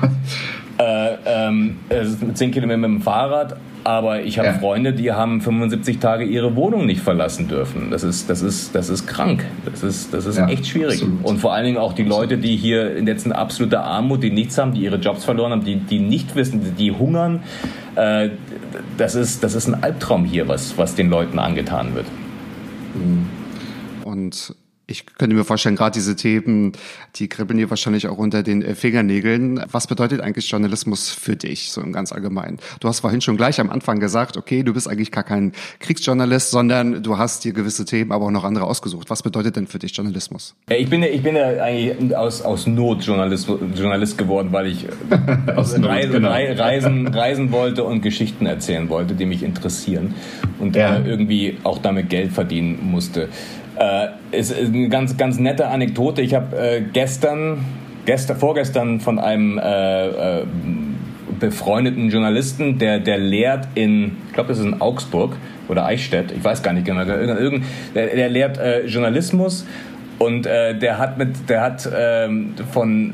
Äh, 0.80 1.18
ähm, 1.26 1.76
es 1.90 2.12
ist 2.12 2.38
10 2.38 2.52
Kilometer 2.52 2.78
mit 2.78 2.90
dem 2.90 3.02
Fahrrad, 3.02 3.58
aber 3.84 4.22
ich 4.22 4.40
habe 4.40 4.48
ja. 4.48 4.54
Freunde, 4.54 4.94
die 4.94 5.12
haben 5.12 5.42
75 5.42 6.00
Tage 6.00 6.24
ihre 6.24 6.56
Wohnung 6.56 6.86
nicht 6.86 7.02
verlassen 7.02 7.50
dürfen. 7.50 7.92
Das 7.92 8.04
ist, 8.04 8.30
das 8.30 8.42
ist, 8.42 8.74
das 8.74 8.88
ist 8.88 9.06
krank. 9.06 9.44
Das 9.66 9.84
ist, 9.84 10.14
das 10.14 10.26
ist 10.26 10.38
ja, 10.38 10.48
echt 10.48 10.68
schwierig. 10.68 11.02
Absolut. 11.02 11.26
Und 11.26 11.40
vor 11.40 11.54
allen 11.54 11.66
Dingen 11.66 11.78
auch 11.78 11.92
die 11.92 12.04
Leute, 12.04 12.38
die 12.38 12.56
hier 12.56 12.96
in 12.96 13.08
jetzt 13.08 13.26
eine 13.26 13.36
absolute 13.36 13.82
Armut, 13.82 14.24
die 14.24 14.32
nichts 14.32 14.58
haben, 14.58 14.74
die 14.74 14.82
ihre 14.82 14.96
Jobs 14.96 15.26
verloren 15.26 15.52
haben, 15.52 15.66
die, 15.66 15.76
die 15.76 16.00
nicht 16.00 16.34
wissen, 16.38 16.62
die 16.78 16.92
hungern. 16.94 17.42
Äh, 17.96 18.30
das, 18.98 19.16
ist, 19.16 19.44
das 19.44 19.56
ist 19.56 19.68
ein 19.68 19.84
Albtraum 19.84 20.26
hier, 20.26 20.48
was, 20.48 20.78
was 20.78 20.96
den 20.96 21.10
Leuten 21.10 21.40
angetan 21.40 21.96
wird. 21.96 22.06
Und 24.04 24.56
ich 24.90 25.06
könnte 25.06 25.36
mir 25.36 25.44
vorstellen, 25.44 25.76
gerade 25.76 25.94
diese 25.94 26.16
Themen, 26.16 26.74
die 27.16 27.28
kribbeln 27.28 27.58
dir 27.58 27.70
wahrscheinlich 27.70 28.08
auch 28.08 28.18
unter 28.18 28.44
den 28.44 28.62
äh, 28.62 28.76
Fingernägeln. 28.76 29.64
Was 29.72 29.88
bedeutet 29.88 30.22
eigentlich 30.22 30.50
Journalismus 30.50 31.12
für 31.12 31.36
dich, 31.36 31.72
so 31.72 31.82
im 31.82 31.94
ganz 31.94 32.12
allgemein? 32.12 32.58
Du 32.80 32.88
hast 32.88 33.02
vorhin 33.02 33.22
schon 33.22 33.38
gleich 33.38 33.60
am 33.60 33.70
Anfang 33.70 34.00
gesagt, 34.00 34.38
okay, 34.38 34.64
du 34.64 34.74
bist 34.74 34.88
eigentlich 34.88 35.12
gar 35.12 35.24
kein 35.24 35.54
Kriegsjournalist, 35.80 36.52
sondern 36.52 37.04
du 37.04 37.18
hast 37.18 37.44
dir 37.46 37.54
gewisse 37.54 37.86
Themen, 37.86 38.12
aber 38.12 38.26
auch 38.26 38.32
noch 38.32 38.44
andere 38.44 38.66
ausgesucht. 38.66 39.10
Was 39.10 39.22
bedeutet 39.24 39.56
denn 39.56 39.68
für 39.68 39.80
dich 39.80 39.96
Journalismus? 39.96 40.56
Ich 40.70 40.90
bin, 40.90 41.04
ich 41.04 41.22
bin 41.22 41.36
ja 41.36 41.62
eigentlich 41.62 42.16
aus, 42.16 42.42
aus 42.42 42.66
Not 42.66 43.04
Journalist, 43.04 43.48
Journalist 43.76 44.18
geworden, 44.18 44.50
weil 44.52 44.68
ich 44.68 44.88
aus 45.56 45.78
Not, 45.78 45.90
Reisen, 45.90 46.12
genau. 46.12 46.30
reisen, 46.30 47.08
reisen 47.08 47.52
wollte 47.52 47.84
und 47.84 48.02
Geschichten 48.02 48.46
erzählen 48.46 48.90
wollte, 48.90 49.14
die 49.14 49.26
mich 49.26 49.44
interessieren 49.44 50.16
und 50.60 50.76
ja. 50.76 50.98
äh, 50.98 51.10
irgendwie 51.10 51.58
auch 51.64 51.78
damit 51.78 52.10
Geld 52.10 52.32
verdienen 52.32 52.80
musste. 52.82 53.30
Äh, 53.80 54.10
ist 54.32 54.54
eine 54.54 54.90
ganz, 54.90 55.16
ganz 55.16 55.40
nette 55.40 55.68
Anekdote. 55.68 56.22
Ich 56.22 56.36
habe 56.36 56.58
äh, 56.58 56.82
gestern, 56.82 57.64
gestern, 58.06 58.38
vorgestern 58.38 59.00
von 59.00 59.20
einem 59.20 59.58
äh, 59.58 60.40
äh, 60.40 60.44
befreundeten 61.40 62.10
Journalisten, 62.10 62.78
der, 62.78 63.00
der 63.00 63.18
lehrt 63.18 63.70
in, 63.76 64.18
ich 64.28 64.34
glaube, 64.34 64.50
das 64.50 64.60
ist 64.60 64.66
in 64.66 64.82
Augsburg 64.82 65.38
oder 65.70 65.86
Eichstätt, 65.86 66.32
ich 66.32 66.44
weiß 66.44 66.62
gar 66.62 66.74
nicht 66.74 66.86
genau, 66.86 67.04
irgend, 67.04 67.64
der, 67.96 68.08
der 68.08 68.30
lehrt 68.30 68.58
äh, 68.58 68.86
Journalismus 68.86 69.66
und 70.18 70.46
äh, 70.46 70.78
der 70.78 70.98
hat 70.98 71.18
mit, 71.18 71.50
der 71.50 71.62
hat 71.62 71.90
ähm, 71.96 72.56
von 72.72 73.14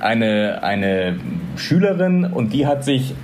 eine, 0.00 0.62
eine 0.62 1.16
Schülerin 1.56 2.26
und 2.26 2.52
die 2.52 2.66
hat 2.66 2.84
sich 2.84 3.14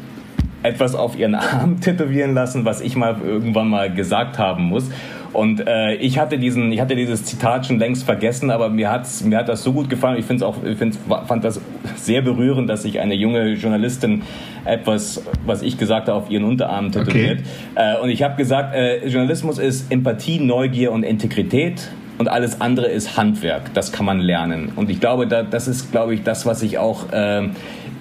etwas 0.63 0.95
auf 0.95 1.19
ihren 1.19 1.35
Arm 1.37 1.81
tätowieren 1.81 2.33
lassen, 2.33 2.65
was 2.65 2.81
ich 2.81 2.97
mal 2.97 3.17
irgendwann 3.23 3.69
mal 3.69 3.93
gesagt 3.93 4.39
haben 4.39 4.65
muss. 4.65 4.91
Und 5.33 5.67
äh, 5.67 5.95
ich 5.95 6.19
hatte 6.19 6.39
diesen, 6.39 6.73
ich 6.73 6.81
hatte 6.81 6.97
dieses 6.97 7.25
Zitat 7.25 7.67
schon 7.67 7.79
längst 7.79 8.05
vergessen, 8.05 8.51
aber 8.51 8.69
mir 8.69 8.91
hat's, 8.91 9.23
mir 9.25 9.39
hat 9.39 9.49
das 9.49 9.63
so 9.63 9.73
gut 9.73 9.89
gefallen. 9.89 10.19
Ich 10.19 10.25
finde 10.25 10.47
auch, 10.47 10.57
ich 10.65 10.77
find's, 10.77 10.99
fand 11.27 11.45
das 11.45 11.61
sehr 11.97 12.23
berührend, 12.23 12.69
dass 12.69 12.83
sich 12.83 12.99
eine 12.99 13.15
junge 13.15 13.53
Journalistin 13.55 14.23
etwas, 14.65 15.23
was 15.47 15.63
ich 15.63 15.79
gesagt 15.79 16.09
habe, 16.09 16.19
auf 16.19 16.31
ihren 16.31 16.45
Unterarm 16.45 16.91
tätowiert. 16.91 17.41
Okay. 17.75 17.97
Äh, 17.97 18.03
und 18.03 18.11
ich 18.11 18.23
habe 18.23 18.37
gesagt, 18.37 18.75
äh, 18.75 19.07
Journalismus 19.07 19.59
ist 19.59 19.93
Empathie, 19.93 20.41
Neugier 20.41 20.91
und 20.93 21.05
Integrität. 21.05 21.91
und 22.21 22.29
alles 22.29 22.61
andere 22.61 22.89
ist 22.89 23.17
Handwerk. 23.17 23.73
Das 23.73 23.93
kann 23.93 24.05
man 24.05 24.21
lernen. 24.21 24.73
Und 24.77 24.91
ich 24.91 25.01
glaube, 25.01 25.27
da, 25.27 25.43
das 25.43 25.67
ist, 25.67 25.91
glaube 25.91 26.13
ich, 26.13 26.23
das, 26.23 26.45
was 26.45 26.63
ich 26.63 26.77
auch 26.77 27.11
äh, 27.13 27.49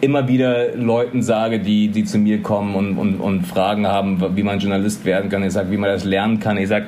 immer 0.02 0.28
wieder 0.28 0.76
Leuten 0.76 1.22
sage, 1.22 1.60
die, 1.60 1.88
die 1.88 2.04
zu 2.04 2.18
mir 2.18 2.42
kommen 2.42 2.76
und, 2.76 2.98
und, 2.98 3.22
und 3.22 3.48
Fragen 3.48 3.88
haben, 3.88 4.36
wie 4.36 4.44
man 4.44 4.60
Journalist 4.60 5.06
werden 5.06 5.30
kann. 5.30 5.42
Ich 5.44 5.54
sage, 5.54 5.72
wie 5.72 5.78
man 5.78 5.90
das 5.90 6.04
lernen 6.04 6.42
kann. 6.42 6.58
Ich 6.58 6.68
sage, 6.68 6.88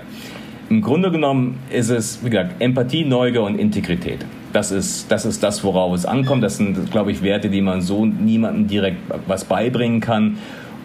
im 0.71 0.79
Grunde 0.79 1.11
genommen 1.11 1.59
ist 1.69 1.89
es, 1.89 2.23
wie 2.23 2.29
gesagt, 2.29 2.61
Empathie, 2.61 3.03
Neugier 3.03 3.43
und 3.43 3.59
Integrität. 3.59 4.25
Das 4.53 4.71
ist, 4.71 5.11
das 5.11 5.25
ist 5.25 5.43
das, 5.43 5.65
worauf 5.65 5.93
es 5.93 6.05
ankommt. 6.05 6.45
Das 6.45 6.55
sind, 6.55 6.89
glaube 6.91 7.11
ich, 7.11 7.21
Werte, 7.21 7.49
die 7.49 7.59
man 7.59 7.81
so 7.81 8.05
niemandem 8.05 8.67
direkt 8.67 8.95
was 9.27 9.43
beibringen 9.43 9.99
kann. 9.99 10.37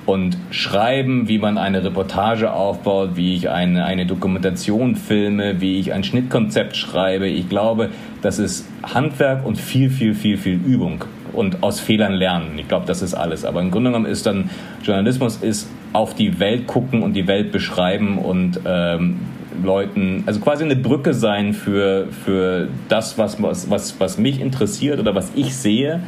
Und 0.05 0.39
schreiben, 0.51 1.29
wie 1.29 1.39
man 1.39 1.57
eine 1.57 1.85
Reportage 1.85 2.53
aufbaut, 2.53 3.11
wie 3.15 3.37
ich 3.37 3.49
eine, 3.49 3.85
eine 3.85 4.07
Dokumentation 4.07 4.97
filme, 4.97 5.61
wie 5.61 5.79
ich 5.79 5.93
ein 5.93 6.03
Schnittkonzept 6.03 6.77
schreibe. 6.77 7.29
Ich 7.29 7.49
glaube, 7.49 7.91
das 8.23 8.41
ist 8.41 8.69
Handwerk 8.83 9.47
und 9.47 9.57
viel, 9.57 9.91
viel, 9.91 10.15
viel, 10.15 10.37
viel 10.37 10.55
Übung 10.55 11.05
und 11.33 11.63
aus 11.63 11.79
Fehlern 11.79 12.13
lernen. 12.13 12.59
Ich 12.59 12.67
glaube, 12.67 12.87
das 12.87 13.03
ist 13.03 13.15
alles. 13.15 13.45
Aber 13.45 13.61
im 13.61 13.71
Grunde 13.71 13.91
genommen 13.91 14.07
ist 14.07 14.27
dann 14.27 14.51
Journalismus 14.83 15.37
ist 15.37 15.69
auf 15.93 16.15
die 16.15 16.41
Welt 16.41 16.67
gucken 16.67 17.05
und 17.05 17.13
die 17.13 17.29
Welt 17.29 17.53
beschreiben 17.53 18.19
und 18.19 18.61
ähm, 18.67 19.17
Leuten, 19.63 20.23
also 20.27 20.41
quasi 20.41 20.65
eine 20.65 20.77
Brücke 20.77 21.15
sein 21.15 21.53
für, 21.53 22.09
für 22.25 22.69
das, 22.89 23.19
was, 23.19 23.41
was, 23.43 23.95
was 23.99 24.19
mich 24.19 24.41
interessiert 24.41 25.01
oder 25.01 25.15
was 25.15 25.31
ich 25.35 25.55
sehe. 25.55 26.01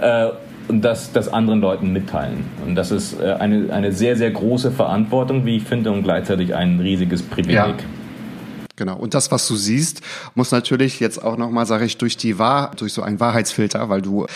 Äh, 0.00 0.28
und 0.68 0.82
das, 0.82 1.12
das 1.12 1.28
anderen 1.28 1.60
Leuten 1.60 1.92
mitteilen. 1.92 2.44
Und 2.66 2.74
das 2.74 2.90
ist 2.90 3.20
äh, 3.20 3.34
eine, 3.34 3.72
eine 3.72 3.92
sehr, 3.92 4.16
sehr 4.16 4.30
große 4.30 4.72
Verantwortung, 4.72 5.46
wie 5.46 5.58
ich 5.58 5.62
finde, 5.62 5.92
und 5.92 6.02
gleichzeitig 6.02 6.54
ein 6.54 6.80
riesiges 6.80 7.22
Privileg. 7.22 7.54
Ja. 7.54 7.74
Genau. 8.76 8.96
Und 8.96 9.14
das, 9.14 9.30
was 9.30 9.48
du 9.48 9.56
siehst, 9.56 10.02
muss 10.34 10.52
natürlich 10.52 11.00
jetzt 11.00 11.22
auch 11.22 11.38
nochmal, 11.38 11.64
sage 11.64 11.86
ich, 11.86 11.96
durch 11.96 12.16
die 12.16 12.38
Wahr, 12.38 12.72
durch 12.76 12.92
so 12.92 13.02
einen 13.02 13.20
Wahrheitsfilter, 13.20 13.88
weil 13.88 14.02
du 14.02 14.26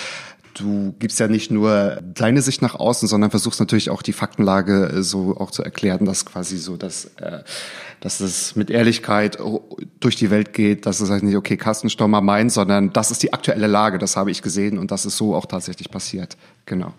du 0.54 0.94
gibst 0.98 1.20
ja 1.20 1.28
nicht 1.28 1.50
nur 1.50 2.00
deine 2.02 2.42
Sicht 2.42 2.62
nach 2.62 2.74
außen, 2.74 3.08
sondern 3.08 3.30
versuchst 3.30 3.60
natürlich 3.60 3.90
auch 3.90 4.02
die 4.02 4.12
Faktenlage 4.12 4.86
äh, 4.86 5.02
so 5.02 5.36
auch 5.36 5.50
zu 5.50 5.62
erklären, 5.62 6.04
dass 6.04 6.24
quasi 6.24 6.58
so, 6.58 6.76
dass, 6.76 7.06
äh, 7.16 7.42
dass 8.00 8.20
es 8.20 8.56
mit 8.56 8.70
Ehrlichkeit 8.70 9.38
durch 10.00 10.16
die 10.16 10.30
Welt 10.30 10.52
geht, 10.52 10.86
dass 10.86 11.00
es 11.00 11.10
halt 11.10 11.22
nicht, 11.22 11.36
okay, 11.36 11.56
Carsten 11.56 11.90
Stormer 11.90 12.20
meint, 12.20 12.52
sondern 12.52 12.92
das 12.92 13.10
ist 13.10 13.22
die 13.22 13.32
aktuelle 13.32 13.66
Lage, 13.66 13.98
das 13.98 14.16
habe 14.16 14.30
ich 14.30 14.42
gesehen 14.42 14.78
und 14.78 14.90
das 14.90 15.06
ist 15.06 15.16
so 15.16 15.34
auch 15.34 15.46
tatsächlich 15.46 15.90
passiert. 15.90 16.36
Genau. 16.66 16.92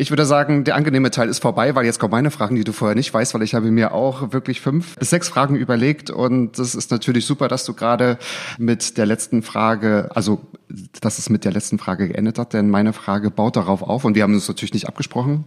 Ich 0.00 0.10
würde 0.10 0.24
sagen, 0.26 0.62
der 0.62 0.76
angenehme 0.76 1.10
Teil 1.10 1.28
ist 1.28 1.40
vorbei, 1.40 1.74
weil 1.74 1.84
jetzt 1.84 1.98
kommen 1.98 2.12
meine 2.12 2.30
Fragen, 2.30 2.54
die 2.54 2.62
du 2.62 2.70
vorher 2.70 2.94
nicht 2.94 3.12
weißt, 3.12 3.34
weil 3.34 3.42
ich 3.42 3.56
habe 3.56 3.72
mir 3.72 3.90
auch 3.90 4.32
wirklich 4.32 4.60
fünf 4.60 4.94
bis 4.94 5.10
sechs 5.10 5.28
Fragen 5.28 5.56
überlegt 5.56 6.08
und 6.08 6.56
das 6.56 6.76
ist 6.76 6.92
natürlich 6.92 7.26
super, 7.26 7.48
dass 7.48 7.64
du 7.64 7.74
gerade 7.74 8.16
mit 8.58 8.96
der 8.96 9.06
letzten 9.06 9.42
Frage, 9.42 10.08
also 10.14 10.40
dass 11.00 11.18
es 11.18 11.30
mit 11.30 11.44
der 11.44 11.50
letzten 11.50 11.80
Frage 11.80 12.06
geendet 12.06 12.38
hat, 12.38 12.52
denn 12.52 12.70
meine 12.70 12.92
Frage 12.92 13.32
baut 13.32 13.56
darauf 13.56 13.82
auf 13.82 14.04
und 14.04 14.14
wir 14.14 14.22
haben 14.22 14.34
uns 14.34 14.46
natürlich 14.46 14.72
nicht 14.72 14.86
abgesprochen. 14.86 15.46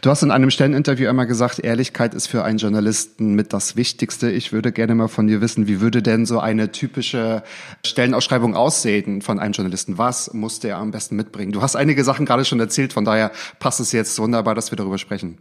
Du 0.00 0.10
hast 0.10 0.24
in 0.24 0.32
einem 0.32 0.50
Stelleninterview 0.50 1.08
einmal 1.08 1.28
gesagt, 1.28 1.60
Ehrlichkeit 1.60 2.14
ist 2.14 2.26
für 2.26 2.42
einen 2.42 2.58
Journalisten 2.58 3.34
mit 3.34 3.52
das 3.52 3.76
Wichtigste. 3.76 4.28
Ich 4.28 4.52
würde 4.52 4.72
gerne 4.72 4.96
mal 4.96 5.08
von 5.08 5.28
dir 5.28 5.40
wissen, 5.40 5.68
wie 5.68 5.80
würde 5.80 6.02
denn 6.02 6.26
so 6.26 6.40
eine 6.40 6.72
typische 6.72 7.44
Stellenausschreibung 7.84 8.56
aussehen 8.56 9.22
von 9.22 9.38
einem 9.38 9.52
Journalisten? 9.52 9.98
Was 9.98 10.32
muss 10.32 10.58
der 10.58 10.78
am 10.78 10.90
besten 10.90 11.14
mitbringen? 11.14 11.52
Du 11.52 11.62
hast 11.62 11.76
einige 11.76 12.02
Sachen 12.02 12.26
gerade 12.26 12.44
schon 12.44 12.58
erzählt, 12.58 12.92
von 12.92 13.04
daher 13.04 13.30
passt 13.60 13.80
es 13.80 13.83
es 13.84 13.92
jetzt 13.92 14.18
wunderbar, 14.18 14.54
dass 14.54 14.70
wir 14.70 14.76
darüber 14.76 14.98
sprechen. 14.98 15.38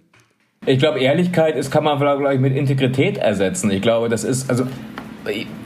Ich 0.66 0.80
glaube, 0.80 1.00
Ehrlichkeit 1.00 1.58
ist, 1.58 1.72
kann 1.72 1.84
man 1.84 1.98
vielleicht 1.98 2.40
mit 2.40 2.56
Integrität 2.56 3.18
ersetzen. 3.18 3.70
Ich 3.70 3.82
glaube, 3.82 4.08
das 4.08 4.24
ist, 4.24 4.50
also 4.50 4.66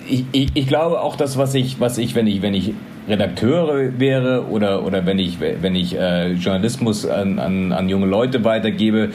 ich, 0.08 0.26
ich, 0.32 0.50
ich 0.54 0.68
glaube 0.68 1.02
auch 1.02 1.16
das, 1.16 1.38
was 1.38 1.54
ich, 1.54 1.80
was 1.80 1.98
ich, 1.98 2.16
wenn 2.16 2.28
ich, 2.28 2.42
wenn 2.42 2.54
ich 2.54 2.74
Redakteur 3.08 4.00
wäre 4.00 4.48
oder, 4.48 4.86
oder 4.86 5.06
wenn 5.06 5.20
ich, 5.20 5.40
wenn 5.40 5.76
ich 5.76 5.96
äh, 5.96 6.34
Journalismus 6.34 7.06
an, 7.06 7.40
an, 7.40 7.72
an 7.72 7.90
junge 7.90 8.08
Leute 8.08 8.44
weitergebe, 8.44 9.12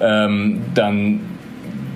ähm, 0.00 0.62
dann 0.74 1.20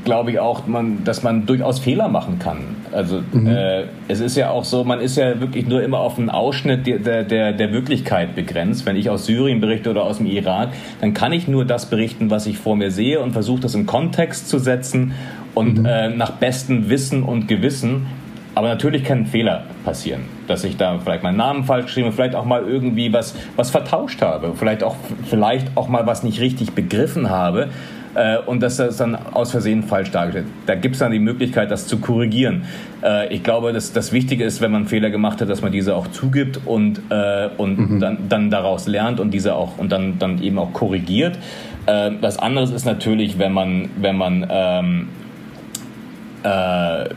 glaube 0.05 0.31
ich 0.31 0.39
auch, 0.39 0.67
man, 0.67 1.05
dass 1.05 1.23
man 1.23 1.47
durchaus 1.47 1.79
Fehler 1.79 2.09
machen 2.09 2.39
kann. 2.39 2.59
Also 2.95 3.23
mhm. 3.33 3.47
äh, 3.49 3.85
es 4.07 4.21
ist 4.21 4.37
ja 4.37 4.51
auch 4.51 4.65
so, 4.65 4.85
man 4.85 5.01
ist 5.01 5.17
ja 5.17 5.41
wirklich 5.41 5.67
nur 5.67 5.83
immer 5.83 5.99
auf 5.99 6.19
einen 6.19 6.31
Ausschnitt 6.31 6.87
der, 6.87 7.25
der, 7.25 7.53
der 7.53 7.73
Wirklichkeit 7.73 8.37
begrenzt. 8.37 8.87
Wenn 8.87 8.97
ich 8.97 9.11
aus 9.11 9.27
Syrien 9.27 9.61
berichte 9.61 9.91
oder 9.91 10.05
aus 10.05 10.19
dem 10.19 10.27
Irak, 10.27 10.69
dann 11.01 11.13
kann 11.13 11.33
ich 11.33 11.49
nur 11.49 11.65
das 11.65 11.87
berichten, 11.87 12.31
was 12.31 12.47
ich 12.47 12.57
vor 12.57 12.77
mir 12.77 12.91
sehe 12.91 13.21
und 13.21 13.33
versuche 13.33 13.61
das 13.61 13.75
in 13.75 13.87
Kontext 13.87 14.49
zu 14.49 14.59
setzen 14.59 15.13
und 15.55 15.81
mhm. 15.81 15.87
äh, 15.87 16.09
nach 16.09 16.33
bestem 16.33 16.89
Wissen 16.89 17.25
und 17.25 17.49
Gewissen. 17.49 18.07
Aber 18.55 18.69
natürlich 18.69 19.03
kann 19.03 19.19
ein 19.19 19.27
Fehler 19.27 19.65
passieren, 19.85 20.23
dass 20.47 20.63
ich 20.63 20.77
da 20.77 20.97
vielleicht 21.01 21.25
meinen 21.25 21.37
Namen 21.37 21.65
falsch 21.65 21.87
geschrieben 21.87 22.07
habe, 22.07 22.15
vielleicht 22.15 22.37
auch 22.37 22.45
mal 22.45 22.63
irgendwie 22.63 23.13
was, 23.13 23.35
was 23.57 23.71
vertauscht 23.71 24.23
habe, 24.23 24.53
vielleicht 24.55 24.85
auch, 24.85 24.95
vielleicht 25.25 25.77
auch 25.77 25.89
mal 25.89 26.07
was 26.07 26.23
nicht 26.23 26.41
richtig 26.41 26.73
begriffen 26.73 27.31
habe 27.31 27.71
äh, 28.15 28.39
und 28.39 28.61
das 28.63 28.79
ist 28.79 29.01
dann 29.01 29.15
aus 29.15 29.51
Versehen 29.51 29.83
falsch 29.83 30.11
dargestellt. 30.11 30.47
Da 30.67 30.75
gibt 30.75 30.95
es 30.95 31.01
dann 31.01 31.13
die 31.13 31.19
Möglichkeit, 31.19 31.71
das 31.71 31.87
zu 31.87 31.99
korrigieren. 31.99 32.65
Äh, 33.03 33.35
ich 33.35 33.43
glaube, 33.43 33.73
dass 33.73 33.93
das 33.93 34.13
Wichtige 34.13 34.45
ist, 34.45 34.61
wenn 34.61 34.73
man 34.73 34.87
Fehler 34.87 35.11
gemacht 35.11 35.41
hat, 35.41 35.49
dass 35.49 35.63
man 35.63 35.73
diese 35.73 35.95
auch 35.95 36.07
zugibt 36.09 36.61
und, 36.65 37.01
äh, 37.11 37.49
und 37.57 37.79
mhm. 37.79 38.01
dann, 38.01 38.19
dann 38.29 38.51
daraus 38.51 38.87
lernt 38.87 39.21
und 39.21 39.33
diese 39.33 39.55
auch 39.55 39.79
und 39.79 39.93
dann, 39.93 40.19
dann 40.19 40.43
eben 40.43 40.59
auch 40.59 40.73
korrigiert. 40.73 41.39
Äh, 41.87 42.13
was 42.21 42.39
anderes 42.39 42.71
ist 42.71 42.85
natürlich, 42.85 43.39
wenn 43.39 43.53
man, 43.53 43.91
wenn 43.97 44.17
man 44.17 44.47
ähm, 44.49 45.09
äh, 46.45 47.09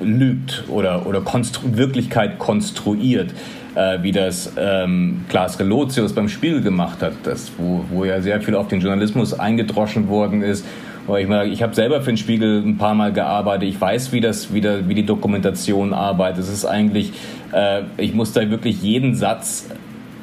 lügt 0.00 0.64
oder, 0.68 1.06
oder 1.06 1.20
konstru 1.20 1.76
Wirklichkeit 1.76 2.38
konstruiert 2.38 3.32
äh, 3.76 4.02
wie 4.02 4.10
das 4.10 4.52
ähm, 4.58 5.24
Klaas 5.28 5.60
Relotius 5.60 6.14
beim 6.14 6.28
Spiegel 6.28 6.62
gemacht 6.62 7.02
hat, 7.02 7.12
das, 7.24 7.52
wo, 7.58 7.84
wo 7.90 8.04
ja 8.04 8.20
sehr 8.20 8.40
viel 8.40 8.54
auf 8.54 8.68
den 8.68 8.80
Journalismus 8.80 9.38
eingedroschen 9.38 10.08
worden 10.08 10.42
ist. 10.42 10.64
Aber 11.06 11.20
ich, 11.20 11.28
ich 11.52 11.62
habe 11.62 11.74
selber 11.74 12.00
für 12.00 12.10
den 12.10 12.16
Spiegel 12.16 12.62
ein 12.66 12.78
paar 12.78 12.94
Mal 12.94 13.12
gearbeitet. 13.12 13.68
Ich 13.68 13.80
weiß, 13.80 14.12
wie 14.12 14.20
das, 14.20 14.52
wie, 14.52 14.60
der, 14.60 14.88
wie 14.88 14.94
die 14.94 15.06
Dokumentation 15.06 15.92
arbeitet. 15.92 16.40
Es 16.44 16.48
ist 16.48 16.64
eigentlich, 16.64 17.12
äh, 17.52 17.82
ich 17.96 18.12
muss 18.12 18.32
da 18.32 18.50
wirklich 18.50 18.82
jeden 18.82 19.14
Satz 19.14 19.68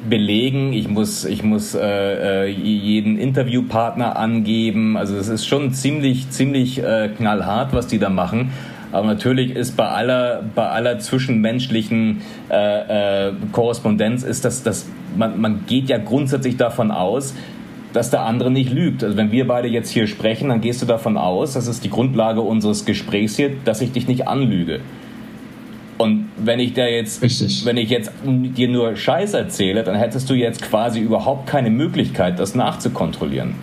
belegen. 0.08 0.74
Ich 0.74 0.88
muss, 0.88 1.24
ich 1.24 1.42
muss 1.42 1.74
äh, 1.74 2.44
äh 2.44 2.50
jeden 2.50 3.18
Interviewpartner 3.18 4.16
angeben. 4.16 4.98
Also 4.98 5.16
es 5.16 5.28
ist 5.28 5.46
schon 5.46 5.72
ziemlich, 5.72 6.28
ziemlich 6.30 6.82
äh, 6.82 7.08
knallhart, 7.16 7.72
was 7.72 7.86
die 7.86 7.98
da 7.98 8.10
machen. 8.10 8.50
Aber 8.94 9.08
natürlich 9.08 9.56
ist 9.56 9.76
bei 9.76 9.88
aller, 9.88 10.44
bei 10.54 10.68
aller 10.68 11.00
zwischenmenschlichen 11.00 12.22
äh, 12.48 13.28
äh, 13.28 13.32
Korrespondenz 13.50 14.22
ist 14.22 14.44
das, 14.44 14.62
das 14.62 14.86
man, 15.16 15.40
man 15.40 15.66
geht 15.66 15.88
ja 15.88 15.98
grundsätzlich 15.98 16.56
davon 16.56 16.92
aus, 16.92 17.34
dass 17.92 18.10
der 18.10 18.22
andere 18.22 18.52
nicht 18.52 18.72
lügt. 18.72 19.02
Also 19.02 19.16
wenn 19.16 19.32
wir 19.32 19.48
beide 19.48 19.66
jetzt 19.66 19.90
hier 19.90 20.06
sprechen, 20.06 20.48
dann 20.48 20.60
gehst 20.60 20.80
du 20.80 20.86
davon 20.86 21.16
aus, 21.16 21.54
das 21.54 21.66
ist 21.66 21.82
die 21.82 21.90
Grundlage 21.90 22.40
unseres 22.40 22.84
Gesprächs 22.84 23.34
hier, 23.34 23.50
dass 23.64 23.80
ich 23.80 23.90
dich 23.90 24.06
nicht 24.06 24.28
anlüge. 24.28 24.78
Und 25.98 26.28
wenn 26.36 26.60
ich 26.60 26.74
da 26.74 26.86
jetzt, 26.86 27.20
Richtig. 27.20 27.64
wenn 27.64 27.76
ich 27.76 27.90
jetzt 27.90 28.12
dir 28.24 28.68
nur 28.68 28.94
Scheiß 28.94 29.34
erzähle, 29.34 29.82
dann 29.82 29.96
hättest 29.96 30.30
du 30.30 30.34
jetzt 30.34 30.62
quasi 30.62 31.00
überhaupt 31.00 31.48
keine 31.48 31.70
Möglichkeit, 31.70 32.38
das 32.38 32.54
nachzukontrollieren. 32.54 33.54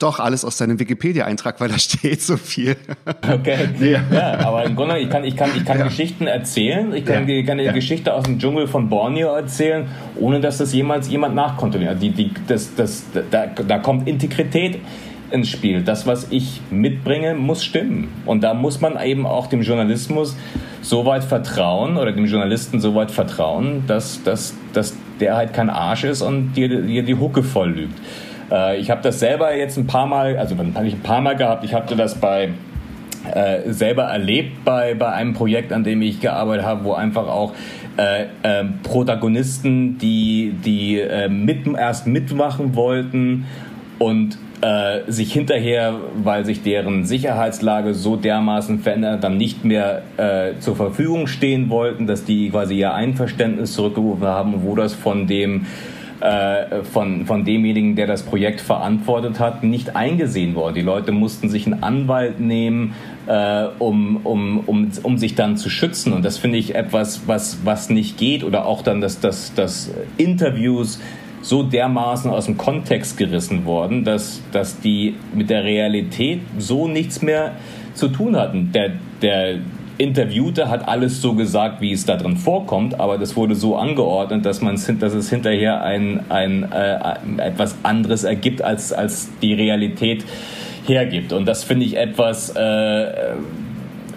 Doch, 0.00 0.18
alles 0.18 0.46
aus 0.46 0.56
deinem 0.56 0.80
Wikipedia-Eintrag, 0.80 1.60
weil 1.60 1.68
da 1.68 1.78
steht 1.78 2.22
so 2.22 2.38
viel. 2.38 2.76
Okay. 3.22 3.68
Ja, 3.80 4.02
ja 4.10 4.38
aber 4.46 4.64
im 4.64 4.74
Grunde, 4.74 4.98
ich 4.98 5.10
kann, 5.10 5.24
ich 5.24 5.36
kann, 5.36 5.50
ich 5.54 5.64
kann 5.64 5.78
ja. 5.78 5.84
Geschichten 5.84 6.26
erzählen. 6.26 6.92
Ich 6.94 7.04
kann, 7.04 7.28
ja. 7.28 7.42
kann 7.42 7.60
eine. 7.60 7.72
Geschichte 7.74 8.14
aus 8.14 8.24
dem 8.24 8.38
Dschungel 8.38 8.66
von 8.66 8.88
Borneo 8.88 9.34
erzählen, 9.34 9.88
ohne 10.16 10.40
dass 10.40 10.56
das 10.56 10.72
jemals 10.72 11.08
jemand 11.10 11.34
nachkontrolliert. 11.34 12.00
Die, 12.00 12.10
die, 12.10 12.30
das, 12.46 12.74
das, 12.74 13.04
da, 13.30 13.46
da 13.46 13.78
kommt 13.78 14.08
Integrität 14.08 14.78
ins 15.30 15.50
Spiel. 15.50 15.82
Das, 15.82 16.06
was 16.06 16.28
ich 16.30 16.62
mitbringe, 16.70 17.34
muss 17.34 17.62
stimmen. 17.62 18.08
Und 18.24 18.42
da 18.42 18.54
muss 18.54 18.80
man 18.80 18.98
eben 19.02 19.26
auch 19.26 19.48
dem 19.48 19.60
Journalismus 19.60 20.34
so 20.80 21.04
weit 21.04 21.24
vertrauen 21.24 21.98
oder 21.98 22.12
dem 22.12 22.24
Journalisten 22.24 22.80
so 22.80 22.94
weit 22.94 23.10
vertrauen, 23.10 23.84
dass, 23.86 24.22
dass, 24.22 24.54
dass 24.72 24.96
der 25.20 25.36
halt 25.36 25.52
kein 25.52 25.68
Arsch 25.68 26.04
ist 26.04 26.22
und 26.22 26.54
dir, 26.54 26.68
dir 26.68 27.02
die 27.02 27.14
Hucke 27.14 27.42
voll 27.42 27.70
lügt. 27.70 27.98
Äh, 28.50 28.78
ich 28.78 28.90
habe 28.90 29.02
das 29.02 29.20
selber 29.20 29.54
jetzt 29.54 29.76
ein 29.78 29.86
paar 29.86 30.06
Mal, 30.06 30.36
also 30.36 30.56
habe 30.56 30.86
ich 30.86 30.94
ein 30.94 31.02
paar 31.02 31.20
Mal 31.20 31.36
gehabt. 31.36 31.64
Ich 31.64 31.74
hatte 31.74 31.96
das 31.96 32.14
bei 32.14 32.50
äh, 33.34 33.70
selber 33.72 34.04
erlebt 34.04 34.64
bei, 34.64 34.94
bei 34.94 35.12
einem 35.12 35.34
Projekt, 35.34 35.72
an 35.72 35.84
dem 35.84 36.02
ich 36.02 36.20
gearbeitet 36.20 36.64
habe, 36.64 36.84
wo 36.84 36.94
einfach 36.94 37.28
auch 37.28 37.54
äh, 37.96 38.22
äh, 38.42 38.64
Protagonisten, 38.82 39.98
die, 39.98 40.54
die 40.64 41.00
äh, 41.00 41.28
mit, 41.28 41.66
erst 41.66 42.06
mitmachen 42.06 42.74
wollten 42.74 43.46
und 43.98 44.38
äh, 44.62 45.10
sich 45.10 45.32
hinterher, 45.32 45.94
weil 46.22 46.44
sich 46.44 46.62
deren 46.62 47.04
Sicherheitslage 47.04 47.94
so 47.94 48.16
dermaßen 48.16 48.80
verändert, 48.80 49.24
dann 49.24 49.36
nicht 49.36 49.64
mehr 49.64 50.02
äh, 50.16 50.58
zur 50.58 50.76
Verfügung 50.76 51.26
stehen 51.26 51.70
wollten, 51.70 52.06
dass 52.06 52.24
die 52.24 52.50
quasi 52.50 52.78
ihr 52.78 52.94
Einverständnis 52.94 53.74
zurückgerufen 53.74 54.26
haben, 54.26 54.62
wo 54.64 54.74
das 54.74 54.94
von 54.94 55.26
dem 55.26 55.66
äh, 56.20 56.82
von, 56.82 57.24
von 57.26 57.44
demjenigen, 57.44 57.96
der 57.96 58.06
das 58.06 58.22
Projekt 58.22 58.60
verantwortet 58.60 59.40
hat, 59.40 59.62
nicht 59.62 59.96
eingesehen 59.96 60.54
worden. 60.54 60.74
Die 60.74 60.82
Leute 60.82 61.12
mussten 61.12 61.48
sich 61.48 61.66
einen 61.66 61.82
Anwalt 61.82 62.40
nehmen, 62.40 62.94
äh, 63.26 63.66
um, 63.78 64.18
um, 64.24 64.60
um, 64.66 64.90
um 65.02 65.18
sich 65.18 65.34
dann 65.34 65.56
zu 65.56 65.70
schützen. 65.70 66.12
Und 66.12 66.24
das 66.24 66.38
finde 66.38 66.58
ich 66.58 66.74
etwas, 66.74 67.22
was, 67.26 67.60
was 67.64 67.88
nicht 67.88 68.18
geht. 68.18 68.44
Oder 68.44 68.66
auch 68.66 68.82
dann, 68.82 69.00
dass, 69.00 69.20
dass, 69.20 69.54
dass 69.54 69.90
Interviews 70.18 71.00
so 71.42 71.62
dermaßen 71.62 72.30
aus 72.30 72.46
dem 72.46 72.58
Kontext 72.58 73.16
gerissen 73.16 73.64
worden, 73.64 74.04
dass, 74.04 74.42
dass 74.52 74.78
die 74.80 75.14
mit 75.34 75.48
der 75.48 75.64
Realität 75.64 76.40
so 76.58 76.86
nichts 76.86 77.22
mehr 77.22 77.52
zu 77.94 78.08
tun 78.08 78.36
hatten. 78.36 78.72
Der, 78.72 78.92
der 79.22 79.58
Interviewte 80.00 80.70
hat 80.70 80.88
alles 80.88 81.20
so 81.20 81.34
gesagt, 81.34 81.80
wie 81.82 81.92
es 81.92 82.06
da 82.06 82.16
drin 82.16 82.36
vorkommt, 82.36 82.98
aber 82.98 83.18
das 83.18 83.36
wurde 83.36 83.54
so 83.54 83.76
angeordnet, 83.76 84.46
dass, 84.46 84.62
man, 84.62 84.76
dass 84.98 85.14
es 85.14 85.28
hinterher 85.28 85.82
ein, 85.82 86.20
ein, 86.30 86.66
äh, 86.72 86.96
etwas 87.38 87.76
anderes 87.82 88.24
ergibt, 88.24 88.62
als, 88.62 88.92
als 88.92 89.28
die 89.42 89.52
Realität 89.52 90.24
hergibt. 90.86 91.32
Und 91.32 91.46
das 91.46 91.64
finde 91.64 91.86
ich 91.86 91.96
etwas... 91.96 92.50
Äh, 92.56 93.06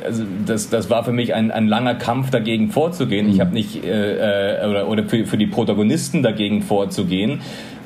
also 0.05 0.23
das, 0.45 0.69
das 0.69 0.89
war 0.89 1.05
für 1.05 1.13
mich 1.13 1.33
ein, 1.33 1.49
ein 1.49 1.65
langer 1.67 1.95
Kampf 1.95 2.29
dagegen 2.29 2.71
vorzugehen. 2.71 3.29
Ich 3.29 3.35
mhm. 3.35 3.39
habe 3.39 3.53
nicht 3.53 3.85
äh, 3.85 4.57
äh, 4.61 4.67
oder, 4.67 4.89
oder 4.89 5.03
für, 5.05 5.25
für 5.25 5.37
die 5.37 5.47
Protagonisten 5.47 6.23
dagegen 6.23 6.61
vorzugehen. 6.61 7.39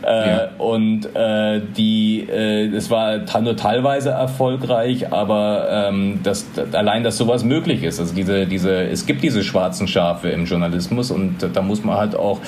Äh, 0.07 0.29
ja. 0.29 0.49
Und 0.57 1.13
äh, 1.15 1.59
die, 1.75 2.25
äh, 2.29 2.67
es 2.67 2.89
war 2.89 3.19
nur 3.41 3.57
teilweise 3.57 4.11
erfolgreich, 4.11 5.11
aber 5.11 5.89
ähm, 5.89 6.21
das, 6.23 6.45
allein, 6.71 7.03
dass 7.03 7.17
sowas 7.17 7.43
möglich 7.43 7.83
ist. 7.83 7.99
Also 7.99 8.15
diese, 8.15 8.45
diese, 8.45 8.83
es 8.83 9.05
gibt 9.05 9.21
diese 9.21 9.43
schwarzen 9.43 9.87
Schafe 9.87 10.29
im 10.29 10.45
Journalismus 10.45 11.11
und 11.11 11.35
da 11.53 11.61
muss 11.61 11.83
man 11.83 11.97
halt 11.97 12.15
auch 12.15 12.39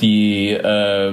die 0.00 0.50
äh, 0.50 1.12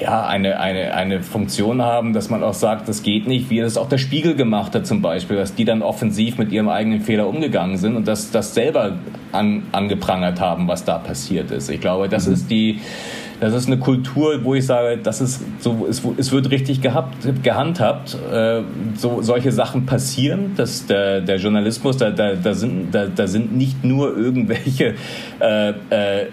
ja, 0.00 0.26
eine, 0.26 0.60
eine, 0.60 0.94
eine 0.94 1.22
Funktion 1.22 1.80
haben, 1.80 2.12
dass 2.12 2.28
man 2.28 2.42
auch 2.42 2.54
sagt, 2.54 2.88
das 2.88 3.02
geht 3.02 3.26
nicht, 3.26 3.48
wie 3.48 3.60
das 3.60 3.78
auch 3.78 3.88
der 3.88 3.98
Spiegel 3.98 4.34
gemacht 4.34 4.74
hat 4.74 4.86
zum 4.86 5.00
Beispiel, 5.00 5.36
dass 5.36 5.54
die 5.54 5.64
dann 5.64 5.80
offensiv 5.80 6.36
mit 6.36 6.52
ihrem 6.52 6.68
eigenen 6.68 7.00
Fehler 7.00 7.26
umgegangen 7.26 7.78
sind 7.78 7.96
und 7.96 8.06
das, 8.06 8.30
das 8.30 8.54
selber 8.54 8.98
an, 9.32 9.62
angeprangert 9.72 10.38
haben, 10.38 10.68
was 10.68 10.84
da 10.84 10.98
passiert 10.98 11.50
ist. 11.50 11.70
Ich 11.70 11.80
glaube, 11.80 12.10
das 12.10 12.26
mhm. 12.26 12.34
ist 12.34 12.50
die 12.50 12.80
das 13.40 13.54
ist 13.54 13.66
eine 13.66 13.78
Kultur, 13.78 14.42
wo 14.42 14.54
ich 14.54 14.66
sage, 14.66 14.98
das 14.98 15.20
ist 15.20 15.42
so, 15.60 15.86
es, 15.88 16.02
es 16.16 16.32
wird 16.32 16.50
richtig 16.50 16.80
gehabt, 16.80 17.16
gehandhabt. 17.42 18.16
Äh, 18.32 18.62
so, 18.96 19.22
solche 19.22 19.52
Sachen 19.52 19.86
passieren, 19.86 20.54
dass 20.56 20.86
der, 20.86 21.20
der 21.20 21.36
Journalismus, 21.36 21.96
da, 21.98 22.10
da, 22.10 22.34
da, 22.34 22.54
sind, 22.54 22.92
da, 22.92 23.06
da 23.06 23.26
sind 23.26 23.56
nicht 23.56 23.84
nur 23.84 24.16
irgendwelche 24.16 24.94
äh, 25.40 25.70
äh, 25.70 26.26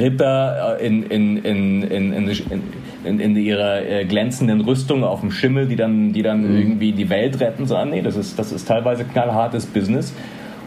Ritter 0.00 0.80
in, 0.80 1.04
in, 1.04 1.36
in, 1.38 1.82
in, 1.82 2.12
in, 2.12 2.62
in, 3.04 3.20
in 3.20 3.36
ihrer 3.36 3.82
äh, 3.82 4.04
glänzenden 4.04 4.62
Rüstung 4.62 5.04
auf 5.04 5.20
dem 5.20 5.30
Schimmel, 5.30 5.66
die 5.66 5.76
dann, 5.76 6.12
die 6.12 6.22
dann 6.22 6.42
mhm. 6.42 6.58
irgendwie 6.58 6.92
die 6.92 7.08
Welt 7.08 7.40
retten, 7.40 7.66
sondern 7.66 7.90
nee, 7.90 8.02
das 8.02 8.16
ist, 8.16 8.38
das 8.38 8.50
ist 8.50 8.66
teilweise 8.66 9.04
knallhartes 9.04 9.66
Business. 9.66 10.12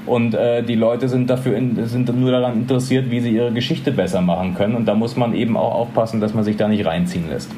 Und 0.05 0.33
äh, 0.33 0.63
die 0.63 0.75
Leute 0.75 1.09
sind 1.09 1.29
dafür 1.29 1.55
in, 1.57 1.85
sind 1.87 2.15
nur 2.15 2.31
daran 2.31 2.53
interessiert, 2.53 3.09
wie 3.09 3.21
sie 3.21 3.31
ihre 3.31 3.51
Geschichte 3.51 3.91
besser 3.91 4.21
machen 4.21 4.53
können. 4.53 4.75
Und 4.75 4.85
da 4.85 4.93
muss 4.93 5.15
man 5.15 5.33
eben 5.33 5.57
auch 5.57 5.73
aufpassen, 5.73 6.21
dass 6.21 6.33
man 6.33 6.43
sich 6.43 6.57
da 6.57 6.67
nicht 6.67 6.85
reinziehen 6.85 7.29
lässt 7.29 7.49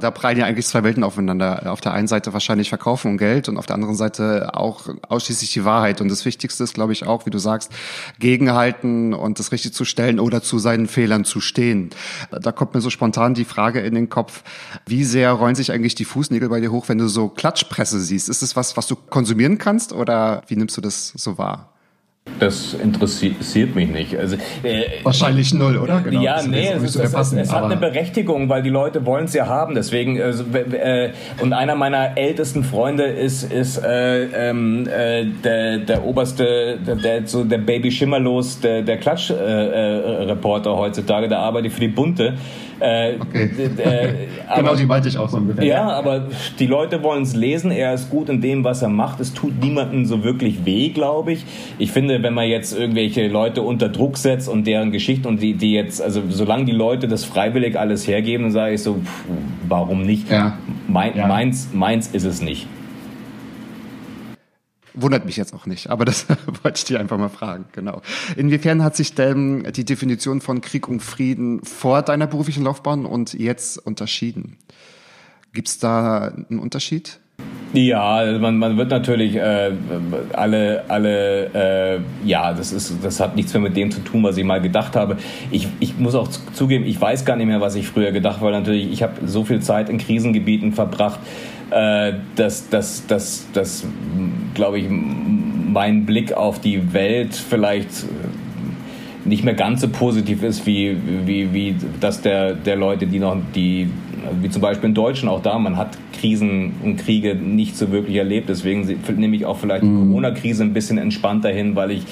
da 0.00 0.10
prallen 0.10 0.38
ja 0.38 0.46
eigentlich 0.46 0.66
zwei 0.66 0.82
Welten 0.84 1.04
aufeinander. 1.04 1.70
Auf 1.70 1.80
der 1.80 1.92
einen 1.92 2.08
Seite 2.08 2.32
wahrscheinlich 2.32 2.68
Verkaufen 2.68 3.10
und 3.12 3.18
Geld 3.18 3.48
und 3.48 3.56
auf 3.56 3.66
der 3.66 3.74
anderen 3.74 3.94
Seite 3.94 4.54
auch 4.54 4.88
ausschließlich 5.08 5.52
die 5.52 5.64
Wahrheit. 5.64 6.00
Und 6.00 6.08
das 6.08 6.24
Wichtigste 6.24 6.64
ist, 6.64 6.74
glaube 6.74 6.92
ich, 6.92 7.06
auch, 7.06 7.26
wie 7.26 7.30
du 7.30 7.38
sagst, 7.38 7.72
gegenhalten 8.18 9.14
und 9.14 9.38
das 9.38 9.52
richtig 9.52 9.74
zu 9.74 9.84
stellen 9.84 10.20
oder 10.20 10.42
zu 10.42 10.58
seinen 10.58 10.86
Fehlern 10.86 11.24
zu 11.24 11.40
stehen. 11.40 11.90
Da 12.30 12.52
kommt 12.52 12.74
mir 12.74 12.80
so 12.80 12.90
spontan 12.90 13.34
die 13.34 13.44
Frage 13.44 13.80
in 13.80 13.94
den 13.94 14.08
Kopf, 14.08 14.42
wie 14.86 15.04
sehr 15.04 15.32
rollen 15.32 15.54
sich 15.54 15.72
eigentlich 15.72 15.94
die 15.94 16.04
Fußnägel 16.04 16.48
bei 16.48 16.60
dir 16.60 16.72
hoch, 16.72 16.88
wenn 16.88 16.98
du 16.98 17.08
so 17.08 17.28
Klatschpresse 17.28 18.00
siehst? 18.00 18.28
Ist 18.28 18.42
es 18.42 18.56
was, 18.56 18.76
was 18.76 18.86
du 18.86 18.96
konsumieren 18.96 19.58
kannst 19.58 19.92
oder 19.92 20.42
wie 20.46 20.56
nimmst 20.56 20.76
du 20.76 20.80
das 20.80 21.12
so 21.16 21.38
wahr? 21.38 21.71
Das 22.38 22.74
interessiert 22.74 23.74
mich 23.74 23.88
nicht. 23.88 24.16
Also, 24.16 24.36
äh, 24.62 24.84
Wahrscheinlich 25.02 25.52
null, 25.54 25.76
oder? 25.76 26.00
Genau. 26.00 26.22
Ja, 26.22 26.40
nee, 26.42 26.68
es, 26.68 26.94
es, 26.94 27.14
es, 27.14 27.32
es 27.32 27.52
hat 27.52 27.64
eine 27.64 27.76
Berechtigung, 27.76 28.48
weil 28.48 28.62
die 28.62 28.70
Leute 28.70 29.04
wollen 29.04 29.24
es 29.24 29.34
ja 29.34 29.46
haben. 29.46 29.74
Deswegen 29.74 30.20
also, 30.20 30.44
äh, 30.54 31.10
und 31.40 31.52
einer 31.52 31.74
meiner 31.74 32.16
ältesten 32.16 32.62
Freunde 32.62 33.04
ist 33.04 33.52
ist 33.52 33.78
äh, 33.78 34.50
ähm, 34.50 34.88
äh, 34.88 35.24
der, 35.24 35.78
der 35.78 36.04
oberste, 36.04 36.78
der, 36.84 36.96
der 36.96 37.26
so 37.26 37.42
der 37.42 37.58
Baby 37.58 37.90
Schimmerlos, 37.90 38.60
der 38.60 38.82
der 38.82 38.98
Klatsch-Reporter 38.98 40.70
äh, 40.70 40.74
äh, 40.74 40.76
heutzutage, 40.76 41.28
der 41.28 41.40
arbeitet 41.40 41.72
für 41.72 41.80
die 41.80 41.88
Bunte. 41.88 42.34
Äh, 42.82 43.16
okay. 43.20 43.50
äh, 43.78 44.08
aber, 44.48 44.60
genau, 44.60 44.74
die 44.74 44.86
meinte 44.86 45.08
ich 45.08 45.16
auch 45.16 45.28
so 45.28 45.36
ungefähr. 45.36 45.64
Ja, 45.64 45.88
aber 45.88 46.26
die 46.58 46.66
Leute 46.66 47.02
wollen 47.02 47.22
es 47.22 47.36
lesen. 47.36 47.70
Er 47.70 47.94
ist 47.94 48.10
gut 48.10 48.28
in 48.28 48.40
dem, 48.40 48.64
was 48.64 48.82
er 48.82 48.88
macht. 48.88 49.20
Es 49.20 49.32
tut 49.32 49.62
niemandem 49.62 50.04
so 50.04 50.24
wirklich 50.24 50.64
weh, 50.64 50.88
glaube 50.88 51.32
ich. 51.32 51.44
Ich 51.78 51.92
finde, 51.92 52.22
wenn 52.22 52.34
man 52.34 52.48
jetzt 52.48 52.76
irgendwelche 52.76 53.28
Leute 53.28 53.62
unter 53.62 53.88
Druck 53.88 54.18
setzt 54.18 54.48
und 54.48 54.66
deren 54.66 54.90
Geschichte 54.90 55.28
und 55.28 55.40
die, 55.40 55.54
die 55.54 55.72
jetzt, 55.72 56.02
also 56.02 56.22
solange 56.28 56.64
die 56.64 56.72
Leute 56.72 57.06
das 57.06 57.24
freiwillig 57.24 57.78
alles 57.78 58.08
hergeben, 58.08 58.46
dann 58.46 58.52
sage 58.52 58.74
ich 58.74 58.82
so, 58.82 58.94
pff, 58.94 59.24
warum 59.68 60.02
nicht? 60.02 60.28
Ja. 60.28 60.58
Mein, 60.88 61.16
ja. 61.16 61.28
Meins, 61.28 61.68
meins 61.72 62.08
ist 62.08 62.24
es 62.24 62.42
nicht. 62.42 62.66
Wundert 64.94 65.24
mich 65.24 65.36
jetzt 65.36 65.54
auch 65.54 65.66
nicht, 65.66 65.88
aber 65.88 66.04
das 66.04 66.26
wollte 66.62 66.78
ich 66.78 66.84
dir 66.84 67.00
einfach 67.00 67.18
mal 67.18 67.30
fragen, 67.30 67.64
genau. 67.72 68.02
Inwiefern 68.36 68.82
hat 68.82 68.96
sich 68.96 69.14
denn 69.14 69.66
die 69.72 69.84
Definition 69.84 70.40
von 70.40 70.60
Krieg 70.60 70.88
und 70.88 71.00
Frieden 71.00 71.64
vor 71.64 72.02
deiner 72.02 72.26
beruflichen 72.26 72.64
Laufbahn 72.64 73.06
und 73.06 73.32
jetzt 73.32 73.78
unterschieden? 73.78 74.58
Gibt 75.52 75.68
es 75.68 75.78
da 75.78 76.32
einen 76.48 76.58
Unterschied? 76.58 77.20
Ja, 77.74 78.16
also 78.16 78.38
man, 78.38 78.58
man 78.58 78.76
wird 78.76 78.90
natürlich 78.90 79.34
äh, 79.34 79.72
alle, 80.34 80.84
alle, 80.88 81.46
äh, 81.54 82.00
ja, 82.22 82.52
das 82.52 82.70
ist, 82.70 82.92
das 83.02 83.18
hat 83.18 83.34
nichts 83.34 83.54
mehr 83.54 83.62
mit 83.62 83.76
dem 83.76 83.90
zu 83.90 84.00
tun, 84.00 84.22
was 84.22 84.36
ich 84.36 84.44
mal 84.44 84.60
gedacht 84.60 84.94
habe. 84.94 85.16
Ich, 85.50 85.68
ich 85.80 85.96
muss 85.96 86.14
auch 86.14 86.28
zugeben, 86.52 86.84
ich 86.84 87.00
weiß 87.00 87.24
gar 87.24 87.36
nicht 87.36 87.46
mehr, 87.46 87.62
was 87.62 87.74
ich 87.74 87.88
früher 87.88 88.12
gedacht 88.12 88.36
habe, 88.36 88.46
weil 88.46 88.52
natürlich, 88.52 88.92
ich 88.92 89.02
habe 89.02 89.26
so 89.26 89.44
viel 89.44 89.60
Zeit 89.60 89.88
in 89.88 89.96
Krisengebieten 89.96 90.72
verbracht, 90.72 91.18
äh, 91.72 92.14
dass, 92.36 92.68
dass, 92.68 93.06
dass, 93.06 93.46
dass 93.52 93.84
glaube 94.54 94.78
ich, 94.78 94.86
mein 94.88 96.04
Blick 96.04 96.32
auf 96.32 96.60
die 96.60 96.92
Welt 96.92 97.34
vielleicht 97.34 98.04
nicht 99.24 99.44
mehr 99.44 99.54
ganz 99.54 99.80
so 99.80 99.88
positiv 99.88 100.42
ist 100.42 100.66
wie, 100.66 100.96
wie, 101.24 101.52
wie 101.52 101.76
das 102.00 102.20
der, 102.20 102.54
der 102.54 102.76
Leute, 102.76 103.06
die 103.06 103.18
noch, 103.18 103.36
die, 103.54 103.88
wie 104.40 104.50
zum 104.50 104.60
Beispiel 104.60 104.88
in 104.88 104.94
Deutschen 104.94 105.28
auch 105.28 105.42
da, 105.42 105.58
man 105.58 105.76
hat 105.76 105.96
Krisen 106.12 106.74
und 106.82 106.96
Kriege 106.96 107.34
nicht 107.34 107.76
so 107.76 107.90
wirklich 107.92 108.16
erlebt. 108.16 108.48
Deswegen 108.48 108.86
nehme 109.16 109.36
ich 109.36 109.46
auch 109.46 109.58
vielleicht 109.58 109.82
die 109.82 109.86
mhm. 109.86 110.08
Corona-Krise 110.08 110.64
ein 110.64 110.72
bisschen 110.72 110.98
entspannter 110.98 111.50
hin, 111.50 111.76
weil 111.76 111.92
ich 111.92 112.02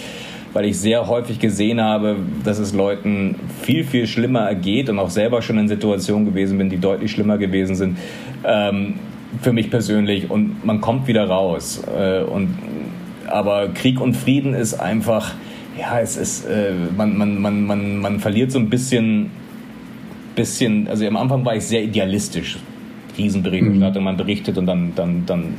weil 0.52 0.64
ich 0.64 0.80
sehr 0.80 1.06
häufig 1.06 1.38
gesehen 1.38 1.80
habe, 1.80 2.16
dass 2.42 2.58
es 2.58 2.74
Leuten 2.74 3.36
viel, 3.62 3.84
viel 3.84 4.08
schlimmer 4.08 4.40
ergeht 4.40 4.88
und 4.88 4.98
auch 4.98 5.10
selber 5.10 5.42
schon 5.42 5.58
in 5.58 5.68
Situationen 5.68 6.24
gewesen 6.24 6.58
bin, 6.58 6.68
die 6.68 6.78
deutlich 6.78 7.12
schlimmer 7.12 7.38
gewesen 7.38 7.76
sind. 7.76 7.98
Ähm, 8.44 8.94
für 9.42 9.52
mich 9.52 9.70
persönlich 9.70 10.30
und 10.30 10.64
man 10.64 10.80
kommt 10.80 11.06
wieder 11.06 11.28
raus. 11.28 11.82
Äh, 11.96 12.22
und, 12.22 12.58
aber 13.26 13.68
Krieg 13.68 14.00
und 14.00 14.16
Frieden 14.16 14.54
ist 14.54 14.74
einfach, 14.74 15.34
ja, 15.78 16.00
es 16.00 16.16
ist, 16.16 16.46
äh, 16.46 16.72
man, 16.96 17.16
man, 17.16 17.40
man, 17.40 17.66
man, 17.66 17.98
man 17.98 18.20
verliert 18.20 18.52
so 18.52 18.58
ein 18.58 18.68
bisschen, 18.68 19.30
bisschen, 20.34 20.88
also 20.88 21.06
am 21.06 21.16
Anfang 21.16 21.44
war 21.44 21.56
ich 21.56 21.64
sehr 21.64 21.82
idealistisch. 21.82 22.58
Riesenberichterstattung, 23.16 24.02
mhm. 24.02 24.04
man 24.04 24.16
berichtet 24.16 24.56
und 24.56 24.66
dann, 24.66 24.92
dann, 24.94 25.24
dann 25.26 25.54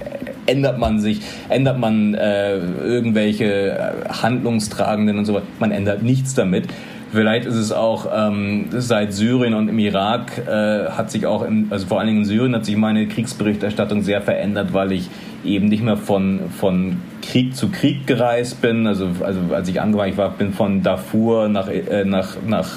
ändert 0.45 0.79
man 0.79 0.99
sich, 0.99 1.21
ändert 1.49 1.79
man 1.79 2.13
äh, 2.13 2.57
irgendwelche 2.57 3.93
Handlungstragenden 4.09 5.17
und 5.17 5.25
so 5.25 5.33
weiter. 5.35 5.45
Man 5.59 5.71
ändert 5.71 6.01
nichts 6.01 6.33
damit. 6.33 6.67
Vielleicht 7.11 7.45
ist 7.45 7.55
es 7.55 7.73
auch 7.73 8.07
ähm, 8.13 8.67
seit 8.71 9.13
Syrien 9.13 9.53
und 9.53 9.67
im 9.67 9.79
Irak 9.79 10.37
äh, 10.47 10.89
hat 10.89 11.11
sich 11.11 11.25
auch, 11.25 11.43
im, 11.43 11.67
also 11.69 11.85
vor 11.85 11.99
allen 11.99 12.07
Dingen 12.07 12.19
in 12.19 12.25
Syrien 12.25 12.55
hat 12.55 12.63
sich 12.63 12.77
meine 12.77 13.05
Kriegsberichterstattung 13.07 14.01
sehr 14.01 14.21
verändert, 14.21 14.73
weil 14.73 14.93
ich 14.93 15.09
eben 15.43 15.67
nicht 15.67 15.83
mehr 15.83 15.97
von, 15.97 16.39
von 16.57 17.01
Krieg 17.21 17.55
zu 17.55 17.69
Krieg 17.69 18.07
gereist 18.07 18.61
bin. 18.61 18.87
Also, 18.87 19.09
also 19.21 19.39
als 19.53 19.69
ich 19.69 19.79
angefangen 19.79 20.17
war, 20.17 20.31
bin 20.31 20.53
von 20.53 20.83
Darfur 20.83 21.47
nach, 21.47 21.67
äh, 21.69 22.03
nach, 22.05 22.37
nach 22.45 22.69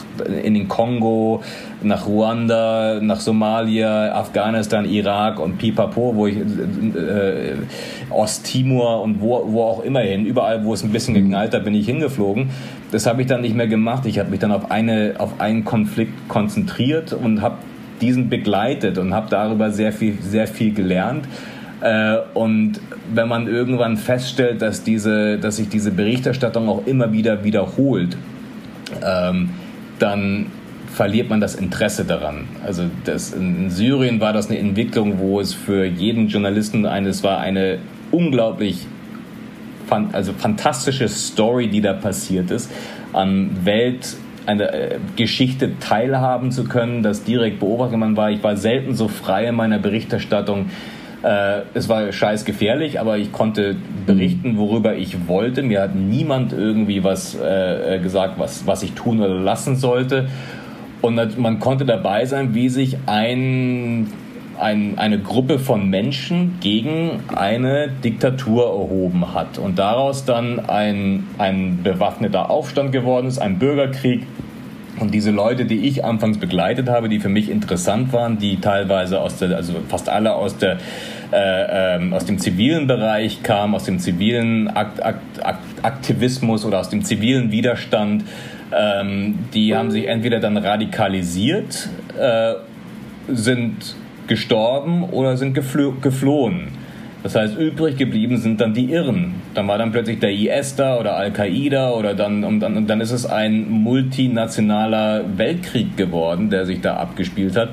in 0.42 0.54
den 0.54 0.68
Kongo, 0.68 1.42
nach 1.82 2.06
Ruanda, 2.06 3.00
nach 3.00 3.20
Somalia, 3.20 4.12
Afghanistan, 4.12 4.84
Irak 4.84 5.40
und 5.40 5.58
Pipapo, 5.58 6.14
wo 6.14 6.26
ich 6.26 6.36
äh, 6.36 7.54
Osttimor 8.10 9.02
und 9.02 9.20
wo, 9.20 9.44
wo 9.46 9.62
auch 9.62 9.84
immer 9.84 10.00
hin, 10.00 10.26
überall, 10.26 10.64
wo 10.64 10.74
es 10.74 10.84
ein 10.84 10.90
bisschen 10.90 11.14
geknallt 11.14 11.54
hat, 11.54 11.64
bin 11.64 11.74
ich 11.74 11.86
hingeflogen. 11.86 12.50
Das 12.92 13.06
habe 13.06 13.22
ich 13.22 13.26
dann 13.26 13.40
nicht 13.40 13.56
mehr 13.56 13.66
gemacht. 13.66 14.06
Ich 14.06 14.18
habe 14.18 14.30
mich 14.30 14.40
dann 14.40 14.52
auf 14.52 14.70
eine 14.70 15.14
auf 15.18 15.40
einen 15.40 15.64
Konflikt 15.64 16.28
konzentriert 16.28 17.12
und 17.12 17.42
habe 17.42 17.56
diesen 18.00 18.28
begleitet 18.28 18.98
und 18.98 19.14
habe 19.14 19.28
darüber 19.30 19.70
sehr 19.70 19.92
viel 19.92 20.18
sehr 20.20 20.46
viel 20.46 20.74
gelernt 20.74 21.26
äh, 21.84 22.16
und 22.32 22.80
wenn 23.12 23.28
man 23.28 23.46
irgendwann 23.46 23.98
feststellt, 23.98 24.62
dass, 24.62 24.82
diese, 24.84 25.38
dass 25.38 25.56
sich 25.56 25.68
diese 25.68 25.90
Berichterstattung 25.90 26.66
auch 26.66 26.86
immer 26.86 27.12
wieder 27.12 27.44
wiederholt, 27.44 28.16
ähm, 29.04 29.50
dann 29.98 30.46
verliert 30.86 31.28
man 31.28 31.40
das 31.40 31.54
Interesse 31.54 32.06
daran. 32.06 32.48
Also 32.64 32.84
das, 33.04 33.34
in 33.34 33.68
Syrien 33.68 34.18
war 34.18 34.32
das 34.32 34.48
eine 34.48 34.58
Entwicklung, 34.58 35.18
wo 35.18 35.40
es 35.40 35.52
für 35.52 35.84
jeden 35.84 36.28
Journalisten 36.28 36.86
eine, 36.86 37.10
es 37.10 37.22
war 37.22 37.40
eine 37.40 37.78
unglaublich 38.10 38.86
also 40.12 40.32
fantastische 40.32 41.08
Story, 41.08 41.68
die 41.68 41.82
da 41.82 41.92
passiert 41.92 42.50
ist, 42.50 42.70
an 43.12 43.50
Welt 43.64 44.16
eine 44.46 44.72
äh, 44.72 44.98
Geschichte 45.16 45.78
teilhaben 45.80 46.50
zu 46.50 46.64
können, 46.64 47.02
das 47.02 47.24
direkt 47.24 47.60
beobachtet 47.60 47.98
man 47.98 48.16
war. 48.16 48.30
Ich 48.30 48.42
war 48.42 48.56
selten 48.56 48.94
so 48.94 49.08
frei 49.08 49.48
in 49.48 49.54
meiner 49.54 49.78
Berichterstattung. 49.78 50.70
Äh, 51.24 51.62
es 51.72 51.88
war 51.88 52.12
scheiß 52.12 52.44
gefährlich, 52.44 53.00
aber 53.00 53.16
ich 53.16 53.32
konnte 53.32 53.76
berichten, 54.04 54.58
worüber 54.58 54.94
ich 54.94 55.26
wollte. 55.26 55.62
Mir 55.62 55.80
hat 55.80 55.94
niemand 55.94 56.52
irgendwie 56.52 57.02
was 57.02 57.34
äh, 57.34 57.98
gesagt, 58.02 58.38
was, 58.38 58.66
was 58.66 58.82
ich 58.82 58.92
tun 58.92 59.20
oder 59.20 59.34
lassen 59.34 59.76
sollte. 59.76 60.28
Und 61.00 61.38
man 61.38 61.60
konnte 61.60 61.84
dabei 61.84 62.26
sein, 62.26 62.54
wie 62.54 62.68
sich 62.68 62.96
ein 63.06 64.12
ein, 64.58 64.98
eine 64.98 65.18
Gruppe 65.18 65.58
von 65.58 65.90
Menschen 65.90 66.58
gegen 66.60 67.20
eine 67.34 67.88
Diktatur 67.88 68.66
erhoben 68.66 69.34
hat 69.34 69.58
und 69.58 69.78
daraus 69.78 70.24
dann 70.24 70.60
ein, 70.60 71.26
ein 71.38 71.80
bewaffneter 71.82 72.50
Aufstand 72.50 72.92
geworden 72.92 73.26
ist, 73.26 73.38
ein 73.38 73.58
Bürgerkrieg. 73.58 74.26
Und 75.00 75.12
diese 75.12 75.32
Leute, 75.32 75.64
die 75.64 75.86
ich 75.88 76.04
anfangs 76.04 76.38
begleitet 76.38 76.88
habe, 76.88 77.08
die 77.08 77.18
für 77.18 77.28
mich 77.28 77.50
interessant 77.50 78.12
waren, 78.12 78.38
die 78.38 78.60
teilweise 78.60 79.20
aus 79.20 79.38
der, 79.38 79.56
also 79.56 79.74
fast 79.88 80.08
alle 80.08 80.34
aus 80.34 80.56
der 80.56 80.78
äh, 81.34 81.96
ähm, 81.96 82.12
aus 82.12 82.24
dem 82.24 82.38
zivilen 82.38 82.86
Bereich 82.86 83.42
kamen, 83.42 83.74
aus 83.74 83.84
dem 83.84 83.98
zivilen 83.98 84.68
Akt, 84.68 85.04
Akt, 85.04 85.44
Akt, 85.44 85.64
Aktivismus 85.82 86.64
oder 86.64 86.78
aus 86.78 86.90
dem 86.90 87.02
zivilen 87.02 87.50
Widerstand, 87.50 88.22
ähm, 88.72 89.40
die 89.52 89.74
haben 89.74 89.90
sich 89.90 90.06
entweder 90.06 90.38
dann 90.38 90.56
radikalisiert, 90.56 91.88
äh, 92.16 92.54
sind 93.26 93.96
gestorben 94.28 95.02
oder 95.02 95.36
sind 95.36 95.54
geflo 95.54 95.94
geflohen. 96.00 96.68
Das 97.24 97.34
heißt, 97.34 97.56
übrig 97.56 97.96
geblieben 97.96 98.36
sind 98.36 98.60
dann 98.60 98.72
die 98.72 98.92
Irren. 98.92 99.34
Dann 99.54 99.66
war 99.66 99.78
dann 99.78 99.90
plötzlich 99.90 100.20
der 100.20 100.30
IS 100.30 100.76
da 100.76 100.98
oder 100.98 101.16
Al-Qaida 101.16 101.90
oder 101.90 102.14
dann 102.14 102.44
und, 102.44 102.60
dann 102.60 102.76
und 102.76 102.86
dann 102.88 103.00
ist 103.00 103.12
es 103.12 103.26
ein 103.26 103.68
multinationaler 103.68 105.24
Weltkrieg 105.36 105.96
geworden, 105.96 106.50
der 106.50 106.64
sich 106.64 106.80
da 106.80 106.96
abgespielt 106.96 107.56
hat. 107.56 107.70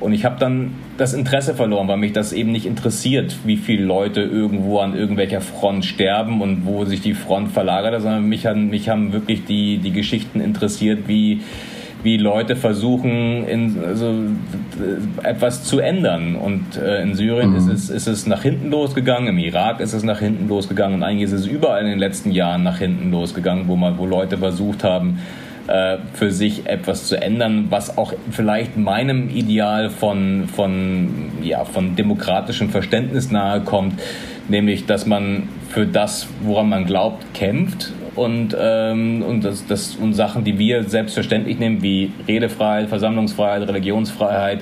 Und 0.00 0.12
ich 0.14 0.24
habe 0.24 0.36
dann 0.40 0.72
das 0.96 1.12
Interesse 1.12 1.54
verloren, 1.54 1.86
weil 1.86 1.98
mich 1.98 2.12
das 2.12 2.32
eben 2.32 2.52
nicht 2.52 2.66
interessiert, 2.66 3.36
wie 3.44 3.56
viele 3.56 3.84
Leute 3.84 4.22
irgendwo 4.22 4.78
an 4.78 4.96
irgendwelcher 4.96 5.40
Front 5.40 5.84
sterben 5.84 6.40
und 6.40 6.66
wo 6.66 6.84
sich 6.84 7.02
die 7.02 7.14
Front 7.14 7.52
verlagert, 7.52 8.00
sondern 8.00 8.28
mich 8.28 8.46
haben, 8.46 8.70
mich 8.70 8.88
haben 8.88 9.12
wirklich 9.12 9.44
die, 9.44 9.78
die 9.78 9.92
Geschichten 9.92 10.40
interessiert, 10.40 11.06
wie 11.06 11.42
wie 12.02 12.16
Leute 12.16 12.56
versuchen, 12.56 13.46
in, 13.46 13.76
also, 13.84 14.14
etwas 15.22 15.64
zu 15.64 15.80
ändern. 15.80 16.36
Und 16.36 16.76
äh, 16.76 17.02
in 17.02 17.14
Syrien 17.14 17.50
mhm. 17.50 17.56
ist, 17.56 17.68
es, 17.68 17.90
ist 17.90 18.06
es 18.06 18.26
nach 18.26 18.42
hinten 18.42 18.70
losgegangen, 18.70 19.28
im 19.28 19.38
Irak 19.38 19.80
ist 19.80 19.92
es 19.92 20.02
nach 20.02 20.20
hinten 20.20 20.48
losgegangen 20.48 20.96
und 20.96 21.02
eigentlich 21.02 21.24
ist 21.24 21.32
es 21.32 21.46
überall 21.46 21.82
in 21.82 21.90
den 21.90 21.98
letzten 21.98 22.30
Jahren 22.30 22.62
nach 22.62 22.78
hinten 22.78 23.10
losgegangen, 23.10 23.68
wo, 23.68 23.76
man, 23.76 23.98
wo 23.98 24.06
Leute 24.06 24.38
versucht 24.38 24.84
haben, 24.84 25.18
äh, 25.70 25.98
für 26.14 26.32
sich 26.32 26.66
etwas 26.66 27.06
zu 27.06 27.20
ändern, 27.20 27.66
was 27.70 27.96
auch 27.96 28.12
vielleicht 28.32 28.76
meinem 28.76 29.30
Ideal 29.30 29.88
von, 29.88 30.48
von, 30.48 31.30
ja, 31.42 31.64
von 31.64 31.94
demokratischem 31.94 32.70
Verständnis 32.70 33.30
nahe 33.30 33.60
kommt, 33.60 34.00
nämlich 34.48 34.86
dass 34.86 35.06
man 35.06 35.48
für 35.68 35.86
das, 35.86 36.26
woran 36.42 36.68
man 36.68 36.86
glaubt, 36.86 37.34
kämpft 37.34 37.92
und, 38.16 38.56
ähm, 38.58 39.22
und, 39.22 39.44
das, 39.44 39.64
das, 39.66 39.94
und 39.94 40.14
Sachen, 40.14 40.42
die 40.42 40.58
wir 40.58 40.82
selbstverständlich 40.84 41.58
nehmen, 41.60 41.82
wie 41.82 42.10
Redefreiheit, 42.26 42.88
Versammlungsfreiheit, 42.88 43.68
Religionsfreiheit, 43.68 44.60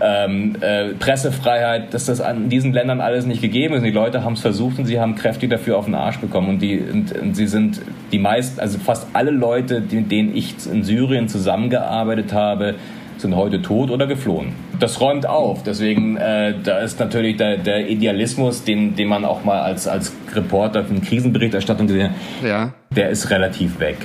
ähm, 0.00 0.56
äh, 0.60 0.94
Pressefreiheit, 0.94 1.92
dass 1.94 2.06
das 2.06 2.20
an 2.20 2.48
diesen 2.48 2.72
Ländern 2.72 3.00
alles 3.00 3.26
nicht 3.26 3.42
gegeben 3.42 3.74
ist. 3.74 3.80
Und 3.80 3.86
die 3.86 3.90
Leute 3.90 4.24
haben 4.24 4.34
es 4.34 4.40
versucht 4.40 4.78
und 4.78 4.86
sie 4.86 5.00
haben 5.00 5.14
kräftig 5.14 5.50
dafür 5.50 5.78
auf 5.78 5.84
den 5.84 5.94
Arsch 5.94 6.18
bekommen. 6.18 6.48
Und, 6.48 6.62
die, 6.62 6.78
und, 6.78 7.12
und 7.18 7.34
sie 7.34 7.46
sind 7.46 7.80
die 8.12 8.18
meisten, 8.18 8.60
also 8.60 8.78
fast 8.78 9.08
alle 9.12 9.30
Leute, 9.30 9.82
mit 9.90 10.10
denen 10.10 10.34
ich 10.34 10.54
in 10.70 10.82
Syrien 10.82 11.28
zusammengearbeitet 11.28 12.32
habe, 12.32 12.74
sind 13.20 13.36
heute 13.36 13.60
tot 13.62 13.90
oder 13.90 14.06
geflohen. 14.06 14.52
Das 14.78 15.00
räumt 15.00 15.26
auf. 15.26 15.62
Deswegen, 15.62 16.16
äh, 16.16 16.54
da 16.62 16.78
ist 16.78 16.98
natürlich 16.98 17.36
der, 17.36 17.58
der 17.58 17.88
Idealismus, 17.88 18.64
den, 18.64 18.96
den 18.96 19.08
man 19.08 19.24
auch 19.24 19.44
mal 19.44 19.60
als, 19.60 19.86
als 19.86 20.12
Reporter 20.34 20.84
für 20.84 20.94
eine 20.94 21.00
Krisenberichterstattung 21.00 21.86
gesehen 21.86 22.10
hat, 22.10 22.48
ja. 22.48 22.72
der 22.94 23.10
ist 23.10 23.30
relativ 23.30 23.78
weg. 23.78 23.98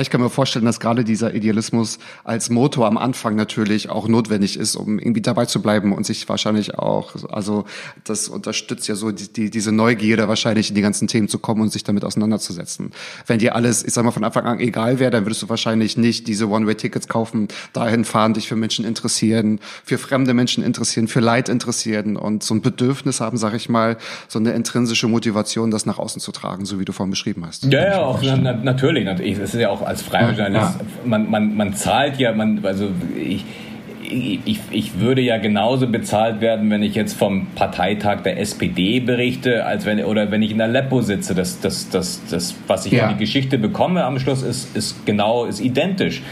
Ich 0.00 0.10
kann 0.10 0.20
mir 0.20 0.30
vorstellen, 0.30 0.64
dass 0.64 0.80
gerade 0.80 1.04
dieser 1.04 1.34
Idealismus 1.34 1.98
als 2.24 2.50
Motor 2.50 2.86
am 2.86 2.98
Anfang 2.98 3.34
natürlich 3.34 3.90
auch 3.90 4.06
notwendig 4.06 4.56
ist, 4.56 4.76
um 4.76 4.98
irgendwie 4.98 5.20
dabei 5.20 5.46
zu 5.46 5.60
bleiben 5.60 5.92
und 5.92 6.06
sich 6.06 6.28
wahrscheinlich 6.28 6.74
auch, 6.78 7.14
also 7.30 7.64
das 8.04 8.28
unterstützt 8.28 8.86
ja 8.88 8.94
so 8.94 9.10
die, 9.10 9.32
die, 9.32 9.50
diese 9.50 9.72
Neugierde 9.72 10.28
wahrscheinlich 10.28 10.68
in 10.68 10.74
die 10.74 10.82
ganzen 10.82 11.08
Themen 11.08 11.28
zu 11.28 11.38
kommen 11.38 11.62
und 11.62 11.72
sich 11.72 11.84
damit 11.84 12.04
auseinanderzusetzen. 12.04 12.92
Wenn 13.26 13.38
dir 13.38 13.56
alles, 13.56 13.84
ich 13.84 13.92
sag 13.92 14.04
mal, 14.04 14.10
von 14.10 14.24
Anfang 14.24 14.44
an 14.44 14.60
egal 14.60 14.98
wäre, 14.98 15.10
dann 15.10 15.24
würdest 15.26 15.42
du 15.42 15.48
wahrscheinlich 15.48 15.96
nicht 15.96 16.28
diese 16.28 16.48
One-Way-Tickets 16.48 17.08
kaufen, 17.08 17.48
dahin 17.72 18.04
fahren, 18.04 18.34
dich 18.34 18.46
für 18.46 18.56
Menschen 18.56 18.84
interessieren, 18.84 19.58
für 19.84 19.98
fremde 19.98 20.34
Menschen 20.34 20.62
interessieren, 20.62 21.08
für 21.08 21.20
Leid 21.20 21.48
interessieren 21.48 22.16
und 22.16 22.42
so 22.42 22.54
ein 22.54 22.62
Bedürfnis 22.62 23.20
haben, 23.20 23.36
sag 23.36 23.54
ich 23.54 23.68
mal, 23.68 23.96
so 24.28 24.38
eine 24.38 24.52
intrinsische 24.52 25.08
Motivation, 25.08 25.70
das 25.70 25.86
nach 25.86 25.98
außen 25.98 26.20
zu 26.20 26.32
tragen, 26.32 26.66
so 26.66 26.78
wie 26.78 26.84
du 26.84 26.92
vorhin 26.92 27.10
beschrieben 27.10 27.44
hast. 27.46 27.64
Ja, 27.64 27.84
ja, 27.84 28.02
auch, 28.02 28.22
na, 28.22 28.52
natürlich. 28.52 29.06
Es 29.38 29.54
ist 29.54 29.60
ja 29.60 29.70
auch 29.70 29.87
als 29.88 30.02
freier 30.02 30.32
Journalist, 30.32 30.78
ja. 30.78 30.86
man, 31.04 31.30
man, 31.30 31.56
man 31.56 31.72
zahlt 31.74 32.18
ja, 32.18 32.32
man, 32.32 32.60
also 32.62 32.90
ich, 33.16 33.44
ich, 34.10 34.60
ich 34.70 35.00
würde 35.00 35.20
ja 35.20 35.38
genauso 35.38 35.86
bezahlt 35.86 36.40
werden, 36.40 36.70
wenn 36.70 36.82
ich 36.82 36.94
jetzt 36.94 37.14
vom 37.14 37.46
Parteitag 37.54 38.22
der 38.22 38.38
SPD 38.38 39.00
berichte, 39.00 39.64
als 39.64 39.86
wenn 39.86 40.04
oder 40.04 40.30
wenn 40.30 40.42
ich 40.42 40.50
in 40.50 40.60
Aleppo 40.60 41.00
sitze. 41.00 41.34
Das, 41.34 41.60
das, 41.60 41.88
das, 41.90 42.22
das 42.30 42.54
was 42.66 42.86
ich 42.86 42.92
ja. 42.92 43.08
für 43.08 43.14
die 43.14 43.18
Geschichte 43.18 43.58
bekomme 43.58 44.04
am 44.04 44.18
Schluss, 44.18 44.42
ist, 44.42 44.76
ist 44.76 45.04
genau, 45.06 45.44
ist 45.44 45.60
identisch. 45.60 46.22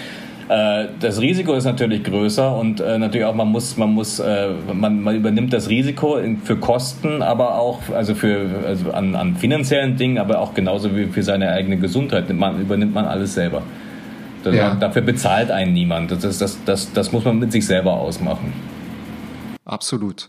Äh, 0.49 0.86
das 1.01 1.20
Risiko 1.20 1.55
ist 1.55 1.64
natürlich 1.64 2.05
größer 2.05 2.57
und 2.57 2.80
äh, 2.80 2.99
natürlich 2.99 3.26
auch 3.26 3.34
man 3.34 3.49
muss, 3.49 3.76
man 3.76 3.90
muss, 3.90 4.20
äh, 4.20 4.51
man, 4.72 5.01
man 5.03 5.16
übernimmt 5.16 5.53
das 5.53 5.68
Risiko 5.68 6.18
für 6.44 6.57
Kosten, 6.57 7.20
aber 7.20 7.59
auch 7.59 7.80
also 7.92 8.14
für 8.14 8.49
also 8.64 8.92
an, 8.92 9.16
an 9.16 9.36
finanziellen 9.36 9.97
Dingen, 9.97 10.18
aber 10.18 10.38
auch 10.38 10.55
genauso 10.55 10.94
wie 10.94 11.07
für 11.07 11.24
seine 11.24 11.51
eigene 11.51 11.78
Gesundheit. 11.78 12.32
Man, 12.32 12.61
übernimmt 12.61 12.94
man 12.94 13.07
alles 13.07 13.34
selber. 13.34 13.62
Das, 14.44 14.55
ja. 14.55 14.74
Dafür 14.76 15.03
bezahlt 15.03 15.51
einen 15.51 15.72
niemand. 15.72 16.12
Das, 16.12 16.38
das, 16.38 16.59
das, 16.64 16.92
das 16.92 17.11
muss 17.11 17.24
man 17.24 17.40
mit 17.40 17.51
sich 17.51 17.66
selber 17.66 17.94
ausmachen. 17.94 18.53
Absolut. 19.64 20.28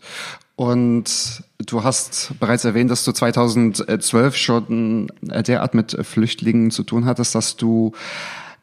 Und 0.55 1.43
du 1.59 1.83
hast 1.83 2.33
bereits 2.39 2.65
erwähnt, 2.65 2.89
dass 2.89 3.05
du 3.05 3.11
2012 3.11 4.35
schon 4.35 5.11
derart 5.21 5.75
mit 5.75 5.95
Flüchtlingen 6.01 6.71
zu 6.71 6.81
tun 6.81 7.05
hattest, 7.05 7.35
dass 7.35 7.57
du 7.57 7.91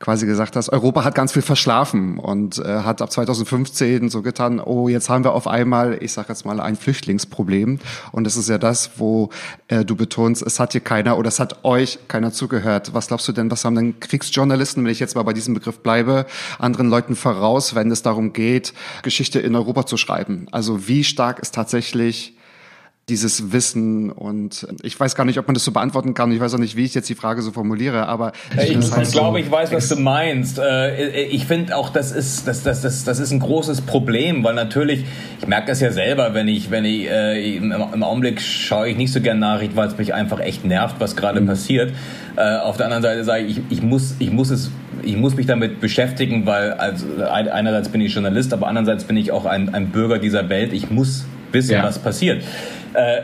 quasi 0.05 0.27
gesagt 0.27 0.55
hast, 0.55 0.69
Europa 0.69 1.03
hat 1.03 1.15
ganz 1.15 1.33
viel 1.33 1.41
verschlafen 1.41 2.19
und 2.19 2.59
äh, 2.59 2.81
hat 2.81 3.01
ab 3.01 3.11
2015 3.11 4.11
so 4.11 4.21
getan, 4.21 4.61
oh, 4.61 4.87
jetzt 4.89 5.09
haben 5.09 5.25
wir 5.25 5.33
auf 5.33 5.47
einmal, 5.47 5.97
ich 6.03 6.13
sage 6.13 6.29
jetzt 6.29 6.45
mal, 6.45 6.61
ein 6.61 6.77
Flüchtlingsproblem. 6.77 7.79
Und 8.13 8.25
das 8.25 8.37
ist 8.37 8.51
ja 8.51 8.59
das, 8.59 8.99
wo 8.99 9.31
äh, 9.69 9.83
du 9.83 9.97
betonst, 9.97 10.43
es 10.43 10.61
hat 10.61 10.73
hier 10.73 10.83
keiner 10.83 11.17
oder 11.17 11.29
es 11.29 11.41
hat 11.41 11.65
euch 11.65 12.01
keiner 12.07 12.33
zugehört. 12.35 12.93
Was 12.93 13.09
glaubst 13.09 13.27
du 13.29 13.33
denn, 13.33 13.51
was 13.51 13.65
haben 13.65 13.77
denn 13.77 13.99
Kriegsjournalisten, 13.99 14.85
wenn 14.85 14.93
ich 14.93 15.01
jetzt 15.01 15.15
mal 15.15 15.23
bei 15.23 15.33
diesem 15.33 15.55
Begriff 15.55 15.79
bleibe, 15.79 16.27
anderen 16.59 16.91
Leuten 16.91 17.17
voraus, 17.17 17.75
wenn 17.75 17.91
es 17.91 18.03
darum 18.03 18.35
geht, 18.35 18.75
Geschichte 19.03 19.41
in 19.41 19.57
Europa 19.57 19.87
zu 19.87 19.97
schreiben? 19.97 20.49
Also 20.51 20.87
wie 20.87 21.03
stark 21.03 21.39
ist 21.39 21.55
tatsächlich 21.55 22.37
dieses 23.09 23.53
Wissen 23.53 24.11
und 24.11 24.67
ich 24.83 24.99
weiß 24.99 25.15
gar 25.15 25.25
nicht, 25.25 25.39
ob 25.39 25.47
man 25.47 25.55
das 25.55 25.65
so 25.65 25.73
beantworten 25.73 26.15
kann. 26.15 26.33
Ich 26.33 26.41
weiß 26.41 26.55
auch 26.55 26.59
nicht, 26.59 26.75
wie 26.75 26.85
ich 26.85 26.95
jetzt 26.95 27.09
die 27.09 27.15
Frage 27.15 27.43
so 27.43 27.53
formuliere, 27.53 28.07
aber 28.07 28.33
ich, 28.55 28.71
ich, 28.71 28.93
halt 28.93 29.03
ich 29.03 29.09
so 29.09 29.19
glaube, 29.19 29.41
ich 29.41 29.51
weiß, 29.51 29.73
was 29.73 29.89
du 29.89 29.97
meinst. 29.97 30.59
Äh, 30.59 31.25
ich 31.25 31.45
finde 31.45 31.77
auch, 31.77 31.91
das 31.91 32.13
ist 32.13 32.49
das, 32.49 32.63
das, 32.63 32.81
das, 32.81 33.05
das 33.05 33.19
ist 33.19 33.31
ein 33.31 33.41
großes 33.41 33.83
Problem, 33.83 34.43
weil 34.43 34.55
natürlich, 34.55 35.05
ich 35.39 35.47
merke 35.47 35.67
das 35.67 35.81
ja 35.81 35.93
selber, 35.93 36.33
wenn 36.33 36.49
ich, 36.49 36.71
wenn 36.71 36.87
ich 36.87 37.07
äh, 37.11 37.57
im, 37.57 37.73
Augenblick 38.03 38.41
schaue 38.41 38.89
ich 38.89 38.97
nicht 38.97 39.13
so 39.13 39.21
gern 39.21 39.39
Nachrichten, 39.39 39.77
weil 39.77 39.89
es 39.89 39.99
mich 39.99 40.15
einfach 40.15 40.41
echt 40.41 40.65
nervt, 40.65 40.97
was 40.99 41.15
gerade 41.15 41.43
mhm. 41.43 41.47
passiert. 41.47 41.93
Äh, 42.37 42.57
auf 42.57 42.79
der 42.79 42.87
anderen 42.87 43.03
Seite 43.03 43.25
sage 43.25 43.45
ich, 43.45 43.59
ich, 43.59 43.65
ich 43.69 43.83
muss, 43.83 44.15
ich 44.19 44.31
muss 44.31 44.51
es 44.51 44.71
ich 45.03 45.17
muss 45.17 45.37
mich 45.37 45.45
damit 45.45 45.81
beschäftigen, 45.81 46.47
weil 46.47 46.73
also 46.73 47.05
einerseits 47.27 47.91
bin 47.91 48.01
ich 48.01 48.15
Journalist, 48.15 48.55
aber 48.55 48.69
andererseits 48.69 49.05
bin 49.05 49.19
ich 49.19 49.33
auch 49.33 49.45
ein, 49.45 49.75
ein 49.75 49.91
Bürger 49.91 50.19
dieser 50.19 50.49
Welt. 50.49 50.73
Ich 50.73 50.89
muss 50.89 51.27
wissen, 51.53 51.73
ja. 51.73 51.83
was 51.83 51.99
passiert. 51.99 52.43
Äh, 52.95 53.23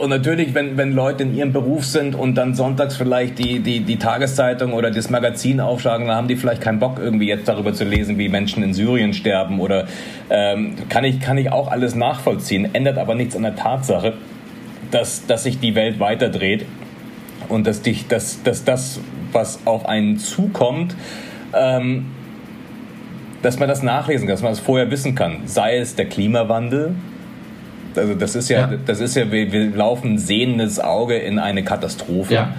und 0.00 0.10
natürlich, 0.10 0.54
wenn, 0.54 0.76
wenn 0.76 0.92
Leute 0.92 1.24
in 1.24 1.34
ihrem 1.34 1.52
Beruf 1.52 1.84
sind 1.84 2.14
und 2.14 2.36
dann 2.36 2.54
sonntags 2.54 2.96
vielleicht 2.96 3.38
die, 3.40 3.58
die, 3.58 3.80
die 3.80 3.96
Tageszeitung 3.96 4.74
oder 4.74 4.92
das 4.92 5.10
Magazin 5.10 5.60
aufschlagen, 5.60 6.06
dann 6.06 6.16
haben 6.16 6.28
die 6.28 6.36
vielleicht 6.36 6.62
keinen 6.62 6.78
Bock, 6.78 7.00
irgendwie 7.02 7.26
jetzt 7.26 7.48
darüber 7.48 7.72
zu 7.72 7.84
lesen, 7.84 8.16
wie 8.16 8.28
Menschen 8.28 8.62
in 8.62 8.74
Syrien 8.74 9.12
sterben. 9.12 9.58
Oder 9.58 9.88
ähm, 10.30 10.76
kann, 10.88 11.02
ich, 11.02 11.18
kann 11.18 11.36
ich 11.36 11.50
auch 11.50 11.68
alles 11.68 11.96
nachvollziehen, 11.96 12.72
ändert 12.74 12.96
aber 12.96 13.16
nichts 13.16 13.34
an 13.34 13.42
der 13.42 13.56
Tatsache, 13.56 14.14
dass, 14.92 15.26
dass 15.26 15.42
sich 15.42 15.58
die 15.58 15.74
Welt 15.74 15.98
weiterdreht 15.98 16.64
und 17.48 17.66
dass, 17.66 17.82
dich, 17.82 18.06
dass, 18.06 18.40
dass 18.44 18.64
das, 18.64 19.00
was 19.32 19.60
auf 19.64 19.86
einen 19.86 20.16
zukommt, 20.18 20.94
ähm, 21.54 22.06
dass 23.42 23.58
man 23.58 23.68
das 23.68 23.82
nachlesen 23.82 24.28
kann, 24.28 24.34
dass 24.34 24.42
man 24.42 24.52
das 24.52 24.60
vorher 24.60 24.92
wissen 24.92 25.16
kann. 25.16 25.38
Sei 25.46 25.78
es 25.78 25.96
der 25.96 26.06
Klimawandel, 26.06 26.94
also 27.96 28.14
das 28.14 28.34
ist 28.34 28.48
ja, 28.48 28.70
ja. 28.70 28.78
das 28.84 29.00
ist 29.00 29.14
ja, 29.14 29.30
wir, 29.30 29.52
wir 29.52 29.70
laufen 29.70 30.18
sehendes 30.18 30.80
Auge 30.80 31.16
in 31.16 31.38
eine 31.38 31.64
Katastrophe. 31.64 32.34
Ja. 32.34 32.54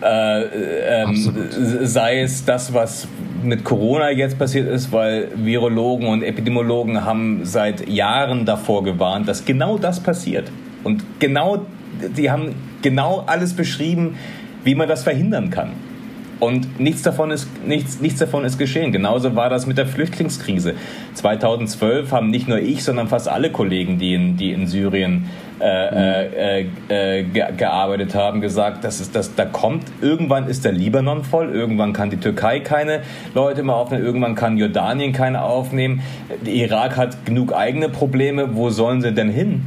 Äh, 0.00 1.02
ähm, 1.02 1.48
sei 1.82 2.20
es 2.20 2.44
das, 2.44 2.72
was 2.72 3.08
mit 3.42 3.64
Corona 3.64 4.10
jetzt 4.10 4.38
passiert 4.38 4.68
ist, 4.68 4.92
weil 4.92 5.28
Virologen 5.34 6.06
und 6.06 6.22
Epidemiologen 6.22 7.04
haben 7.04 7.40
seit 7.44 7.88
Jahren 7.88 8.44
davor 8.44 8.84
gewarnt, 8.84 9.28
dass 9.28 9.44
genau 9.44 9.76
das 9.78 10.00
passiert. 10.00 10.50
Und 10.84 11.02
genau, 11.18 11.66
die 12.16 12.30
haben 12.30 12.54
genau 12.82 13.24
alles 13.26 13.54
beschrieben, 13.54 14.16
wie 14.62 14.74
man 14.74 14.88
das 14.88 15.02
verhindern 15.02 15.50
kann. 15.50 15.70
Und 16.40 16.78
nichts 16.78 17.02
davon, 17.02 17.30
ist, 17.30 17.48
nichts, 17.66 18.00
nichts 18.00 18.20
davon 18.20 18.44
ist 18.44 18.58
geschehen. 18.58 18.92
Genauso 18.92 19.34
war 19.34 19.50
das 19.50 19.66
mit 19.66 19.78
der 19.78 19.86
Flüchtlingskrise. 19.86 20.74
2012 21.14 22.12
haben 22.12 22.30
nicht 22.30 22.48
nur 22.48 22.58
ich, 22.58 22.84
sondern 22.84 23.08
fast 23.08 23.28
alle 23.28 23.50
Kollegen, 23.50 23.98
die 23.98 24.14
in, 24.14 24.36
die 24.36 24.52
in 24.52 24.66
Syrien 24.66 25.26
äh, 25.60 26.60
äh, 26.60 26.66
äh, 26.88 27.24
ge 27.24 27.44
gearbeitet 27.56 28.14
haben, 28.14 28.40
gesagt, 28.40 28.84
dass 28.84 29.00
es, 29.00 29.10
dass 29.10 29.34
da 29.34 29.44
kommt, 29.44 29.84
irgendwann 30.00 30.46
ist 30.46 30.64
der 30.64 30.70
Libanon 30.70 31.24
voll, 31.24 31.52
irgendwann 31.52 31.92
kann 31.92 32.10
die 32.10 32.18
Türkei 32.18 32.60
keine 32.60 33.00
Leute 33.34 33.64
mehr 33.64 33.74
aufnehmen, 33.74 34.04
irgendwann 34.04 34.36
kann 34.36 34.56
Jordanien 34.56 35.12
keine 35.12 35.42
aufnehmen. 35.42 36.02
Der 36.46 36.54
Irak 36.54 36.96
hat 36.96 37.26
genug 37.26 37.52
eigene 37.52 37.88
Probleme, 37.88 38.54
wo 38.54 38.70
sollen 38.70 39.02
sie 39.02 39.12
denn 39.12 39.30
hin? 39.30 39.66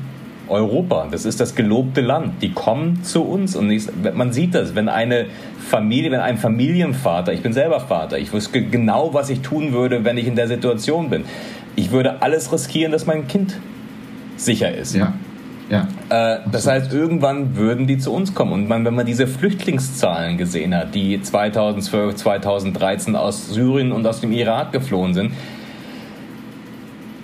Europa, 0.51 1.07
das 1.09 1.25
ist 1.25 1.39
das 1.39 1.55
gelobte 1.55 2.01
Land. 2.01 2.41
Die 2.41 2.51
kommen 2.51 3.03
zu 3.03 3.23
uns 3.23 3.55
und 3.55 3.71
ich, 3.71 3.87
man 4.13 4.31
sieht 4.31 4.53
das, 4.53 4.75
wenn 4.75 4.89
eine 4.89 5.25
Familie, 5.57 6.11
wenn 6.11 6.19
ein 6.19 6.37
Familienvater, 6.37 7.33
ich 7.33 7.41
bin 7.41 7.53
selber 7.53 7.79
Vater, 7.79 8.19
ich 8.19 8.31
wüsste 8.33 8.61
genau, 8.61 9.13
was 9.13 9.29
ich 9.29 9.41
tun 9.41 9.73
würde, 9.73 10.03
wenn 10.03 10.17
ich 10.17 10.27
in 10.27 10.35
der 10.35 10.47
Situation 10.47 11.09
bin. 11.09 11.23
Ich 11.75 11.91
würde 11.91 12.21
alles 12.21 12.51
riskieren, 12.51 12.91
dass 12.91 13.05
mein 13.05 13.27
Kind 13.27 13.57
sicher 14.37 14.73
ist. 14.73 14.95
Ja. 14.95 15.13
Ja, 15.69 15.87
äh, 16.09 16.39
das 16.51 16.67
heißt, 16.67 16.91
irgendwann 16.91 17.55
würden 17.55 17.87
die 17.87 17.97
zu 17.97 18.11
uns 18.11 18.35
kommen. 18.35 18.51
Und 18.51 18.67
man, 18.67 18.83
wenn 18.83 18.93
man 18.93 19.05
diese 19.05 19.25
Flüchtlingszahlen 19.25 20.37
gesehen 20.37 20.75
hat, 20.75 20.93
die 20.93 21.21
2012, 21.21 22.15
2013 22.15 23.15
aus 23.15 23.47
Syrien 23.51 23.93
und 23.93 24.05
aus 24.05 24.19
dem 24.19 24.33
Irak 24.33 24.73
geflohen 24.73 25.13
sind, 25.13 25.31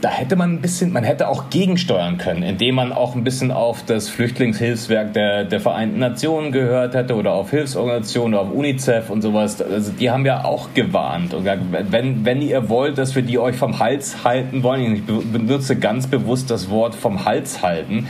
da 0.01 0.09
hätte 0.09 0.35
man 0.35 0.53
ein 0.53 0.61
bisschen, 0.61 0.91
man 0.91 1.03
hätte 1.03 1.27
auch 1.27 1.49
gegensteuern 1.49 2.17
können, 2.17 2.43
indem 2.43 2.75
man 2.75 2.91
auch 2.91 3.15
ein 3.15 3.23
bisschen 3.23 3.51
auf 3.51 3.83
das 3.85 4.09
Flüchtlingshilfswerk 4.09 5.13
der, 5.13 5.45
der 5.45 5.59
Vereinten 5.59 5.99
Nationen 5.99 6.51
gehört 6.51 6.93
hätte 6.93 7.15
oder 7.15 7.33
auf 7.33 7.49
Hilfsorganisationen 7.49 8.33
oder 8.33 8.49
auf 8.49 8.53
UNICEF 8.53 9.09
und 9.09 9.21
sowas. 9.21 9.61
Also 9.61 9.91
die 9.91 10.11
haben 10.11 10.25
ja 10.25 10.43
auch 10.43 10.73
gewarnt 10.73 11.33
und 11.33 11.43
gesagt, 11.43 11.61
wenn, 11.71 12.25
wenn 12.25 12.41
ihr 12.41 12.69
wollt, 12.69 12.97
dass 12.97 13.15
wir 13.15 13.23
die 13.23 13.39
euch 13.39 13.55
vom 13.55 13.79
Hals 13.79 14.23
halten 14.23 14.63
wollen, 14.63 14.95
ich 14.95 15.03
benutze 15.03 15.75
ganz 15.77 16.07
bewusst 16.07 16.51
das 16.51 16.69
Wort 16.69 16.93
vom 16.93 17.25
Hals 17.25 17.63
halten, 17.63 18.07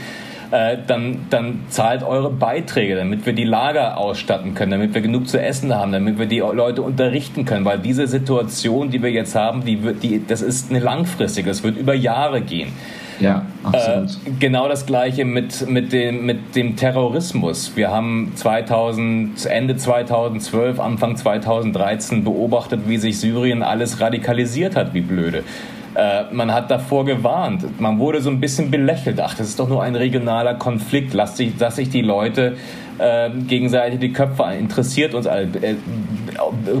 äh, 0.50 0.78
dann, 0.86 1.26
dann 1.30 1.60
zahlt 1.68 2.02
eure 2.02 2.30
Beiträge, 2.30 2.96
damit 2.96 3.26
wir 3.26 3.32
die 3.32 3.44
Lager 3.44 3.98
ausstatten 3.98 4.54
können, 4.54 4.72
damit 4.72 4.94
wir 4.94 5.00
genug 5.00 5.28
zu 5.28 5.40
essen 5.40 5.74
haben, 5.74 5.92
damit 5.92 6.18
wir 6.18 6.26
die 6.26 6.38
Leute 6.38 6.82
unterrichten 6.82 7.44
können. 7.44 7.64
Weil 7.64 7.78
diese 7.78 8.06
Situation, 8.06 8.90
die 8.90 9.02
wir 9.02 9.10
jetzt 9.10 9.34
haben, 9.34 9.64
die 9.64 9.82
wird, 9.82 10.02
die, 10.02 10.24
das 10.26 10.42
ist 10.42 10.70
eine 10.70 10.80
langfristige, 10.80 11.48
das 11.48 11.62
wird 11.62 11.76
über 11.76 11.94
Jahre 11.94 12.40
gehen. 12.40 12.72
Ja, 13.20 13.46
absolut. 13.64 14.10
Äh, 14.10 14.30
genau 14.38 14.68
das 14.68 14.86
gleiche 14.86 15.24
mit, 15.24 15.68
mit, 15.68 15.92
dem, 15.92 16.24
mit 16.24 16.54
dem 16.54 16.76
Terrorismus. 16.76 17.72
Wir 17.74 17.90
haben 17.90 18.32
2000, 18.36 19.46
Ende 19.46 19.76
2012, 19.76 20.78
Anfang 20.78 21.16
2013 21.16 22.24
beobachtet, 22.24 22.82
wie 22.86 22.96
sich 22.96 23.18
Syrien 23.18 23.62
alles 23.62 24.00
radikalisiert 24.00 24.76
hat, 24.76 24.94
wie 24.94 25.00
blöde. 25.00 25.42
Äh, 25.94 26.24
man 26.32 26.52
hat 26.52 26.70
davor 26.70 27.04
gewarnt. 27.04 27.80
Man 27.80 27.98
wurde 27.98 28.20
so 28.20 28.30
ein 28.30 28.40
bisschen 28.40 28.70
belächelt. 28.70 29.20
Ach, 29.20 29.34
das 29.34 29.48
ist 29.48 29.58
doch 29.58 29.68
nur 29.68 29.82
ein 29.82 29.96
regionaler 29.96 30.54
Konflikt. 30.54 31.14
Lass 31.14 31.36
sich, 31.36 31.52
lass 31.58 31.76
sich 31.76 31.88
die 31.90 32.02
Leute 32.02 32.56
äh, 32.98 33.30
gegenseitig 33.30 34.00
die 34.00 34.12
Köpfe. 34.12 34.44
Interessiert 34.58 35.14
uns 35.14 35.26
alle. 35.26 35.44
Äh, 35.60 35.76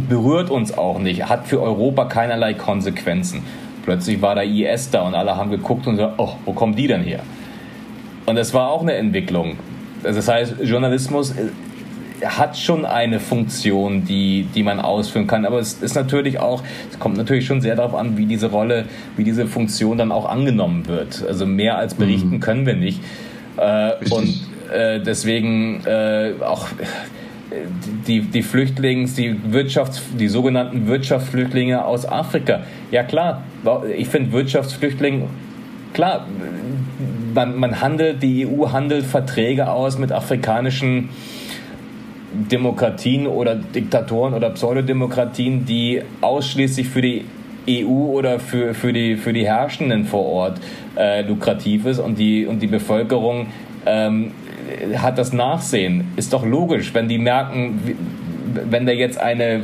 berührt 0.08 0.50
uns 0.50 0.76
auch 0.76 0.98
nicht. 0.98 1.28
Hat 1.28 1.46
für 1.46 1.60
Europa 1.60 2.04
keinerlei 2.04 2.54
Konsequenzen. 2.54 3.42
Plötzlich 3.84 4.20
war 4.20 4.34
da 4.34 4.42
IS 4.42 4.90
da 4.90 5.02
und 5.02 5.14
alle 5.14 5.36
haben 5.36 5.50
geguckt 5.50 5.86
und 5.86 5.96
gesagt, 5.96 6.14
oh, 6.18 6.34
wo 6.44 6.52
kommen 6.52 6.76
die 6.76 6.86
denn 6.86 7.02
her? 7.02 7.20
Und 8.26 8.36
das 8.36 8.52
war 8.52 8.68
auch 8.70 8.82
eine 8.82 8.92
Entwicklung. 8.92 9.56
Das 10.02 10.28
heißt, 10.28 10.56
Journalismus 10.62 11.30
äh, 11.30 11.48
hat 12.24 12.56
schon 12.56 12.84
eine 12.84 13.20
Funktion, 13.20 14.04
die, 14.04 14.46
die 14.54 14.62
man 14.62 14.80
ausführen 14.80 15.26
kann. 15.26 15.44
Aber 15.44 15.58
es 15.58 15.74
ist 15.74 15.94
natürlich 15.94 16.38
auch, 16.38 16.62
es 16.90 16.98
kommt 16.98 17.16
natürlich 17.16 17.46
schon 17.46 17.60
sehr 17.60 17.76
darauf 17.76 17.94
an, 17.94 18.16
wie 18.16 18.26
diese 18.26 18.50
Rolle, 18.50 18.86
wie 19.16 19.24
diese 19.24 19.46
Funktion 19.46 19.98
dann 19.98 20.12
auch 20.12 20.28
angenommen 20.28 20.86
wird. 20.86 21.24
Also 21.26 21.46
mehr 21.46 21.78
als 21.78 21.94
berichten 21.94 22.36
mhm. 22.36 22.40
können 22.40 22.66
wir 22.66 22.74
nicht. 22.74 23.00
Äh, 23.56 23.92
und 24.10 24.48
äh, 24.72 25.00
deswegen 25.00 25.84
äh, 25.86 26.32
auch 26.44 26.68
die, 28.06 28.20
die 28.20 28.42
Flüchtlings, 28.42 29.14
die 29.14 29.34
Wirtschafts-, 29.50 30.02
die 30.18 30.28
sogenannten 30.28 30.86
Wirtschaftsflüchtlinge 30.86 31.84
aus 31.84 32.06
Afrika. 32.06 32.60
Ja 32.90 33.02
klar, 33.02 33.42
ich 33.96 34.08
finde 34.08 34.32
Wirtschaftsflüchtlinge, 34.32 35.28
klar, 35.94 36.26
man, 37.34 37.56
man 37.56 37.80
handelt, 37.80 38.22
die 38.22 38.46
EU 38.46 38.70
handelt 38.72 39.06
Verträge 39.06 39.70
aus 39.70 39.98
mit 39.98 40.12
afrikanischen 40.12 41.08
Demokratien 42.32 43.26
oder 43.26 43.54
Diktatoren 43.54 44.34
oder 44.34 44.50
Pseudodemokratien, 44.50 45.64
die 45.64 46.02
ausschließlich 46.20 46.88
für 46.88 47.02
die 47.02 47.24
EU 47.68 47.86
oder 47.86 48.40
für, 48.40 48.74
für, 48.74 48.92
die, 48.92 49.16
für 49.16 49.32
die 49.32 49.46
Herrschenden 49.46 50.04
vor 50.04 50.24
Ort 50.24 50.60
äh, 50.96 51.22
lukrativ 51.22 51.86
ist 51.86 51.98
und 51.98 52.18
die, 52.18 52.46
und 52.46 52.60
die 52.60 52.66
Bevölkerung 52.66 53.46
ähm, 53.86 54.32
hat 54.96 55.18
das 55.18 55.32
Nachsehen. 55.32 56.12
Ist 56.16 56.32
doch 56.32 56.44
logisch, 56.44 56.94
wenn 56.94 57.08
die 57.08 57.18
merken, 57.18 57.96
wenn 58.70 58.86
da 58.86 58.92
jetzt 58.92 59.18
eine 59.18 59.62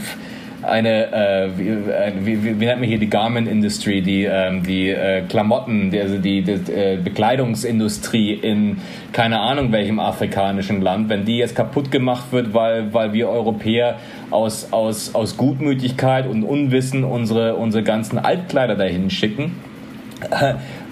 eine, 0.67 1.13
äh, 1.13 1.49
wie, 1.57 1.69
äh, 1.69 2.13
wie, 2.21 2.61
wie, 2.61 2.67
nennt 2.67 2.81
man 2.81 2.89
hier 2.89 2.99
die 2.99 3.11
Garment 3.11 3.49
Industry, 3.49 4.03
die, 4.03 4.25
ähm, 4.25 4.63
die 4.63 4.91
äh, 4.91 5.23
Klamotten, 5.23 5.91
die, 5.91 6.01
also 6.01 6.19
die, 6.19 6.43
die 6.43 6.53
äh, 6.53 6.99
Bekleidungsindustrie 7.03 8.35
in 8.35 8.79
keine 9.13 9.41
Ahnung 9.41 9.73
welchem 9.73 10.01
afrikanischen 10.01 10.81
Land, 10.81 11.09
wenn 11.09 11.25
die 11.25 11.39
jetzt 11.39 11.55
kaputt 11.55 11.91
gemacht 11.91 12.33
wird, 12.33 12.55
weil, 12.55 12.93
weil 12.93 13.13
wir 13.13 13.29
Europäer 13.29 13.99
aus, 14.31 14.73
aus, 14.73 15.15
aus 15.15 15.37
Gutmütigkeit 15.37 16.27
und 16.27 16.43
Unwissen 16.43 17.05
unsere, 17.05 17.57
unsere 17.57 17.83
ganzen 17.83 18.19
Altkleider 18.19 18.75
dahin 18.75 19.11
schicken, 19.11 19.53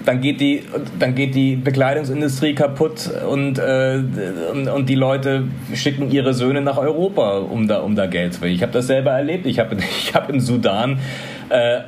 dann 0.05 0.21
geht 0.21 0.41
die, 0.41 0.63
dann 0.99 1.15
geht 1.15 1.35
die 1.35 1.55
Bekleidungsindustrie 1.55 2.53
kaputt 2.53 3.09
und, 3.29 3.57
äh, 3.59 3.99
und, 4.51 4.67
und, 4.67 4.89
die 4.89 4.95
Leute 4.95 5.45
schicken 5.73 6.11
ihre 6.11 6.33
Söhne 6.33 6.61
nach 6.61 6.77
Europa, 6.77 7.37
um 7.39 7.67
da, 7.67 7.79
um 7.79 7.95
da 7.95 8.05
Geld 8.07 8.33
zu 8.33 8.39
verdienen. 8.39 8.57
Ich 8.57 8.63
habe 8.63 8.73
das 8.73 8.87
selber 8.87 9.11
erlebt. 9.11 9.45
Ich 9.45 9.59
habe 9.59 9.77
ich 9.99 10.13
hab 10.13 10.29
im 10.29 10.39
Sudan 10.39 10.99
äh, 11.49 11.81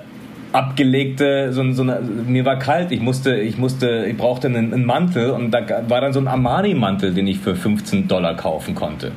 abgelegte, 0.52 1.52
so, 1.52 1.70
so 1.74 1.82
eine, 1.82 2.00
mir 2.02 2.46
war 2.46 2.58
kalt, 2.58 2.92
ich 2.92 3.02
musste, 3.02 3.36
ich 3.36 3.58
musste, 3.58 4.06
ich 4.06 4.16
brauchte 4.16 4.48
einen, 4.48 4.74
einen 4.74 4.86
Mantel 4.86 5.32
und 5.32 5.52
da 5.52 5.62
war 5.90 6.00
dann 6.00 6.14
so 6.14 6.20
ein 6.20 6.28
Armani-Mantel, 6.28 7.14
den 7.14 7.28
ich 7.28 7.40
für 7.40 7.56
15 7.56 8.08
Dollar 8.08 8.36
kaufen 8.36 8.74
konnte. 8.74 9.12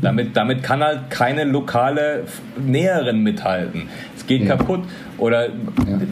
Damit, 0.00 0.36
damit 0.36 0.64
kann 0.64 0.82
halt 0.82 1.10
keine 1.10 1.44
lokale 1.44 2.24
Näherin 2.58 3.22
mithalten. 3.22 3.84
Es 4.16 4.26
geht 4.26 4.42
ja. 4.42 4.56
kaputt. 4.56 4.80
Oder 5.18 5.48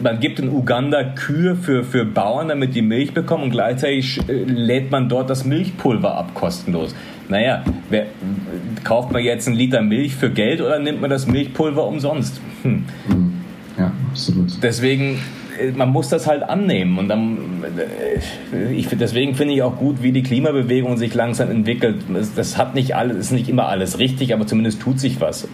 man 0.01 0.19
gibt 0.21 0.39
in 0.39 0.49
Uganda 0.49 1.03
Kühe 1.03 1.55
für, 1.55 1.83
für 1.83 2.05
Bauern, 2.05 2.47
damit 2.47 2.73
die 2.75 2.81
Milch 2.81 3.13
bekommen 3.13 3.43
und 3.43 3.51
gleichzeitig 3.51 4.21
äh, 4.29 4.43
lädt 4.43 4.91
man 4.91 5.09
dort 5.09 5.29
das 5.29 5.43
Milchpulver 5.43 6.15
ab 6.15 6.33
kostenlos. 6.33 6.95
Naja, 7.27 7.63
wer, 7.89 8.05
kauft 8.83 9.11
man 9.11 9.23
jetzt 9.23 9.47
einen 9.47 9.57
Liter 9.57 9.81
Milch 9.81 10.15
für 10.15 10.29
Geld 10.29 10.61
oder 10.61 10.79
nimmt 10.79 11.01
man 11.01 11.09
das 11.09 11.27
Milchpulver 11.27 11.85
umsonst? 11.85 12.39
Hm. 12.63 12.85
Mhm. 13.07 13.33
Ja, 13.77 13.91
absolut. 14.09 14.61
Deswegen 14.63 15.19
man 15.75 15.89
muss 15.89 16.09
das 16.09 16.27
halt 16.27 16.43
annehmen 16.43 16.97
und 16.97 17.07
dann 17.07 17.37
äh, 17.77 18.71
ich, 18.73 18.87
deswegen 18.87 19.35
finde 19.35 19.53
ich 19.53 19.63
auch 19.63 19.77
gut, 19.77 20.01
wie 20.01 20.11
die 20.11 20.23
Klimabewegung 20.23 20.97
sich 20.97 21.13
langsam 21.13 21.49
entwickelt. 21.51 22.03
Das 22.35 22.57
hat 22.57 22.75
nicht 22.75 22.95
alles, 22.95 23.17
ist 23.17 23.31
nicht 23.31 23.49
immer 23.49 23.67
alles 23.67 23.99
richtig, 23.99 24.33
aber 24.33 24.47
zumindest 24.47 24.81
tut 24.81 24.99
sich 24.99 25.21
was 25.21 25.47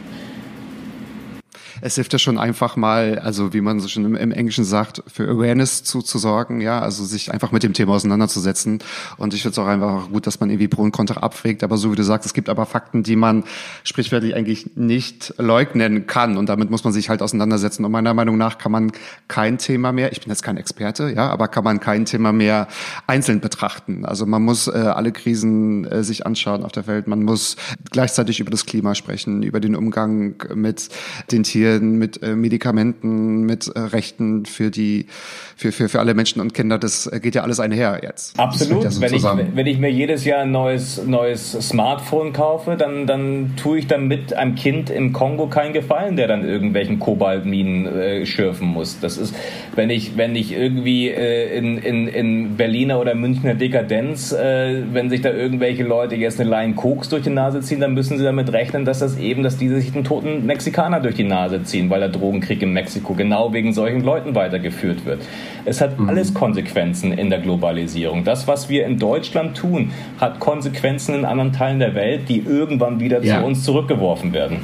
es 1.81 1.95
hilft 1.95 2.13
ja 2.13 2.19
schon 2.19 2.37
einfach 2.37 2.75
mal, 2.75 3.19
also 3.19 3.53
wie 3.53 3.61
man 3.61 3.79
so 3.79 3.87
schon 3.87 4.05
im, 4.05 4.15
im 4.15 4.31
Englischen 4.31 4.63
sagt, 4.63 5.03
für 5.07 5.29
Awareness 5.29 5.83
zu, 5.83 6.01
zu 6.01 6.17
sorgen, 6.17 6.61
ja, 6.61 6.79
also 6.79 7.05
sich 7.05 7.31
einfach 7.31 7.51
mit 7.51 7.63
dem 7.63 7.73
Thema 7.73 7.93
auseinanderzusetzen. 7.93 8.79
Und 9.17 9.33
ich 9.33 9.41
finde 9.41 9.53
es 9.53 9.59
auch 9.59 9.67
einfach 9.67 10.09
gut, 10.09 10.27
dass 10.27 10.39
man 10.39 10.49
irgendwie 10.49 10.67
Pro 10.67 10.81
und 10.81 10.91
Contra 10.91 11.21
abwägt. 11.21 11.63
Aber 11.63 11.77
so 11.77 11.91
wie 11.91 11.95
du 11.95 12.03
sagst, 12.03 12.25
es 12.25 12.33
gibt 12.33 12.49
aber 12.49 12.65
Fakten, 12.65 13.03
die 13.03 13.15
man 13.15 13.43
sprichwörtlich 13.83 14.35
eigentlich 14.35 14.71
nicht 14.75 15.33
leugnen 15.37 16.07
kann. 16.07 16.37
Und 16.37 16.49
damit 16.49 16.69
muss 16.69 16.83
man 16.83 16.93
sich 16.93 17.09
halt 17.09 17.21
auseinandersetzen. 17.21 17.85
Und 17.85 17.91
meiner 17.91 18.13
Meinung 18.13 18.37
nach 18.37 18.57
kann 18.57 18.71
man 18.71 18.91
kein 19.27 19.57
Thema 19.57 19.91
mehr, 19.91 20.11
ich 20.11 20.21
bin 20.21 20.29
jetzt 20.29 20.43
kein 20.43 20.57
Experte, 20.57 21.11
ja, 21.15 21.29
aber 21.29 21.47
kann 21.47 21.63
man 21.63 21.79
kein 21.79 22.05
Thema 22.05 22.31
mehr 22.31 22.67
einzeln 23.05 23.39
betrachten. 23.39 24.05
Also 24.05 24.25
man 24.25 24.43
muss 24.43 24.67
äh, 24.67 24.71
alle 24.71 25.11
Krisen 25.11 25.85
äh, 25.85 26.03
sich 26.03 26.25
anschauen 26.25 26.63
auf 26.63 26.71
der 26.71 26.87
Welt. 26.87 27.07
Man 27.07 27.23
muss 27.23 27.55
gleichzeitig 27.91 28.39
über 28.39 28.51
das 28.51 28.65
Klima 28.65 28.95
sprechen, 28.95 29.43
über 29.43 29.59
den 29.59 29.75
Umgang 29.75 30.35
mit 30.53 30.89
den 31.31 31.43
Tieren 31.43 31.66
Medien, 31.67 31.97
mit 31.97 32.23
äh, 32.23 32.35
Medikamenten, 32.35 33.41
mit 33.41 33.67
äh, 33.67 33.79
Rechten 33.79 34.45
für 34.45 34.71
die, 34.71 35.07
für, 35.55 35.71
für, 35.71 35.89
für 35.89 35.99
alle 35.99 36.13
Menschen 36.13 36.41
und 36.41 36.53
Kinder. 36.53 36.77
Das 36.77 37.07
äh, 37.07 37.19
geht 37.19 37.35
ja 37.35 37.43
alles 37.43 37.59
einher 37.59 37.99
jetzt. 38.03 38.39
Absolut. 38.39 38.83
Ja 38.83 38.91
so 38.91 39.01
wenn, 39.01 39.13
ich, 39.13 39.23
wenn 39.23 39.67
ich 39.67 39.77
mir 39.79 39.91
jedes 39.91 40.25
Jahr 40.25 40.41
ein 40.41 40.51
neues, 40.51 41.05
neues 41.05 41.51
Smartphone 41.51 42.33
kaufe, 42.33 42.75
dann, 42.77 43.07
dann 43.07 43.53
tue 43.57 43.79
ich 43.79 43.87
damit 43.87 44.33
einem 44.33 44.55
Kind 44.55 44.89
im 44.89 45.13
Kongo 45.13 45.47
keinen 45.47 45.73
Gefallen, 45.73 46.15
der 46.15 46.27
dann 46.27 46.45
irgendwelchen 46.47 46.99
Kobaltminen 46.99 47.85
äh, 47.85 48.25
schürfen 48.25 48.67
muss. 48.67 48.99
Das 48.99 49.17
ist, 49.17 49.35
wenn 49.75 49.89
ich, 49.89 50.17
wenn 50.17 50.35
ich 50.35 50.53
irgendwie 50.53 51.09
äh, 51.09 51.57
in, 51.57 51.77
in, 51.77 52.07
in 52.07 52.57
Berliner 52.57 52.99
oder 52.99 53.15
Münchner 53.15 53.55
Dekadenz, 53.55 54.31
äh, 54.31 54.83
wenn 54.91 55.09
sich 55.09 55.21
da 55.21 55.31
irgendwelche 55.31 55.83
Leute 55.83 56.15
jetzt 56.15 56.39
eine 56.39 56.49
Line 56.49 56.75
Koks 56.75 57.09
durch 57.09 57.23
die 57.23 57.29
Nase 57.29 57.61
ziehen, 57.61 57.79
dann 57.79 57.93
müssen 57.93 58.17
sie 58.17 58.23
damit 58.23 58.51
rechnen, 58.51 58.85
dass 58.85 58.99
das 58.99 59.17
eben, 59.17 59.43
dass 59.43 59.57
diese 59.57 59.79
sich 59.79 59.93
einen 59.93 60.03
toten 60.03 60.45
Mexikaner 60.45 60.99
durch 60.99 61.15
die 61.15 61.23
Nase 61.23 61.56
ziehen, 61.63 61.89
weil 61.89 61.99
der 61.99 62.09
Drogenkrieg 62.09 62.61
in 62.61 62.73
Mexiko 62.73 63.13
genau 63.13 63.53
wegen 63.53 63.73
solchen 63.73 64.01
Leuten 64.01 64.35
weitergeführt 64.35 65.05
wird. 65.05 65.21
Es 65.65 65.81
hat 65.81 65.99
mhm. 65.99 66.09
alles 66.09 66.33
Konsequenzen 66.33 67.11
in 67.11 67.29
der 67.29 67.39
Globalisierung. 67.39 68.23
Das, 68.23 68.47
was 68.47 68.69
wir 68.69 68.85
in 68.85 68.99
Deutschland 68.99 69.57
tun, 69.57 69.91
hat 70.19 70.39
Konsequenzen 70.39 71.15
in 71.15 71.25
anderen 71.25 71.53
Teilen 71.53 71.79
der 71.79 71.95
Welt, 71.95 72.29
die 72.29 72.39
irgendwann 72.39 72.99
wieder 72.99 73.23
ja. 73.23 73.39
zu 73.39 73.45
uns 73.45 73.63
zurückgeworfen 73.63 74.33
werden. 74.33 74.59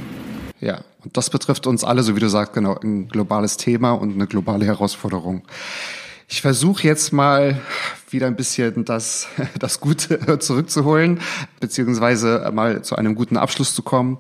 Ja, 0.60 0.80
und 1.04 1.18
das 1.18 1.30
betrifft 1.30 1.68
uns 1.68 1.84
alle, 1.84 2.04
so 2.04 2.16
wie 2.16 2.20
du 2.20 2.30
sagst, 2.30 2.54
genau, 2.54 2.78
ein 2.82 3.10
globales 3.10 3.58
Thema 3.58 3.92
und 3.92 4.14
eine 4.14 4.28
globale 4.28 4.66
Herausforderung. 4.66 5.44
Ich 6.30 6.42
versuche 6.42 6.88
jetzt 6.88 7.12
mal 7.12 7.60
wieder 8.10 8.28
ein 8.28 8.36
bisschen 8.36 8.86
das, 8.86 9.28
das 9.60 9.80
Gute 9.80 10.40
zurückzuholen, 10.40 11.20
beziehungsweise 11.60 12.50
mal 12.54 12.82
zu 12.84 12.96
einem 12.96 13.16
guten 13.16 13.38
Abschluss 13.38 13.76
zu 13.76 13.84
kommen. 13.84 14.18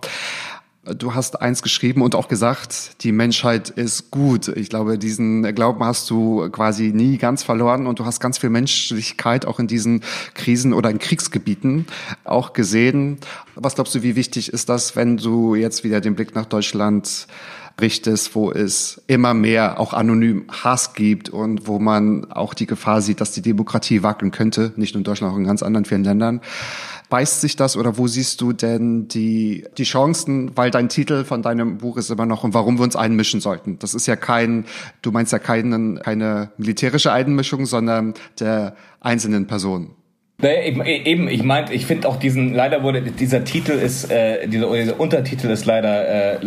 Du 0.85 1.15
hast 1.15 1.41
eins 1.41 1.61
geschrieben 1.61 2.01
und 2.01 2.13
auch 2.13 2.27
gesagt, 2.27 3.01
die 3.05 3.13
Menschheit 3.13 3.69
ist 3.69 4.11
gut. 4.11 4.49
Ich 4.49 4.67
glaube, 4.67 4.97
diesen 4.97 5.55
Glauben 5.55 5.81
hast 5.85 6.09
du 6.09 6.49
quasi 6.49 6.91
nie 6.93 7.17
ganz 7.17 7.41
verloren 7.41 7.87
und 7.87 7.99
du 7.99 8.05
hast 8.05 8.19
ganz 8.19 8.37
viel 8.37 8.49
Menschlichkeit 8.49 9.45
auch 9.45 9.59
in 9.59 9.67
diesen 9.67 10.01
Krisen 10.33 10.73
oder 10.73 10.89
in 10.89 10.99
Kriegsgebieten 10.99 11.85
auch 12.25 12.51
gesehen. 12.51 13.19
Was 13.55 13.75
glaubst 13.75 13.95
du, 13.95 14.03
wie 14.03 14.17
wichtig 14.17 14.51
ist 14.51 14.67
das, 14.67 14.97
wenn 14.97 15.15
du 15.15 15.55
jetzt 15.55 15.85
wieder 15.85 16.01
den 16.01 16.15
Blick 16.15 16.35
nach 16.35 16.47
Deutschland 16.47 17.27
richtest, 17.79 18.35
wo 18.35 18.51
es 18.51 19.01
immer 19.07 19.33
mehr 19.33 19.79
auch 19.79 19.93
anonym 19.93 20.45
Hass 20.51 20.93
gibt 20.93 21.29
und 21.29 21.65
wo 21.65 21.79
man 21.79 22.31
auch 22.31 22.53
die 22.53 22.67
Gefahr 22.67 23.01
sieht, 23.01 23.21
dass 23.21 23.31
die 23.31 23.41
Demokratie 23.41 24.03
wackeln 24.03 24.31
könnte, 24.31 24.73
nicht 24.75 24.93
nur 24.93 24.99
in 24.99 25.05
Deutschland, 25.05 25.33
auch 25.33 25.37
in 25.37 25.45
ganz 25.45 25.63
anderen 25.63 25.85
vielen 25.85 26.03
Ländern. 26.03 26.41
Beißt 27.13 27.41
sich 27.41 27.55
das 27.55 27.77
oder 27.77 27.99
wo 27.99 28.07
siehst 28.07 28.41
du 28.41 28.53
denn 28.53 29.07
die, 29.07 29.65
die 29.77 29.83
Chancen, 29.83 30.57
weil 30.57 30.71
dein 30.71 30.89
Titel 30.89 31.25
von 31.25 31.43
deinem 31.43 31.77
Buch 31.77 31.97
ist 31.97 32.09
immer 32.09 32.25
noch 32.25 32.43
und 32.43 32.55
warum 32.55 32.79
wir 32.79 32.83
uns 32.83 32.95
einmischen 32.95 33.39
sollten? 33.39 33.77
Das 33.77 33.93
ist 33.93 34.07
ja 34.07 34.15
kein, 34.15 34.65
du 35.03 35.11
meinst 35.11 35.31
ja 35.31 35.37
keinen, 35.37 35.99
keine 35.99 36.49
militärische 36.57 37.11
Einmischung, 37.11 37.67
sondern 37.67 38.15
der 38.39 38.75
einzelnen 38.99 39.45
Personen. 39.45 39.91
Eben, 40.41 41.27
ich 41.27 41.43
meinte, 41.43 41.71
ich 41.73 41.85
finde 41.85 42.07
auch 42.07 42.17
diesen, 42.17 42.55
leider 42.55 42.81
wurde, 42.81 43.03
dieser 43.03 43.43
Titel 43.43 43.73
ist, 43.73 44.09
äh, 44.09 44.47
dieser, 44.47 44.73
dieser 44.73 44.99
Untertitel 44.99 45.51
ist 45.51 45.65
leider 45.65 46.33
äh, 46.33 46.39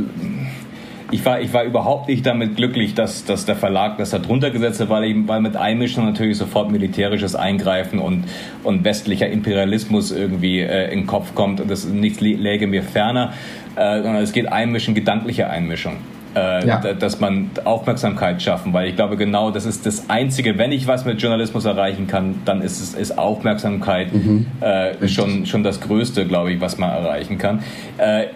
ich 1.10 1.24
war, 1.24 1.40
ich 1.40 1.52
war 1.52 1.64
überhaupt 1.64 2.08
nicht 2.08 2.26
damit 2.26 2.56
glücklich, 2.56 2.94
dass, 2.94 3.24
dass 3.24 3.46
der 3.46 3.56
Verlag 3.56 3.98
das 3.98 4.10
da 4.10 4.18
drunter 4.18 4.50
gesetzt 4.50 4.80
hat, 4.80 4.88
weil, 4.88 5.04
ich, 5.04 5.16
weil 5.28 5.40
mit 5.40 5.56
Einmischen 5.56 6.04
natürlich 6.04 6.36
sofort 6.36 6.70
militärisches 6.70 7.36
Eingreifen 7.36 7.98
und, 8.00 8.24
und 8.64 8.84
westlicher 8.84 9.28
Imperialismus 9.28 10.10
irgendwie 10.10 10.60
äh, 10.60 10.92
in 10.92 11.00
den 11.00 11.06
Kopf 11.06 11.34
kommt 11.34 11.60
und 11.60 11.70
das 11.70 11.84
nichts 11.84 12.20
läge 12.20 12.66
mir 12.66 12.82
ferner, 12.82 13.32
äh, 13.76 14.02
sondern 14.02 14.22
es 14.22 14.32
geht 14.32 14.50
Einmischen, 14.50 14.94
gedankliche 14.94 15.48
Einmischung. 15.48 15.96
Äh, 16.34 16.66
ja. 16.68 16.78
dass 16.92 17.18
man 17.18 17.50
Aufmerksamkeit 17.64 18.42
schaffen, 18.42 18.74
weil 18.74 18.90
ich 18.90 18.94
glaube 18.94 19.16
genau, 19.16 19.50
das 19.50 19.64
ist 19.64 19.86
das 19.86 20.10
Einzige, 20.10 20.58
wenn 20.58 20.70
ich 20.70 20.86
was 20.86 21.06
mit 21.06 21.22
Journalismus 21.22 21.64
erreichen 21.64 22.08
kann, 22.08 22.42
dann 22.44 22.60
ist 22.60 22.78
es 22.78 22.92
ist 22.92 23.16
Aufmerksamkeit 23.16 24.12
mhm. 24.12 24.46
äh, 24.60 25.08
schon, 25.08 25.46
schon 25.46 25.62
das 25.62 25.80
Größte, 25.80 26.26
glaube 26.26 26.52
ich, 26.52 26.60
was 26.60 26.76
man 26.76 26.90
erreichen 26.90 27.38
kann. 27.38 27.62
Äh, 27.96 28.26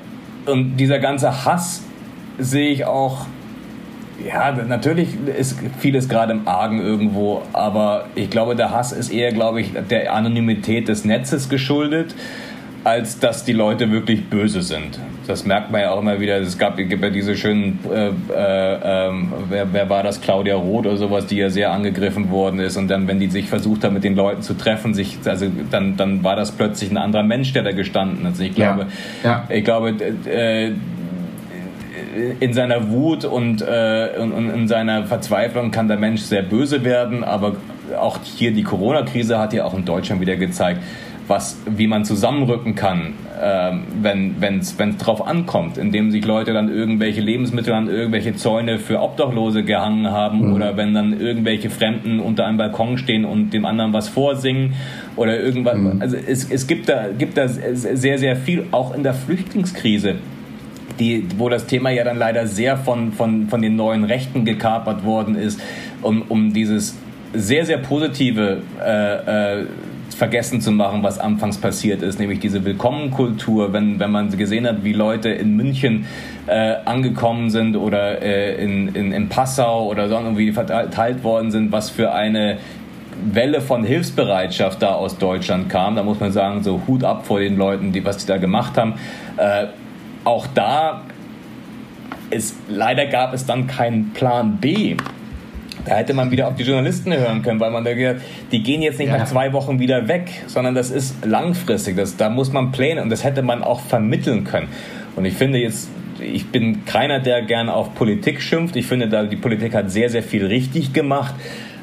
und 0.46 0.78
dieser 0.78 0.98
ganze 0.98 1.44
Hass 1.44 1.82
sehe 2.40 2.70
ich 2.70 2.84
auch, 2.84 3.26
ja, 4.26 4.52
natürlich 4.52 5.08
ist 5.38 5.58
vieles 5.78 6.08
gerade 6.08 6.32
im 6.32 6.46
Argen 6.46 6.80
irgendwo, 6.80 7.42
aber 7.52 8.06
ich 8.14 8.30
glaube, 8.30 8.54
der 8.54 8.70
Hass 8.70 8.92
ist 8.92 9.10
eher, 9.10 9.32
glaube 9.32 9.60
ich, 9.60 9.72
der 9.88 10.12
Anonymität 10.12 10.88
des 10.88 11.04
Netzes 11.04 11.48
geschuldet, 11.48 12.14
als 12.84 13.18
dass 13.18 13.44
die 13.44 13.52
Leute 13.52 13.90
wirklich 13.90 14.28
böse 14.28 14.62
sind. 14.62 14.98
Das 15.26 15.44
merkt 15.44 15.70
man 15.70 15.82
ja 15.82 15.90
auch 15.92 16.00
immer 16.00 16.18
wieder. 16.18 16.38
Es 16.38 16.58
gab, 16.58 16.76
gibt 16.76 17.02
ja 17.02 17.10
diese 17.10 17.36
schönen, 17.36 17.78
äh, 17.88 18.08
äh, 18.08 19.08
äh, 19.08 19.12
wer, 19.48 19.72
wer, 19.72 19.88
war 19.88 20.02
das, 20.02 20.20
Claudia 20.20 20.56
Roth 20.56 20.86
oder 20.86 20.96
sowas, 20.96 21.26
die 21.26 21.36
ja 21.36 21.50
sehr 21.50 21.70
angegriffen 21.70 22.30
worden 22.30 22.58
ist. 22.58 22.76
Und 22.76 22.88
dann, 22.88 23.06
wenn 23.06 23.20
die 23.20 23.28
sich 23.28 23.48
versucht 23.48 23.84
hat, 23.84 23.92
mit 23.92 24.02
den 24.02 24.16
Leuten 24.16 24.42
zu 24.42 24.54
treffen, 24.54 24.94
sich, 24.94 25.18
also 25.24 25.46
dann, 25.70 25.96
dann 25.96 26.24
war 26.24 26.36
das 26.36 26.52
plötzlich 26.52 26.90
ein 26.90 26.96
anderer 26.96 27.22
Mensch, 27.22 27.52
der 27.52 27.62
da 27.62 27.72
gestanden 27.72 28.26
ist. 28.26 28.40
Ich 28.40 28.54
glaube, 28.54 28.86
ja. 29.22 29.30
Ja. 29.30 29.44
ich 29.54 29.62
glaube, 29.62 29.90
äh, 29.90 30.72
in 32.40 32.52
seiner 32.52 32.90
Wut 32.90 33.24
und, 33.24 33.62
äh, 33.62 34.10
und, 34.18 34.32
und, 34.32 34.50
in 34.50 34.68
seiner 34.68 35.04
Verzweiflung 35.04 35.70
kann 35.70 35.88
der 35.88 35.96
Mensch 35.96 36.22
sehr 36.22 36.42
böse 36.42 36.84
werden, 36.84 37.24
aber 37.24 37.56
auch 37.98 38.18
hier 38.22 38.52
die 38.52 38.62
Corona-Krise 38.62 39.38
hat 39.38 39.52
ja 39.52 39.64
auch 39.64 39.74
in 39.74 39.84
Deutschland 39.84 40.20
wieder 40.20 40.36
gezeigt, 40.36 40.80
was, 41.30 41.56
wie 41.64 41.86
man 41.86 42.04
zusammenrücken 42.04 42.74
kann, 42.74 43.14
äh, 43.40 43.70
wenn 44.02 44.58
es 44.58 44.76
drauf 44.98 45.24
ankommt, 45.26 45.78
indem 45.78 46.10
sich 46.10 46.24
Leute 46.24 46.52
dann 46.52 46.68
irgendwelche 46.68 47.20
Lebensmittel 47.20 47.72
an 47.72 47.88
irgendwelche 47.88 48.34
Zäune 48.34 48.78
für 48.78 49.00
Obdachlose 49.00 49.62
gehangen 49.62 50.10
haben 50.10 50.48
mhm. 50.48 50.54
oder 50.54 50.76
wenn 50.76 50.92
dann 50.92 51.18
irgendwelche 51.18 51.70
Fremden 51.70 52.18
unter 52.18 52.46
einem 52.46 52.58
Balkon 52.58 52.98
stehen 52.98 53.24
und 53.24 53.50
dem 53.54 53.64
anderen 53.64 53.92
was 53.92 54.08
vorsingen 54.08 54.74
oder 55.14 55.38
irgendwas. 55.38 55.78
Mhm. 55.78 56.02
Also 56.02 56.16
es, 56.16 56.50
es 56.50 56.66
gibt, 56.66 56.88
da, 56.88 57.06
gibt 57.16 57.38
da 57.38 57.46
sehr, 57.46 58.18
sehr 58.18 58.34
viel, 58.34 58.66
auch 58.72 58.92
in 58.92 59.04
der 59.04 59.14
Flüchtlingskrise 59.14 60.16
die, 61.00 61.26
wo 61.38 61.48
das 61.48 61.66
Thema 61.66 61.90
ja 61.90 62.04
dann 62.04 62.18
leider 62.18 62.46
sehr 62.46 62.76
von, 62.76 63.12
von, 63.12 63.48
von 63.48 63.62
den 63.62 63.74
neuen 63.74 64.04
Rechten 64.04 64.44
gekapert 64.44 65.04
worden 65.04 65.34
ist, 65.34 65.60
um, 66.02 66.22
um 66.28 66.52
dieses 66.52 66.96
sehr, 67.32 67.64
sehr 67.64 67.78
positive 67.78 68.62
äh, 68.80 69.60
äh, 69.60 69.66
vergessen 70.16 70.60
zu 70.60 70.72
machen, 70.72 71.02
was 71.02 71.18
anfangs 71.18 71.58
passiert 71.58 72.02
ist, 72.02 72.18
nämlich 72.18 72.40
diese 72.40 72.64
Willkommenkultur, 72.64 73.72
wenn, 73.72 73.98
wenn 73.98 74.10
man 74.10 74.36
gesehen 74.36 74.66
hat, 74.66 74.84
wie 74.84 74.92
Leute 74.92 75.30
in 75.30 75.56
München 75.56 76.06
äh, 76.46 76.74
angekommen 76.84 77.48
sind 77.48 77.76
oder 77.76 78.20
äh, 78.20 78.62
in, 78.62 78.88
in, 78.88 79.12
in 79.12 79.28
Passau 79.28 79.88
oder 79.88 80.08
sonst 80.08 80.26
irgendwie 80.26 80.52
verteilt 80.52 81.24
worden 81.24 81.50
sind, 81.50 81.72
was 81.72 81.88
für 81.88 82.12
eine 82.12 82.58
Welle 83.32 83.60
von 83.60 83.84
Hilfsbereitschaft 83.84 84.82
da 84.82 84.94
aus 84.94 85.16
Deutschland 85.16 85.68
kam. 85.68 85.96
Da 85.96 86.02
muss 86.02 86.20
man 86.20 86.32
sagen, 86.32 86.62
so 86.62 86.82
Hut 86.86 87.04
ab 87.04 87.26
vor 87.26 87.40
den 87.40 87.56
Leuten, 87.56 87.92
die 87.92 88.04
was 88.04 88.18
die 88.18 88.26
da 88.26 88.36
gemacht 88.36 88.76
haben. 88.76 88.94
Äh, 89.36 89.68
auch 90.24 90.46
da 90.54 91.02
ist, 92.30 92.56
leider 92.68 93.06
gab 93.06 93.34
es 93.34 93.46
dann 93.46 93.66
keinen 93.66 94.12
Plan 94.12 94.58
B. 94.58 94.96
Da 95.84 95.96
hätte 95.96 96.12
man 96.12 96.30
wieder 96.30 96.46
auf 96.48 96.56
die 96.56 96.62
Journalisten 96.62 97.12
hören 97.12 97.42
können, 97.42 97.58
weil 97.58 97.70
man 97.70 97.84
da 97.84 97.94
gesagt, 97.94 98.20
die 98.52 98.62
gehen 98.62 98.82
jetzt 98.82 98.98
nicht 98.98 99.08
ja. 99.08 99.18
nach 99.18 99.26
zwei 99.26 99.52
Wochen 99.52 99.78
wieder 99.78 100.08
weg, 100.08 100.30
sondern 100.46 100.74
das 100.74 100.90
ist 100.90 101.24
langfristig. 101.24 101.96
Das, 101.96 102.16
da 102.16 102.28
muss 102.28 102.52
man 102.52 102.70
Pläne 102.70 103.02
und 103.02 103.10
das 103.10 103.24
hätte 103.24 103.42
man 103.42 103.62
auch 103.62 103.80
vermitteln 103.80 104.44
können. 104.44 104.68
Und 105.16 105.24
ich 105.24 105.34
finde 105.34 105.58
jetzt, 105.58 105.88
ich 106.20 106.48
bin 106.48 106.84
keiner, 106.84 107.18
der 107.18 107.42
gern 107.42 107.68
auf 107.68 107.94
Politik 107.94 108.42
schimpft. 108.42 108.76
Ich 108.76 108.86
finde, 108.86 109.08
da 109.08 109.24
die 109.24 109.36
Politik 109.36 109.74
hat 109.74 109.90
sehr, 109.90 110.10
sehr 110.10 110.22
viel 110.22 110.46
richtig 110.46 110.92
gemacht. 110.92 111.34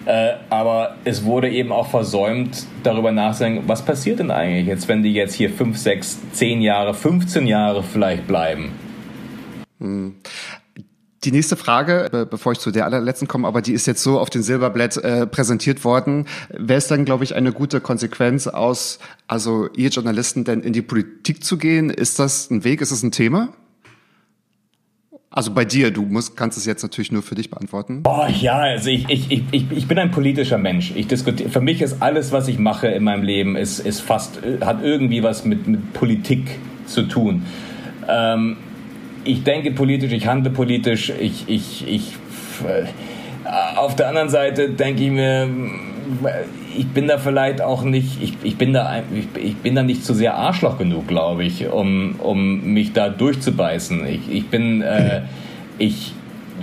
Äh, 0.07 0.37
aber 0.49 0.95
es 1.03 1.25
wurde 1.25 1.49
eben 1.49 1.73
auch 1.73 1.89
versäumt, 1.89 2.65
darüber 2.83 3.11
nachzudenken, 3.11 3.63
was 3.67 3.83
passiert 3.83 4.19
denn 4.19 4.31
eigentlich 4.31 4.65
jetzt, 4.65 4.87
wenn 4.87 5.03
die 5.03 5.11
jetzt 5.11 5.33
hier 5.33 5.49
5, 5.49 5.77
6, 5.77 6.31
10 6.31 6.61
Jahre, 6.61 6.93
15 6.93 7.45
Jahre 7.45 7.83
vielleicht 7.83 8.25
bleiben? 8.25 8.71
Hm. 9.81 10.15
Die 11.25 11.31
nächste 11.31 11.57
Frage, 11.57 12.25
bevor 12.29 12.53
ich 12.53 12.59
zu 12.59 12.71
der 12.71 12.85
allerletzten 12.85 13.27
komme, 13.27 13.49
aber 13.49 13.61
die 13.61 13.73
ist 13.73 13.85
jetzt 13.85 14.01
so 14.01 14.17
auf 14.17 14.29
den 14.29 14.43
Silberblatt 14.43 14.95
äh, 14.95 15.27
präsentiert 15.27 15.83
worden. 15.83 16.25
Wäre 16.51 16.77
es 16.77 16.87
dann, 16.87 17.03
glaube 17.03 17.25
ich, 17.25 17.35
eine 17.35 17.51
gute 17.51 17.81
Konsequenz 17.81 18.47
aus, 18.47 18.99
also 19.27 19.67
ihr 19.73 19.89
Journalisten 19.89 20.45
denn 20.45 20.61
in 20.61 20.71
die 20.71 20.83
Politik 20.83 21.43
zu 21.43 21.57
gehen? 21.57 21.89
Ist 21.89 22.17
das 22.19 22.49
ein 22.49 22.63
Weg? 22.63 22.79
Ist 22.79 22.93
das 22.93 23.03
ein 23.03 23.11
Thema? 23.11 23.49
Also 25.37 25.51
bei 25.51 25.65
dir, 25.65 25.91
du 25.91 26.01
musst, 26.01 26.35
kannst 26.35 26.57
es 26.57 26.65
jetzt 26.65 26.81
natürlich 26.81 27.11
nur 27.11 27.21
für 27.21 27.35
dich 27.35 27.51
beantworten. 27.51 28.01
Oh 28.07 28.25
ja, 28.41 28.57
also 28.57 28.89
ich, 28.89 29.07
ich, 29.07 29.29
ich, 29.29 29.65
ich 29.69 29.87
bin 29.87 29.99
ein 29.99 30.09
politischer 30.09 30.57
Mensch. 30.57 30.93
Ich 30.95 31.05
diskutiere, 31.05 31.51
für 31.51 31.61
mich 31.61 31.79
ist 31.83 32.01
alles, 32.01 32.31
was 32.31 32.47
ich 32.47 32.57
mache 32.57 32.87
in 32.87 33.03
meinem 33.03 33.21
Leben, 33.21 33.55
ist, 33.55 33.77
ist 33.77 33.99
fast, 33.99 34.39
hat 34.61 34.83
irgendwie 34.83 35.21
was 35.21 35.45
mit, 35.45 35.67
mit 35.67 35.93
Politik 35.93 36.57
zu 36.87 37.03
tun. 37.03 37.45
Ähm, 38.09 38.57
ich 39.25 39.43
denke 39.43 39.69
politisch, 39.73 40.11
ich 40.11 40.25
handle 40.25 40.51
politisch, 40.51 41.11
ich, 41.11 41.47
ich, 41.47 41.87
ich, 41.87 42.15
äh, 42.65 42.87
auf 43.75 43.95
der 43.95 44.09
anderen 44.09 44.29
Seite 44.29 44.69
denke 44.69 45.03
ich 45.03 45.11
mir, 45.11 45.47
ich 46.77 46.87
bin 46.89 47.07
da 47.07 47.17
vielleicht 47.17 47.61
auch 47.61 47.83
nicht, 47.83 48.21
ich, 48.21 48.33
ich, 48.43 48.57
bin 48.57 48.73
da, 48.73 49.01
ich, 49.13 49.43
ich 49.43 49.57
bin 49.57 49.75
da 49.75 49.83
nicht 49.83 50.05
zu 50.05 50.13
sehr 50.13 50.35
Arschloch 50.35 50.77
genug, 50.77 51.07
glaube 51.07 51.43
ich, 51.43 51.67
um, 51.69 52.15
um 52.19 52.73
mich 52.73 52.93
da 52.93 53.09
durchzubeißen. 53.09 54.05
Ich, 54.07 54.31
ich 54.31 54.47
bin, 54.47 54.81
äh, 54.81 55.21
ich 55.77 56.13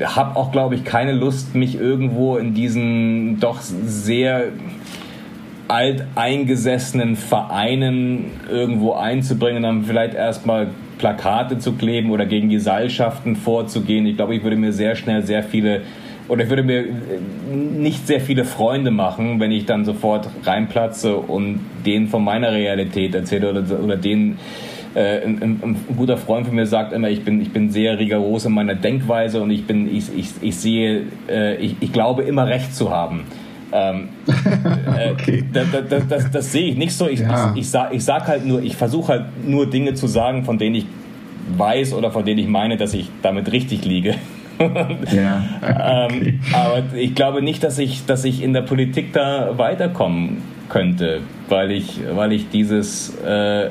habe 0.03 0.37
auch, 0.37 0.53
glaube 0.53 0.75
ich, 0.75 0.85
keine 0.85 1.13
Lust, 1.13 1.55
mich 1.55 1.77
irgendwo 1.77 2.37
in 2.37 2.55
diesen 2.55 3.41
doch 3.41 3.61
sehr 3.61 4.45
alteingesessenen 5.69 7.17
Vereinen 7.17 8.27
irgendwo 8.51 8.93
einzubringen, 8.93 9.63
dann 9.63 9.85
vielleicht 9.85 10.15
erstmal 10.15 10.69
Plakate 10.99 11.59
zu 11.59 11.73
kleben 11.73 12.11
oder 12.11 12.27
gegen 12.27 12.49
die 12.49 12.59
Seilschaften 12.59 13.35
vorzugehen. 13.35 14.07
Ich 14.07 14.17
glaube, 14.17 14.37
ich 14.37 14.43
würde 14.43 14.57
mir 14.57 14.73
sehr 14.73 14.95
schnell 14.95 15.23
sehr 15.25 15.43
viele 15.43 15.83
oder 16.29 16.45
ich 16.45 16.49
würde 16.49 16.63
mir 16.63 16.85
nicht 17.53 18.07
sehr 18.07 18.21
viele 18.21 18.45
Freunde 18.45 18.91
machen, 18.91 19.41
wenn 19.41 19.53
ich 19.53 19.67
dann 19.67 19.85
sofort 19.85 20.29
reinplatze 20.45 21.17
und 21.17 21.61
denen 21.85 22.09
von 22.09 22.25
meiner 22.25 22.53
Realität 22.53 23.15
erzähle 23.15 23.51
oder, 23.51 23.81
oder 23.83 23.97
denen 23.97 24.39
äh, 24.95 25.23
ein, 25.25 25.43
ein, 25.43 25.61
ein, 25.63 25.97
guter 25.97 26.17
Freund 26.17 26.47
von 26.47 26.55
mir 26.55 26.67
sagt 26.67 26.93
immer, 26.93 27.11
ich 27.11 27.25
bin, 27.25 27.41
ich 27.41 27.53
bin 27.53 27.71
sehr 27.71 27.99
rigoros 27.99 28.47
in 28.47 28.53
meiner 28.53 28.75
Denkweise 28.75 29.43
und 29.43 29.51
ich 29.51 29.67
bin, 29.67 29.95
ich, 29.95 30.05
ich, 30.17 30.31
ich 30.41 30.57
sehe, 30.57 31.03
äh, 31.29 31.57
ich, 31.57 31.77
ich 31.81 31.93
glaube 31.93 32.23
immer 32.23 32.47
recht 32.47 32.75
zu 32.75 32.91
haben. 32.91 33.25
Ähm, 33.73 34.11
äh, 34.97 35.11
okay. 35.11 35.45
das, 35.53 35.67
das, 35.89 36.09
das, 36.09 36.31
das, 36.31 36.53
sehe 36.53 36.69
ich 36.69 36.77
nicht 36.77 36.93
so. 36.93 37.09
Ich, 37.09 37.21
ja. 37.21 37.53
ich, 37.55 37.63
ich, 37.63 37.71
sag, 37.71 37.93
ich 37.93 38.05
sag 38.05 38.29
halt 38.29 38.47
nur, 38.47 38.63
ich 38.63 38.77
versuche 38.77 39.09
halt 39.09 39.25
nur 39.47 39.69
Dinge 39.69 39.95
zu 39.95 40.07
sagen, 40.07 40.45
von 40.45 40.59
denen 40.59 40.77
ich 40.77 40.87
weiß 41.59 41.93
oder 41.95 42.13
von 42.13 42.25
denen 42.25 42.39
ich 42.39 42.49
meine, 42.49 42.77
dass 42.77 42.95
ich 42.95 43.11
damit 43.21 43.51
richtig 43.51 43.85
liege. 43.85 44.15
Ja, 44.59 45.45
okay. 45.63 46.19
ähm, 46.23 46.41
aber 46.53 46.83
ich 46.97 47.15
glaube 47.15 47.43
nicht, 47.43 47.63
dass 47.65 47.79
ich, 47.79 48.07
dass 48.07 48.25
ich 48.25 48.43
in 48.43 48.53
der 48.53 48.63
Politik 48.63 49.13
da 49.13 49.57
weiterkommen 49.57 50.43
könnte, 50.69 51.21
weil 51.49 51.71
ich, 51.71 52.01
weil 52.15 52.33
ich 52.33 52.49
dieses, 52.49 53.17
äh, 53.21 53.71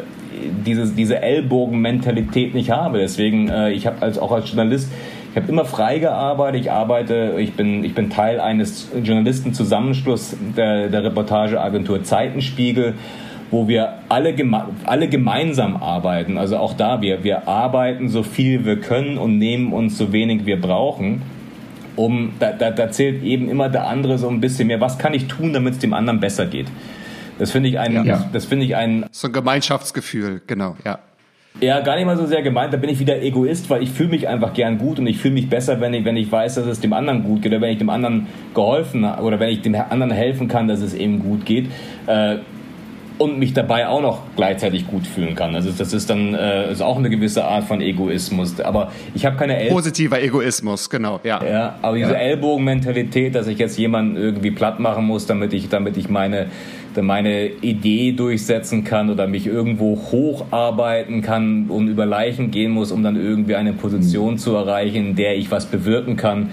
dieses, 0.66 0.96
diese 0.96 1.22
Ellbogenmentalität 1.22 2.54
nicht 2.54 2.72
habe. 2.72 3.00
Deswegen, 3.00 3.50
äh, 3.50 3.72
ich 3.72 3.88
habe 3.88 4.02
als, 4.02 4.18
auch 4.18 4.32
als 4.32 4.50
Journalist 4.50 4.92
ich 5.34 5.42
habe 5.42 5.52
immer 5.52 5.66
frei 5.66 5.98
gearbeitet. 5.98 6.62
Ich 6.62 6.72
arbeite, 6.72 7.38
ich 7.40 7.54
bin, 7.54 7.84
ich 7.84 7.96
bin 7.96 8.12
Teil 8.12 8.40
eines 8.40 8.92
Journalistenzusammenschlusses 9.04 10.38
der, 10.56 10.90
der 10.90 11.06
Reportageagentur 11.06 12.04
Zeitenspiegel, 12.04 12.94
wo 13.54 13.68
wir 13.68 13.99
alle, 14.10 14.34
geme 14.34 14.66
alle 14.86 15.08
gemeinsam 15.08 15.78
arbeiten. 15.78 16.38
Also 16.38 16.58
auch 16.58 16.74
da, 16.74 17.01
wir, 17.01 17.24
wir 17.24 17.47
arbeiten 17.47 18.10
so 18.10 18.24
viel 18.24 18.66
wir 18.66 18.82
können 18.82 19.18
und 19.18 19.38
nehmen 19.38 19.72
uns 19.72 19.97
so 19.97 20.12
wenig 20.12 20.45
wir 20.45 20.60
brauchen. 20.60 21.22
Um, 21.95 22.34
da, 22.39 22.51
da, 22.51 22.72
da 22.72 22.89
zählt 22.89 23.22
eben 23.24 23.47
immer 23.47 23.70
der 23.70 23.88
andere 23.88 24.18
so 24.18 24.28
ein 24.28 24.41
bisschen 24.41 24.68
mehr. 24.68 24.82
Was 24.82 24.97
kann 24.97 25.14
ich 25.14 25.28
tun, 25.28 25.54
damit 25.54 25.76
es 25.76 25.80
dem 25.80 25.93
anderen 25.93 26.20
besser 26.20 26.47
geht? 26.47 26.66
Das 27.38 27.51
finde 27.51 27.70
ich 27.70 27.78
ein, 27.78 28.04
ja. 28.06 28.26
das 28.34 28.45
finde 28.45 28.66
ich 28.66 28.76
ein. 28.76 29.06
So 29.12 29.28
ein 29.28 29.34
Gemeinschaftsgefühl, 29.34 30.41
genau, 30.47 30.76
ja. 30.84 30.97
Ja, 31.62 31.82
gar 31.82 31.95
nicht 31.95 32.06
mal 32.06 32.18
so 32.18 32.26
sehr 32.26 32.41
gemeint. 32.41 32.74
Da 32.74 32.78
bin 32.78 32.89
ich 32.89 32.99
wieder 32.99 33.22
Egoist, 33.22 33.70
weil 33.70 33.84
ich 33.84 33.91
fühle 33.91 34.10
mich 34.10 34.28
einfach 34.28 34.54
gern 34.54 34.80
gut 34.80 34.97
und 34.97 35.06
ich 35.06 35.20
fühle 35.20 35.36
mich 35.36 35.49
besser, 35.49 35.80
wenn 35.80 35.93
ich, 35.93 36.04
wenn 36.04 36.18
ich 36.18 36.32
weiß, 36.32 36.56
dass 36.56 36.66
es 36.66 36.80
dem 36.80 36.93
anderen 36.93 37.24
gut 37.24 37.43
geht 37.43 37.51
oder 37.51 37.62
wenn 37.62 37.70
ich 37.70 37.78
dem 37.78 37.91
anderen 37.91 38.26
geholfen 38.56 39.06
oder 39.06 39.39
wenn 39.39 39.49
ich 39.49 39.62
dem 39.62 39.76
anderen 39.76 40.12
helfen 40.12 40.47
kann, 40.47 40.68
dass 40.68 40.82
es 40.82 40.95
ihm 40.95 41.20
gut 41.20 41.45
geht. 41.45 41.68
Äh, 42.08 42.38
und 43.18 43.38
mich 43.38 43.53
dabei 43.53 43.88
auch 43.88 44.01
noch 44.01 44.22
gleichzeitig 44.36 44.88
gut 44.88 45.05
fühlen 45.05 45.36
kann. 45.36 45.55
Also 45.55 45.72
das 45.72 45.93
ist 45.93 46.09
dann 46.09 46.34
äh, 46.34 46.72
ist 46.72 46.82
auch 46.82 46.97
eine 46.97 47.09
gewisse 47.09 47.45
Art 47.45 47.66
von 47.66 47.82
Egoismus. 47.82 48.59
Aber 48.59 48.91
ich 49.14 49.26
habe 49.26 49.38
keine 49.38 49.57
El 49.57 49.70
positiver 49.70 50.22
Egoismus, 50.22 50.89
genau. 50.89 51.20
Ja. 51.24 51.43
Ja, 51.43 51.76
aber 51.82 51.97
diese 51.97 52.11
ja. 52.11 52.18
Ellbogenmentalität, 52.18 53.36
dass 53.36 53.47
ich 53.47 53.59
jetzt 53.59 53.78
jemanden 53.78 54.18
irgendwie 54.18 54.51
platt 54.51 54.80
machen 54.80 55.05
muss, 55.05 55.26
damit 55.26 55.53
ich 55.53 55.70
damit 55.70 55.97
ich 55.97 56.09
meine 56.09 56.47
meine 57.01 57.47
Idee 57.47 58.11
durchsetzen 58.11 58.84
kann 58.84 59.09
oder 59.09 59.26
mich 59.26 59.47
irgendwo 59.47 59.97
hocharbeiten 60.11 61.24
kann 61.24 61.66
und 61.70 61.88
über 61.88 62.05
Leichen 62.05 62.51
gehen 62.51 62.72
muss, 62.72 62.91
um 62.91 63.01
dann 63.01 63.16
irgendwie 63.16 63.55
eine 63.55 63.74
Position 63.74 64.38
zu 64.38 64.53
erreichen, 64.55 65.07
in 65.07 65.16
der 65.16 65.36
ich 65.36 65.49
was 65.49 65.66
bewirken 65.66 66.18
kann, 66.18 66.51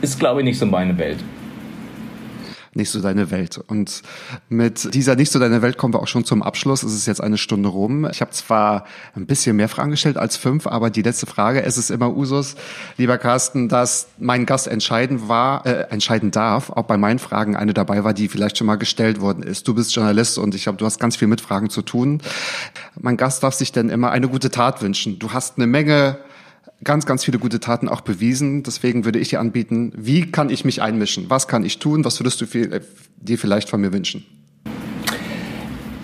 ist, 0.00 0.20
glaube 0.20 0.40
ich, 0.40 0.44
nicht 0.44 0.60
so 0.60 0.66
meine 0.66 0.96
Welt 0.96 1.18
nicht 2.74 2.90
so 2.90 3.00
deine 3.00 3.30
Welt. 3.30 3.58
Und 3.66 4.02
mit 4.48 4.94
dieser 4.94 5.14
nicht 5.14 5.30
so 5.30 5.38
deine 5.38 5.60
Welt 5.60 5.76
kommen 5.76 5.92
wir 5.92 6.00
auch 6.00 6.08
schon 6.08 6.24
zum 6.24 6.42
Abschluss. 6.42 6.82
Es 6.82 6.94
ist 6.94 7.06
jetzt 7.06 7.20
eine 7.20 7.36
Stunde 7.36 7.68
rum. 7.68 8.08
Ich 8.10 8.20
habe 8.20 8.30
zwar 8.30 8.86
ein 9.14 9.26
bisschen 9.26 9.56
mehr 9.56 9.68
Fragen 9.68 9.90
gestellt 9.90 10.16
als 10.16 10.36
fünf, 10.36 10.66
aber 10.66 10.88
die 10.88 11.02
letzte 11.02 11.26
Frage, 11.26 11.62
es 11.62 11.76
ist 11.76 11.90
immer 11.90 12.16
Usus, 12.16 12.54
lieber 12.96 13.18
Carsten, 13.18 13.68
dass 13.68 14.08
mein 14.18 14.46
Gast 14.46 14.68
entscheiden 14.68 15.28
war, 15.28 15.66
äh, 15.66 15.88
entscheiden 15.90 16.30
darf, 16.30 16.70
ob 16.74 16.88
bei 16.88 16.96
meinen 16.96 17.18
Fragen 17.18 17.56
eine 17.56 17.74
dabei 17.74 18.04
war, 18.04 18.14
die 18.14 18.28
vielleicht 18.28 18.56
schon 18.56 18.66
mal 18.66 18.76
gestellt 18.76 19.20
worden 19.20 19.42
ist. 19.42 19.68
Du 19.68 19.74
bist 19.74 19.94
Journalist 19.94 20.38
und 20.38 20.54
ich 20.54 20.62
glaube, 20.62 20.78
du 20.78 20.86
hast 20.86 20.98
ganz 20.98 21.16
viel 21.16 21.28
mit 21.28 21.40
Fragen 21.40 21.68
zu 21.68 21.82
tun. 21.82 22.22
Mein 22.98 23.18
Gast 23.18 23.42
darf 23.42 23.54
sich 23.54 23.72
denn 23.72 23.90
immer 23.90 24.10
eine 24.10 24.28
gute 24.28 24.50
Tat 24.50 24.80
wünschen. 24.80 25.18
Du 25.18 25.32
hast 25.32 25.58
eine 25.58 25.66
Menge 25.66 26.18
ganz, 26.84 27.06
ganz 27.06 27.24
viele 27.24 27.38
gute 27.38 27.60
Taten 27.60 27.88
auch 27.88 28.00
bewiesen. 28.00 28.62
Deswegen 28.62 29.04
würde 29.04 29.18
ich 29.18 29.28
dir 29.28 29.40
anbieten, 29.40 29.92
wie 29.96 30.30
kann 30.30 30.50
ich 30.50 30.64
mich 30.64 30.82
einmischen? 30.82 31.30
Was 31.30 31.48
kann 31.48 31.64
ich 31.64 31.78
tun? 31.78 32.04
Was 32.04 32.20
würdest 32.20 32.40
du 32.40 32.46
viel, 32.46 32.72
äh, 32.72 32.80
dir 33.16 33.38
vielleicht 33.38 33.68
von 33.68 33.80
mir 33.80 33.92
wünschen? 33.92 34.24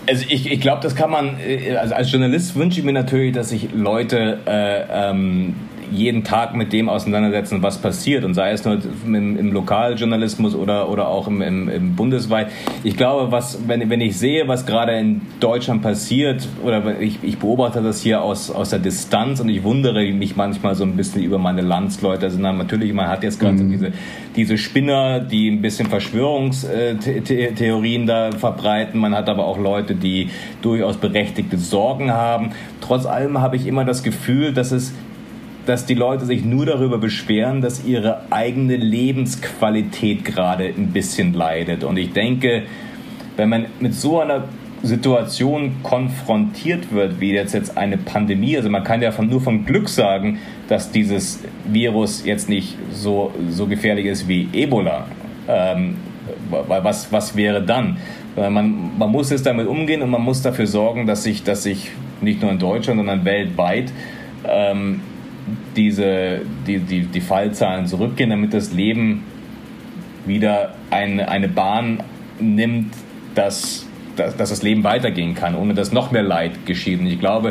Also 0.06 0.24
ich, 0.28 0.50
ich 0.50 0.60
glaube, 0.60 0.82
das 0.82 0.94
kann 0.94 1.10
man, 1.10 1.38
äh, 1.38 1.76
also 1.76 1.94
als 1.94 2.10
Journalist 2.10 2.54
wünsche 2.56 2.80
ich 2.80 2.86
mir 2.86 2.92
natürlich, 2.92 3.34
dass 3.34 3.50
sich 3.50 3.68
Leute 3.74 4.38
äh, 4.46 5.10
ähm, 5.10 5.54
jeden 5.90 6.24
Tag 6.24 6.54
mit 6.54 6.72
dem 6.72 6.88
auseinandersetzen, 6.88 7.62
was 7.62 7.78
passiert. 7.78 8.24
Und 8.24 8.34
sei 8.34 8.52
es 8.52 8.64
nur 8.64 8.78
im, 9.06 9.36
im 9.36 9.52
Lokaljournalismus 9.52 10.54
oder, 10.54 10.88
oder 10.88 11.08
auch 11.08 11.26
im, 11.28 11.42
im, 11.42 11.68
im, 11.68 11.96
bundesweit. 11.96 12.50
Ich 12.84 12.96
glaube, 12.96 13.32
was, 13.32 13.66
wenn, 13.66 13.90
wenn 13.90 14.00
ich 14.00 14.16
sehe, 14.18 14.48
was 14.48 14.66
gerade 14.66 14.98
in 14.98 15.20
Deutschland 15.40 15.82
passiert, 15.82 16.48
oder 16.64 17.00
ich, 17.00 17.18
ich 17.22 17.38
beobachte 17.38 17.82
das 17.82 18.00
hier 18.00 18.22
aus, 18.22 18.50
aus 18.50 18.70
der 18.70 18.78
Distanz 18.78 19.40
und 19.40 19.48
ich 19.48 19.62
wundere 19.62 20.12
mich 20.12 20.36
manchmal 20.36 20.74
so 20.74 20.84
ein 20.84 20.96
bisschen 20.96 21.22
über 21.22 21.38
meine 21.38 21.62
Landsleute. 21.62 22.26
Also 22.26 22.38
natürlich, 22.38 22.92
man 22.92 23.08
hat 23.08 23.22
jetzt 23.22 23.40
gerade 23.40 23.62
mhm. 23.62 23.70
diese, 23.70 23.92
diese 24.36 24.58
Spinner, 24.58 25.20
die 25.20 25.50
ein 25.50 25.62
bisschen 25.62 25.88
Verschwörungstheorien 25.88 28.06
da 28.06 28.32
verbreiten. 28.32 29.00
Man 29.00 29.14
hat 29.14 29.28
aber 29.28 29.44
auch 29.44 29.58
Leute, 29.58 29.94
die 29.94 30.30
durchaus 30.62 30.96
berechtigte 30.96 31.58
Sorgen 31.58 32.12
haben. 32.12 32.50
Trotz 32.80 33.06
allem 33.06 33.40
habe 33.40 33.56
ich 33.56 33.66
immer 33.66 33.84
das 33.84 34.02
Gefühl, 34.02 34.52
dass 34.52 34.72
es 34.72 34.92
dass 35.68 35.84
die 35.84 35.94
Leute 35.94 36.24
sich 36.24 36.46
nur 36.46 36.64
darüber 36.64 36.96
beschweren, 36.96 37.60
dass 37.60 37.84
ihre 37.84 38.22
eigene 38.30 38.76
Lebensqualität 38.76 40.24
gerade 40.24 40.64
ein 40.64 40.92
bisschen 40.92 41.34
leidet. 41.34 41.84
Und 41.84 41.98
ich 41.98 42.14
denke, 42.14 42.62
wenn 43.36 43.50
man 43.50 43.66
mit 43.78 43.94
so 43.94 44.18
einer 44.18 44.44
Situation 44.82 45.76
konfrontiert 45.82 46.90
wird, 46.90 47.20
wie 47.20 47.32
jetzt, 47.34 47.52
jetzt 47.52 47.76
eine 47.76 47.98
Pandemie, 47.98 48.56
also 48.56 48.70
man 48.70 48.82
kann 48.82 49.02
ja 49.02 49.12
von, 49.12 49.28
nur 49.28 49.42
von 49.42 49.66
Glück 49.66 49.90
sagen, 49.90 50.38
dass 50.68 50.90
dieses 50.90 51.40
Virus 51.66 52.24
jetzt 52.24 52.48
nicht 52.48 52.78
so, 52.90 53.34
so 53.50 53.66
gefährlich 53.66 54.06
ist 54.06 54.26
wie 54.26 54.48
Ebola. 54.54 55.06
Ähm, 55.48 55.96
was, 56.50 57.12
was 57.12 57.36
wäre 57.36 57.62
dann? 57.62 57.98
Man, 58.36 58.92
man 58.96 59.12
muss 59.12 59.28
jetzt 59.28 59.44
damit 59.44 59.66
umgehen 59.66 60.00
und 60.00 60.08
man 60.08 60.22
muss 60.22 60.40
dafür 60.40 60.66
sorgen, 60.66 61.06
dass 61.06 61.24
sich, 61.24 61.42
dass 61.42 61.64
sich 61.64 61.90
nicht 62.22 62.40
nur 62.40 62.50
in 62.50 62.58
Deutschland, 62.58 63.00
sondern 63.00 63.26
weltweit 63.26 63.92
ähm, 64.48 65.00
diese, 65.78 66.40
die, 66.66 66.80
die, 66.80 67.02
die 67.02 67.20
Fallzahlen 67.20 67.86
zurückgehen, 67.86 68.30
damit 68.30 68.52
das 68.52 68.72
Leben 68.72 69.22
wieder 70.26 70.74
eine, 70.90 71.28
eine 71.28 71.48
Bahn 71.48 72.02
nimmt, 72.40 72.92
dass, 73.36 73.86
dass, 74.16 74.36
dass 74.36 74.50
das 74.50 74.62
Leben 74.62 74.82
weitergehen 74.82 75.34
kann, 75.34 75.54
ohne 75.54 75.74
dass 75.74 75.92
noch 75.92 76.10
mehr 76.10 76.24
Leid 76.24 76.66
geschieht. 76.66 76.98
Und 76.98 77.06
ich 77.06 77.20
glaube, 77.20 77.50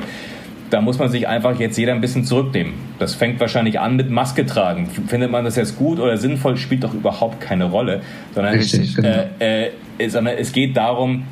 da 0.70 0.82
muss 0.82 1.00
man 1.00 1.10
sich 1.10 1.28
einfach 1.30 1.58
jetzt 1.58 1.78
jeder 1.78 1.94
ein 1.94 2.02
bisschen 2.02 2.26
zurücknehmen. 2.26 2.74
Das 3.00 3.16
fängt 3.16 3.40
wahrscheinlich 3.40 3.80
an 3.80 3.96
mit 3.96 4.10
Maske 4.10 4.46
tragen. 4.46 4.88
Findet 5.08 5.32
man 5.32 5.46
das 5.46 5.56
jetzt 5.56 5.78
gut 5.78 5.98
oder 5.98 6.18
sinnvoll, 6.18 6.58
spielt 6.58 6.84
doch 6.84 6.94
überhaupt 6.94 7.40
keine 7.40 7.64
Rolle, 7.66 8.02
sondern, 8.36 8.56
Richtig, 8.56 8.96
genau. 8.96 9.26
äh, 9.40 9.70
äh, 9.98 10.10
sondern 10.10 10.36
es 10.38 10.52
geht 10.52 10.76
darum, 10.76 11.24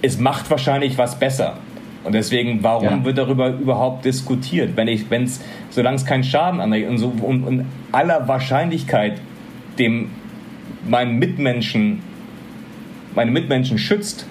es 0.00 0.18
macht 0.18 0.48
wahrscheinlich 0.48 0.96
was 0.96 1.18
besser. 1.18 1.58
Und 2.04 2.14
deswegen, 2.14 2.62
warum 2.62 2.84
ja. 2.84 3.04
wird 3.04 3.18
darüber 3.18 3.50
überhaupt 3.50 4.04
diskutiert? 4.04 4.76
Wenn 4.76 4.88
ich, 4.88 5.08
wenn 5.10 5.24
es, 5.24 5.40
solange 5.70 5.96
es 5.96 6.04
keinen 6.04 6.24
Schaden 6.24 6.60
anrichtet 6.60 6.90
und 6.90 6.98
so 6.98 7.12
und, 7.22 7.44
und 7.44 7.64
aller 7.92 8.26
Wahrscheinlichkeit 8.26 9.20
dem 9.78 10.10
meinen 10.88 11.18
Mitmenschen, 11.18 12.00
meine 13.14 13.30
Mitmenschen 13.30 13.78
schützt, 13.78 14.26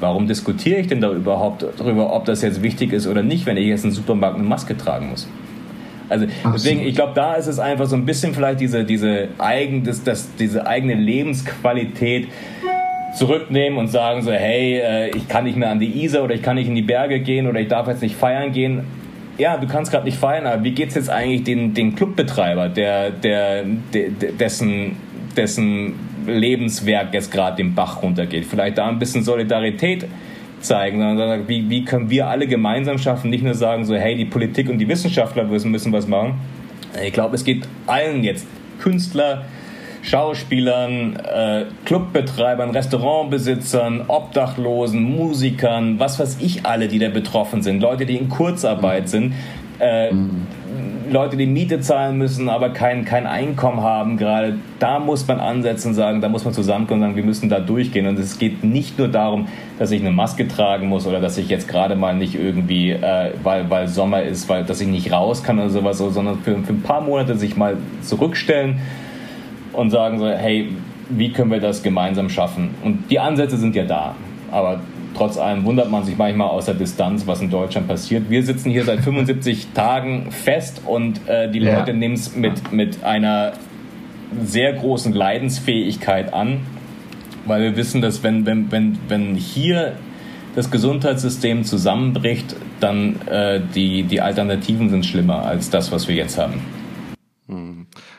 warum 0.00 0.26
diskutiere 0.26 0.80
ich 0.80 0.88
denn 0.88 1.00
da 1.00 1.12
überhaupt 1.12 1.64
darüber, 1.78 2.14
ob 2.14 2.24
das 2.24 2.42
jetzt 2.42 2.62
wichtig 2.62 2.92
ist 2.92 3.06
oder 3.06 3.22
nicht, 3.22 3.46
wenn 3.46 3.56
ich 3.56 3.66
jetzt 3.66 3.84
in 3.84 3.90
den 3.90 3.96
Supermarkt 3.96 4.36
eine 4.36 4.46
Maske 4.46 4.76
tragen 4.76 5.10
muss? 5.10 5.28
Also 6.08 6.26
deswegen, 6.52 6.80
ich 6.80 6.94
glaube, 6.94 7.12
da 7.14 7.34
ist 7.34 7.46
es 7.46 7.58
einfach 7.58 7.86
so 7.86 7.96
ein 7.96 8.04
bisschen 8.04 8.34
vielleicht 8.34 8.60
diese, 8.60 8.84
diese, 8.84 9.28
eigen, 9.38 9.84
das, 9.84 10.04
das, 10.04 10.34
diese 10.36 10.66
eigene 10.66 10.94
Lebensqualität, 10.94 12.28
zurücknehmen 13.14 13.78
und 13.78 13.88
sagen 13.88 14.22
so, 14.22 14.32
hey, 14.32 14.78
äh, 14.78 15.16
ich 15.16 15.28
kann 15.28 15.44
nicht 15.44 15.56
mehr 15.56 15.70
an 15.70 15.78
die 15.78 16.04
Isar 16.04 16.24
oder 16.24 16.34
ich 16.34 16.42
kann 16.42 16.56
nicht 16.56 16.68
in 16.68 16.74
die 16.74 16.82
Berge 16.82 17.20
gehen 17.20 17.46
oder 17.46 17.60
ich 17.60 17.68
darf 17.68 17.86
jetzt 17.88 18.02
nicht 18.02 18.16
feiern 18.16 18.52
gehen. 18.52 18.84
Ja, 19.38 19.56
du 19.56 19.66
kannst 19.66 19.90
gerade 19.90 20.04
nicht 20.04 20.18
feiern, 20.18 20.46
aber 20.46 20.62
wie 20.62 20.72
geht 20.72 20.90
es 20.90 20.94
jetzt 20.94 21.10
eigentlich 21.10 21.44
den, 21.44 21.74
den 21.74 21.94
Clubbetreiber, 21.94 22.68
der, 22.68 23.10
der, 23.10 23.64
der, 23.92 24.10
dessen, 24.38 24.96
dessen 25.36 25.94
Lebenswerk 26.26 27.12
jetzt 27.12 27.32
gerade 27.32 27.56
den 27.56 27.74
Bach 27.74 28.02
runtergeht? 28.02 28.44
Vielleicht 28.44 28.78
da 28.78 28.88
ein 28.88 28.98
bisschen 28.98 29.22
Solidarität 29.22 30.06
zeigen, 30.60 30.98
sondern 30.98 31.48
wie, 31.48 31.68
wie 31.68 31.84
können 31.84 32.10
wir 32.10 32.28
alle 32.28 32.46
gemeinsam 32.46 32.98
schaffen, 32.98 33.30
nicht 33.30 33.44
nur 33.44 33.54
sagen 33.54 33.84
so, 33.84 33.94
hey, 33.94 34.16
die 34.16 34.24
Politik 34.24 34.68
und 34.68 34.78
die 34.78 34.88
Wissenschaftler 34.88 35.44
müssen, 35.44 35.70
müssen 35.70 35.92
was 35.92 36.06
machen, 36.06 36.34
Ich 37.04 37.12
glaube, 37.12 37.34
es 37.34 37.44
geht 37.44 37.66
allen 37.86 38.24
jetzt, 38.24 38.46
Künstler, 38.80 39.44
Schauspielern, 40.04 41.16
äh, 41.16 41.64
Clubbetreibern, 41.86 42.70
Restaurantbesitzern, 42.70 44.04
Obdachlosen, 44.06 45.02
Musikern, 45.02 45.98
was 45.98 46.18
weiß 46.18 46.36
ich 46.40 46.66
alle, 46.66 46.88
die 46.88 46.98
da 46.98 47.08
betroffen 47.08 47.62
sind, 47.62 47.80
Leute, 47.80 48.04
die 48.04 48.16
in 48.16 48.28
Kurzarbeit 48.28 49.08
sind, 49.08 49.32
äh, 49.80 50.12
mhm. 50.12 50.46
Leute, 51.10 51.36
die 51.36 51.46
Miete 51.46 51.80
zahlen 51.80 52.18
müssen, 52.18 52.48
aber 52.48 52.70
kein, 52.70 53.04
kein 53.04 53.26
Einkommen 53.26 53.80
haben 53.80 54.16
gerade, 54.16 54.56
da 54.78 54.98
muss 54.98 55.26
man 55.26 55.40
ansetzen 55.40 55.88
und 55.88 55.94
sagen, 55.94 56.20
da 56.20 56.28
muss 56.28 56.44
man 56.44 56.52
zusammenkommen 56.52 57.00
und 57.02 57.08
sagen, 57.08 57.16
wir 57.16 57.24
müssen 57.24 57.48
da 57.48 57.60
durchgehen. 57.60 58.06
Und 58.06 58.18
es 58.18 58.38
geht 58.38 58.64
nicht 58.64 58.98
nur 58.98 59.08
darum, 59.08 59.48
dass 59.78 59.90
ich 59.90 60.00
eine 60.00 60.10
Maske 60.10 60.48
tragen 60.48 60.88
muss 60.88 61.06
oder 61.06 61.20
dass 61.20 61.38
ich 61.38 61.48
jetzt 61.48 61.68
gerade 61.68 61.94
mal 61.94 62.14
nicht 62.14 62.34
irgendwie, 62.34 62.90
äh, 62.90 63.32
weil, 63.42 63.70
weil 63.70 63.88
Sommer 63.88 64.22
ist, 64.22 64.48
weil 64.48 64.64
dass 64.64 64.80
ich 64.80 64.88
nicht 64.88 65.12
raus 65.12 65.42
kann 65.42 65.58
oder 65.58 65.70
sowas, 65.70 65.98
sondern 65.98 66.38
für, 66.40 66.56
für 66.58 66.72
ein 66.72 66.82
paar 66.82 67.00
Monate 67.00 67.36
sich 67.36 67.56
mal 67.56 67.76
zurückstellen 68.02 68.80
und 69.76 69.90
sagen 69.90 70.18
so, 70.18 70.28
hey, 70.28 70.70
wie 71.10 71.30
können 71.32 71.50
wir 71.50 71.60
das 71.60 71.82
gemeinsam 71.82 72.28
schaffen? 72.28 72.70
Und 72.82 73.10
die 73.10 73.18
Ansätze 73.18 73.56
sind 73.56 73.74
ja 73.74 73.84
da. 73.84 74.14
Aber 74.50 74.80
trotz 75.14 75.36
allem 75.36 75.64
wundert 75.64 75.90
man 75.90 76.04
sich 76.04 76.16
manchmal 76.16 76.48
aus 76.48 76.66
der 76.66 76.74
Distanz, 76.74 77.26
was 77.26 77.40
in 77.40 77.50
Deutschland 77.50 77.88
passiert. 77.88 78.30
Wir 78.30 78.42
sitzen 78.42 78.70
hier 78.70 78.84
seit 78.84 79.00
75 79.00 79.68
Tagen 79.74 80.30
fest 80.30 80.82
und 80.86 81.26
äh, 81.28 81.50
die 81.50 81.60
Leute 81.60 81.90
ja. 81.90 81.96
nehmen 81.96 82.14
es 82.14 82.34
mit, 82.34 82.72
mit 82.72 83.04
einer 83.04 83.52
sehr 84.44 84.72
großen 84.72 85.12
Leidensfähigkeit 85.12 86.32
an, 86.32 86.60
weil 87.46 87.62
wir 87.62 87.76
wissen, 87.76 88.00
dass 88.00 88.22
wenn, 88.22 88.46
wenn, 88.46 88.72
wenn, 88.72 88.98
wenn 89.08 89.34
hier 89.34 89.94
das 90.56 90.70
Gesundheitssystem 90.70 91.64
zusammenbricht, 91.64 92.56
dann 92.80 93.20
äh, 93.26 93.60
die, 93.74 94.04
die 94.04 94.20
Alternativen 94.20 94.88
sind 94.88 95.04
schlimmer 95.04 95.44
als 95.44 95.70
das, 95.70 95.90
was 95.92 96.08
wir 96.08 96.14
jetzt 96.14 96.38
haben. 96.38 96.60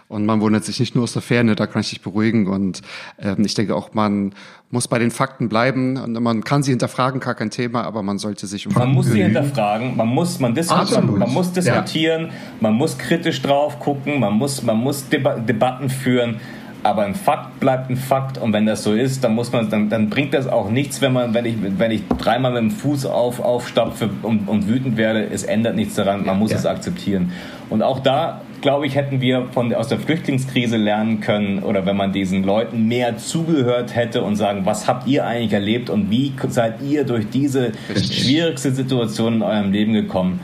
Und 0.08 0.26
man 0.26 0.40
wundert 0.40 0.64
sich 0.64 0.80
nicht 0.80 0.94
nur 0.94 1.06
aus 1.06 1.14
der 1.14 1.24
Ferne, 1.24 1.56
da 1.56 1.66
kann 1.66 1.82
ich 1.82 1.90
dich 1.90 2.02
beruhigen. 2.02 2.48
Und 2.48 2.82
ähm, 3.20 3.44
ich 3.44 3.56
denke 3.56 3.76
auch, 3.76 3.94
man 3.94 4.34
muss 4.70 4.88
bei 4.88 5.00
den 5.00 5.10
Fakten 5.10 5.50
bleiben. 5.50 5.98
Und 5.98 6.14
man 6.22 6.44
kann 6.44 6.62
sie 6.62 6.72
hinterfragen, 6.72 7.20
gar 7.20 7.34
kein 7.34 7.50
Thema, 7.50 7.84
aber 7.84 8.04
man 8.04 8.20
sollte 8.20 8.46
sich 8.46 8.68
um 8.68 8.74
Man 8.74 8.94
muss 8.94 9.08
sie 9.08 9.24
hinterfragen, 9.24 9.98
man 9.98 10.08
muss, 10.08 10.40
man, 10.40 10.54
diskutieren, 10.54 11.18
man 11.18 11.34
muss 11.34 11.52
diskutieren, 11.52 12.28
ja. 12.28 12.34
man 12.60 12.74
muss 12.76 12.98
kritisch 12.98 13.42
drauf 13.42 13.80
gucken, 13.80 14.20
man 14.20 14.34
muss, 14.34 14.62
man 14.62 14.78
muss 14.78 15.10
Deba 15.10 15.36
Debatten 15.36 15.90
führen. 15.90 16.40
Aber 16.84 17.02
ein 17.02 17.16
Fakt 17.16 17.60
bleibt 17.60 17.90
ein 17.90 17.98
Fakt 17.98 18.38
und 18.38 18.54
wenn 18.54 18.68
das 18.68 18.84
so 18.84 18.94
ist, 18.94 19.24
dann 19.24 19.34
muss 19.34 19.52
man, 19.52 19.72
dann, 19.72 19.90
dann 19.90 20.08
bringt 20.08 20.36
das 20.36 20.46
auch 20.46 20.70
nichts, 20.70 21.02
wenn 21.02 21.14
man, 21.14 21.34
wenn 21.34 21.46
ich, 21.46 21.56
wenn 21.80 21.90
ich 21.90 22.08
dreimal 22.20 22.52
mit 22.52 22.62
dem 22.62 22.70
Fuß 22.70 23.08
auf, 23.08 23.40
aufstapfe 23.40 24.12
und, 24.22 24.48
und 24.48 24.68
wütend 24.68 24.96
werde, 24.96 25.28
es 25.28 25.44
ändert 25.44 25.76
nichts 25.76 25.96
daran, 25.96 26.28
man 26.28 26.38
muss 26.38 26.52
ja. 26.52 26.58
es 26.58 26.68
akzeptieren. 26.68 27.32
Und 27.72 27.82
auch 27.82 28.02
da 28.02 28.42
glaube 28.62 28.88
ich, 28.88 28.96
hätten 28.96 29.22
wir 29.22 29.48
von, 29.52 29.74
aus 29.74 29.88
der 29.88 30.00
Flüchtlingskrise 30.00 30.78
lernen 30.78 31.20
können 31.20 31.60
oder 31.60 31.86
wenn 31.86 31.96
man 31.96 32.12
diesen 32.12 32.44
Leuten 32.44 32.88
mehr 32.88 33.18
zugehört 33.18 33.96
hätte 33.96 34.24
und 34.24 34.36
sagen, 34.36 34.66
was 34.66 34.88
habt 34.88 35.08
ihr 35.08 35.26
eigentlich 35.26 35.54
erlebt 35.54 35.90
und 35.90 36.10
wie 36.10 36.34
seid 36.50 36.82
ihr 36.82 37.04
durch 37.04 37.30
diese 37.30 37.72
schwierigste 37.96 38.72
Situation 38.72 39.36
in 39.36 39.42
eurem 39.42 39.72
Leben 39.72 39.94
gekommen? 39.94 40.40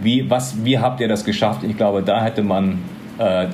Wie, 0.00 0.28
was, 0.30 0.64
wie 0.64 0.78
habt 0.78 1.00
ihr 1.00 1.08
das 1.08 1.24
geschafft? 1.24 1.64
Ich 1.64 1.76
glaube, 1.76 2.02
da 2.02 2.22
hätte 2.22 2.42
man, 2.42 2.78
äh, 3.18 3.46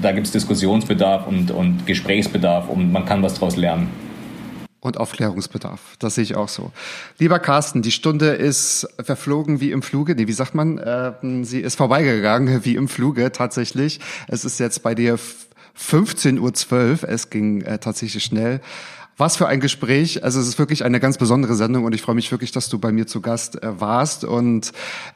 da 0.00 0.12
gibt 0.12 0.26
es 0.26 0.32
Diskussionsbedarf 0.32 1.26
und, 1.26 1.50
und 1.50 1.86
Gesprächsbedarf 1.86 2.68
und 2.68 2.92
man 2.92 3.04
kann 3.04 3.22
was 3.22 3.34
daraus 3.34 3.56
lernen 3.56 3.88
und 4.80 4.96
Aufklärungsbedarf. 4.96 5.80
Das 5.98 6.14
sehe 6.14 6.24
ich 6.24 6.36
auch 6.36 6.48
so. 6.48 6.72
Lieber 7.18 7.38
Carsten, 7.38 7.82
die 7.82 7.90
Stunde 7.90 8.30
ist 8.30 8.88
verflogen 9.02 9.60
wie 9.60 9.72
im 9.72 9.82
Fluge. 9.82 10.14
Nee, 10.14 10.26
wie 10.26 10.32
sagt 10.32 10.54
man? 10.54 10.78
Äh, 10.78 11.12
sie 11.42 11.60
ist 11.60 11.76
vorbeigegangen 11.76 12.64
wie 12.64 12.76
im 12.76 12.88
Fluge 12.88 13.30
tatsächlich. 13.32 14.00
Es 14.28 14.44
ist 14.44 14.58
jetzt 14.58 14.82
bei 14.82 14.94
dir 14.94 15.18
15.12 15.78 17.02
Uhr. 17.02 17.08
Es 17.08 17.30
ging 17.30 17.62
äh, 17.62 17.78
tatsächlich 17.78 18.24
schnell. 18.24 18.60
Was 19.16 19.36
für 19.36 19.46
ein 19.48 19.60
Gespräch. 19.60 20.24
Also 20.24 20.40
es 20.40 20.48
ist 20.48 20.58
wirklich 20.58 20.82
eine 20.82 20.98
ganz 20.98 21.18
besondere 21.18 21.54
Sendung 21.54 21.84
und 21.84 21.94
ich 21.94 22.00
freue 22.00 22.14
mich 22.14 22.30
wirklich, 22.30 22.52
dass 22.52 22.70
du 22.70 22.78
bei 22.78 22.90
mir 22.90 23.06
zu 23.06 23.20
Gast 23.20 23.62
äh, 23.62 23.78
warst. 23.78 24.24
Und 24.24 24.72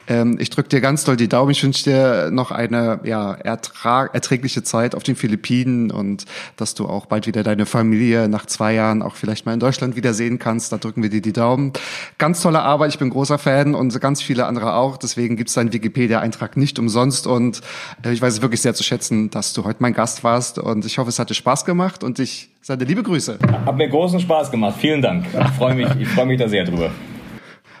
ähm, 0.07 0.37
ich 0.39 0.51
drücke 0.51 0.69
dir 0.69 0.79
ganz 0.79 1.03
doll 1.03 1.15
die 1.17 1.27
Daumen. 1.27 1.49
Ich 1.49 1.63
wünsche 1.63 1.85
dir 1.85 2.29
noch 2.31 2.51
eine 2.51 2.99
ja, 3.03 3.33
ertrag 3.33 4.13
erträgliche 4.13 4.61
Zeit 4.61 4.93
auf 4.93 5.01
den 5.01 5.15
Philippinen 5.15 5.89
und 5.89 6.25
dass 6.55 6.75
du 6.75 6.85
auch 6.85 7.07
bald 7.07 7.25
wieder 7.25 7.41
deine 7.41 7.65
Familie 7.65 8.29
nach 8.29 8.45
zwei 8.45 8.73
Jahren 8.73 9.01
auch 9.01 9.15
vielleicht 9.15 9.47
mal 9.47 9.53
in 9.53 9.59
Deutschland 9.59 9.95
wiedersehen 9.95 10.37
kannst. 10.37 10.71
Da 10.71 10.77
drücken 10.77 11.01
wir 11.01 11.09
dir 11.09 11.21
die 11.21 11.33
Daumen. 11.33 11.73
Ganz 12.19 12.41
tolle 12.41 12.61
Arbeit. 12.61 12.91
Ich 12.91 12.99
bin 12.99 13.09
großer 13.09 13.39
Fan 13.39 13.73
und 13.73 13.99
ganz 14.01 14.21
viele 14.21 14.45
andere 14.45 14.75
auch. 14.75 14.97
Deswegen 14.97 15.35
gibt 15.35 15.49
es 15.49 15.55
deinen 15.55 15.73
Wikipedia-Eintrag 15.73 16.57
nicht 16.57 16.77
umsonst. 16.77 17.25
Und 17.25 17.61
äh, 18.03 18.11
ich 18.11 18.21
weiß 18.21 18.35
es 18.35 18.41
wirklich 18.41 18.61
sehr 18.61 18.75
zu 18.75 18.83
schätzen, 18.83 19.31
dass 19.31 19.53
du 19.53 19.63
heute 19.63 19.77
mein 19.79 19.93
Gast 19.93 20.23
warst. 20.23 20.59
Und 20.59 20.85
ich 20.85 20.99
hoffe, 20.99 21.09
es 21.09 21.17
hat 21.17 21.29
dir 21.29 21.33
Spaß 21.35 21.65
gemacht 21.65 22.03
und 22.03 22.19
ich 22.19 22.54
sende 22.65 22.83
liebe 22.85 23.03
Grüße. 23.03 23.37
Hat 23.65 23.77
mir 23.77 23.87
großen 23.87 24.19
Spaß 24.19 24.49
gemacht. 24.49 24.75
Vielen 24.79 25.01
Dank. 25.01 25.27
Ich 25.31 25.51
freue 25.51 25.75
mich, 25.75 25.87
ich 25.99 26.07
freue 26.07 26.25
mich 26.25 26.39
da 26.39 26.47
sehr 26.47 26.63
drüber. 26.63 26.89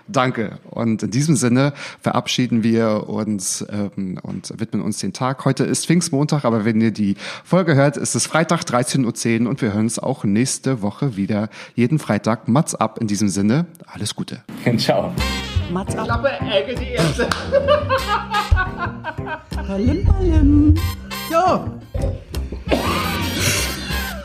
Danke. 0.07 0.59
Und 0.69 1.01
in 1.01 1.09
diesem 1.09 1.35
Sinne 1.35 1.73
verabschieden 1.99 2.61
wir 2.61 3.09
uns 3.09 3.65
ähm, 3.71 4.19
und 4.21 4.53
widmen 4.59 4.83
uns 4.83 4.99
den 4.99 5.13
Tag. 5.13 5.43
Heute 5.45 5.63
ist 5.63 5.87
Pfingstmontag, 5.87 6.45
aber 6.45 6.65
wenn 6.65 6.79
ihr 6.79 6.91
die 6.91 7.15
Folge 7.43 7.73
hört, 7.73 7.97
ist 7.97 8.13
es 8.13 8.27
Freitag 8.27 8.61
13.10 8.61 9.41
Uhr 9.41 9.49
und 9.49 9.63
wir 9.63 9.73
hören 9.73 9.85
uns 9.85 9.97
auch 9.97 10.23
nächste 10.23 10.83
Woche 10.83 11.17
wieder. 11.17 11.49
Jeden 11.73 11.97
Freitag. 11.97 12.47
Mats 12.47 12.75
ab 12.75 12.99
in 13.01 13.07
diesem 13.07 13.29
Sinne. 13.29 13.65
Alles 13.87 14.13
Gute. 14.13 14.43
Ciao. 14.77 15.11
Mats 15.71 15.95
ab. 15.95 16.05
Klappe, 16.05 16.29
Ecke, 16.29 16.75
die 16.75 16.91
erste. 16.91 17.27
Ballim, 19.67 20.05
ballim. 20.05 20.75
So. 21.31 21.71